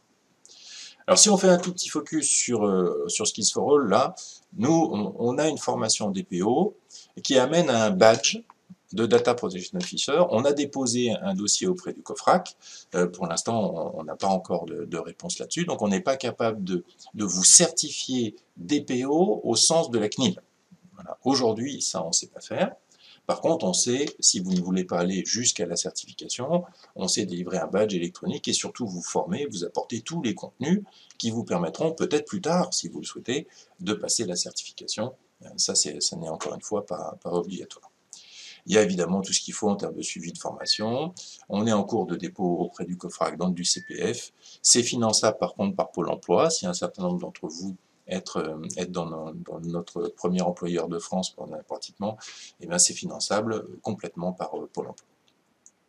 Alors 1.07 1.17
si 1.17 1.29
on 1.29 1.37
fait 1.37 1.49
un 1.49 1.57
tout 1.57 1.73
petit 1.73 1.89
focus 1.89 2.27
sur, 2.27 2.65
euh, 2.65 3.05
sur 3.07 3.27
Skills 3.27 3.49
for 3.53 3.75
All, 3.75 3.87
là, 3.89 4.15
nous, 4.57 5.13
on, 5.17 5.37
a 5.37 5.47
une 5.47 5.57
formation 5.57 6.09
DPO 6.09 6.75
qui 7.23 7.37
amène 7.37 7.69
à 7.69 7.85
un 7.85 7.91
badge 7.91 8.39
de 8.93 9.05
Data 9.05 9.33
Protection 9.33 9.77
Officer. 9.77 10.19
On 10.29 10.43
a 10.43 10.51
déposé 10.51 11.11
un 11.21 11.33
dossier 11.33 11.67
auprès 11.67 11.93
du 11.93 12.01
COFRAC. 12.01 12.55
Euh, 12.95 13.07
pour 13.07 13.27
l'instant, 13.27 13.93
on 13.95 14.03
n'a 14.03 14.15
pas 14.15 14.27
encore 14.27 14.65
de, 14.65 14.97
réponse 14.97 15.39
là-dessus. 15.39 15.65
Donc, 15.65 15.81
on 15.81 15.87
n'est 15.87 16.01
pas 16.01 16.17
capable 16.17 16.63
de, 16.63 16.83
de, 17.13 17.23
vous 17.23 17.45
certifier 17.45 18.35
DPO 18.57 19.41
au 19.43 19.55
sens 19.55 19.89
de 19.91 19.99
la 19.99 20.09
CNIL. 20.09 20.41
Aujourd'hui, 21.23 21.81
ça, 21.81 22.03
on 22.03 22.09
ne 22.09 22.13
sait 22.13 22.27
pas 22.27 22.41
faire. 22.41 22.75
Par 23.27 23.41
contre, 23.41 23.65
on 23.65 23.73
sait, 23.73 24.05
si 24.19 24.39
vous 24.39 24.53
ne 24.53 24.61
voulez 24.61 24.83
pas 24.83 24.99
aller 24.99 25.23
jusqu'à 25.25 25.65
la 25.65 25.75
certification, 25.75 26.63
on 26.95 27.07
sait 27.07 27.25
délivrer 27.25 27.57
un 27.57 27.67
badge 27.67 27.93
électronique 27.93 28.47
et 28.47 28.53
surtout 28.53 28.87
vous 28.87 29.01
former, 29.01 29.45
vous 29.45 29.63
apporter 29.63 30.01
tous 30.01 30.21
les 30.21 30.35
contenus 30.35 30.83
qui 31.17 31.31
vous 31.31 31.43
permettront 31.43 31.93
peut-être 31.93 32.25
plus 32.25 32.41
tard, 32.41 32.73
si 32.73 32.89
vous 32.89 32.99
le 32.99 33.05
souhaitez, 33.05 33.47
de 33.79 33.93
passer 33.93 34.25
la 34.25 34.35
certification. 34.35 35.13
Euh, 35.43 35.49
ça, 35.57 35.75
ça 35.75 36.15
n'est 36.17 36.29
encore 36.29 36.55
une 36.55 36.61
fois 36.61 36.85
pas, 36.85 37.17
pas 37.21 37.31
obligatoire. 37.31 37.91
Il 38.65 38.73
y 38.73 38.77
a 38.77 38.83
évidemment 38.83 39.21
tout 39.21 39.33
ce 39.33 39.41
qu'il 39.41 39.53
faut 39.53 39.69
en 39.69 39.75
termes 39.75 39.95
de 39.95 40.01
suivi 40.01 40.31
de 40.31 40.37
formation. 40.37 41.13
On 41.49 41.65
est 41.65 41.71
en 41.71 41.83
cours 41.83 42.05
de 42.05 42.15
dépôt 42.15 42.57
auprès 42.59 42.85
du 42.85 42.95
COFRAC, 42.95 43.37
donc 43.37 43.55
du 43.55 43.65
CPF. 43.65 44.31
C'est 44.61 44.83
finançable 44.83 45.37
par 45.39 45.55
contre 45.55 45.75
par 45.75 45.91
Pôle 45.91 46.09
emploi. 46.09 46.49
Si 46.49 46.67
un 46.67 46.73
certain 46.73 47.03
nombre 47.03 47.19
d'entre 47.19 47.47
vous 47.47 47.75
être, 48.07 48.37
euh, 48.37 48.67
être 48.77 48.91
dans, 48.91 49.33
notre 49.63 50.07
premier 50.09 50.41
employeur 50.41 50.87
de 50.87 50.99
France 50.99 51.35
pratiquement, 51.67 52.17
et 52.59 52.65
eh 52.65 52.67
bien 52.67 52.77
c'est 52.77 52.93
finançable 52.93 53.65
complètement 53.81 54.33
par 54.33 54.57
euh, 54.57 54.69
Pôle 54.71 54.87
emploi. 54.87 55.10